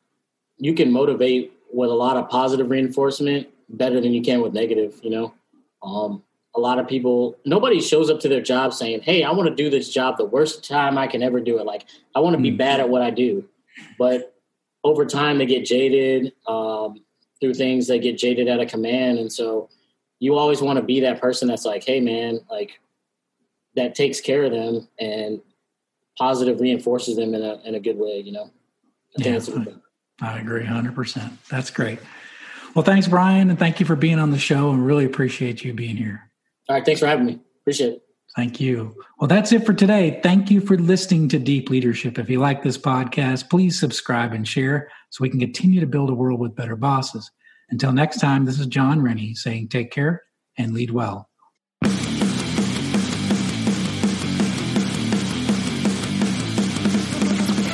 you 0.58 0.74
can 0.74 0.92
motivate 0.92 1.54
with 1.72 1.90
a 1.90 1.94
lot 1.94 2.18
of 2.18 2.30
positive 2.30 2.70
reinforcement 2.70 3.48
better 3.70 4.00
than 4.00 4.14
you 4.14 4.22
can 4.22 4.42
with 4.42 4.54
negative, 4.54 5.00
you 5.04 5.10
know? 5.10 5.34
Um, 5.84 6.24
a 6.56 6.60
lot 6.60 6.80
of 6.80 6.88
people, 6.88 7.36
nobody 7.46 7.82
shows 7.82 8.10
up 8.10 8.20
to 8.22 8.30
their 8.30 8.42
job 8.42 8.74
saying, 8.74 9.02
"Hey, 9.02 9.24
I 9.24 9.32
want 9.32 9.50
to 9.50 9.56
do 9.56 9.70
this 9.70 9.90
job 9.90 10.18
the 10.18 10.26
worst 10.26 10.68
time 10.68 10.98
I 10.98 11.08
can 11.08 11.24
ever 11.24 11.40
do 11.40 11.58
it." 11.60 11.66
Like, 11.66 11.86
I 12.16 12.20
want 12.20 12.36
to 12.36 12.42
be 12.42 12.52
mm. 12.52 12.58
bad 12.58 12.80
at 12.80 12.90
what 12.90 13.02
I 13.02 13.10
do. 13.10 13.44
But 13.98 14.36
over 14.84 15.06
time, 15.06 15.38
they 15.38 15.46
get 15.46 15.66
jaded 15.66 16.34
um, 16.48 17.04
through 17.42 17.56
things. 17.56 17.88
They 17.88 18.00
get 18.00 18.18
jaded 18.18 18.48
at 18.48 18.60
a 18.60 18.66
command, 18.66 19.20
and 19.20 19.32
so 19.32 19.70
you 20.20 20.36
always 20.36 20.62
want 20.62 20.78
to 20.78 20.84
be 20.84 21.00
that 21.02 21.20
person 21.20 21.48
that's 21.48 21.66
like, 21.66 21.84
"Hey, 21.84 22.00
man, 22.00 22.40
like." 22.50 22.80
That 23.76 23.96
takes 23.96 24.22
care 24.22 24.44
of 24.44 24.52
them 24.52 24.88
and 25.00 25.42
positive 26.18 26.60
reinforces 26.60 27.16
them 27.16 27.34
in 27.34 27.42
a 27.42 27.60
in 27.66 27.76
a 27.76 27.80
good 27.80 27.98
way. 27.98 28.20
You 28.20 28.32
know, 28.32 28.52
I 29.18 29.24
yeah, 29.24 29.40
I, 30.22 30.36
I 30.36 30.40
agree, 30.40 30.66
hundred 30.66 30.96
percent. 30.96 31.34
That's 31.50 31.70
great. 31.70 32.00
Well, 32.76 32.84
thanks, 32.84 33.07
Brian, 33.07 33.49
and 33.49 33.59
thank 33.59 33.80
you 33.80 33.86
for 33.86 33.95
being 33.95 34.19
on 34.19 34.32
the 34.32 34.39
show. 34.39 34.71
And 34.71 34.86
really 34.86 35.05
appreciate 35.05 35.63
you 35.63 35.74
being 35.74 35.95
here. 35.95 36.30
All 36.69 36.76
right, 36.76 36.86
thanks 36.86 37.01
for 37.01 37.07
having 37.07 37.26
me. 37.26 37.39
Appreciate 37.61 37.93
it. 37.93 38.03
Thank 38.36 38.59
you. 38.59 38.95
Well, 39.19 39.28
that's 39.28 39.51
it 39.51 39.63
for 39.63 39.74
today. 39.74 40.19
Thank 40.24 40.49
you 40.49 40.59
for 40.59 40.76
listening 40.76 41.30
to 41.30 41.39
Deep 41.39 41.69
Leadership. 41.69 42.17
If 42.17 42.32
you 42.32 42.39
like 42.39 42.63
this 42.63 42.80
podcast, 42.80 43.49
please 43.49 43.80
subscribe 43.80 44.34
and 44.34 44.47
share 44.47 44.89
so 45.11 45.21
we 45.21 45.30
can 45.30 45.39
continue 45.39 45.80
to 45.80 45.86
build 45.86 46.09
a 46.09 46.15
world 46.15 46.39
with 46.39 46.55
better 46.55 46.76
bosses. 46.76 47.30
Until 47.69 47.91
next 47.91 48.19
time, 48.19 48.45
this 48.45 48.59
is 48.59 48.65
John 48.65 49.03
Rennie 49.03 49.36
saying 49.36 49.69
take 49.69 49.91
care 49.91 50.24
and 50.57 50.74
lead 50.74 50.89
well. 50.89 51.30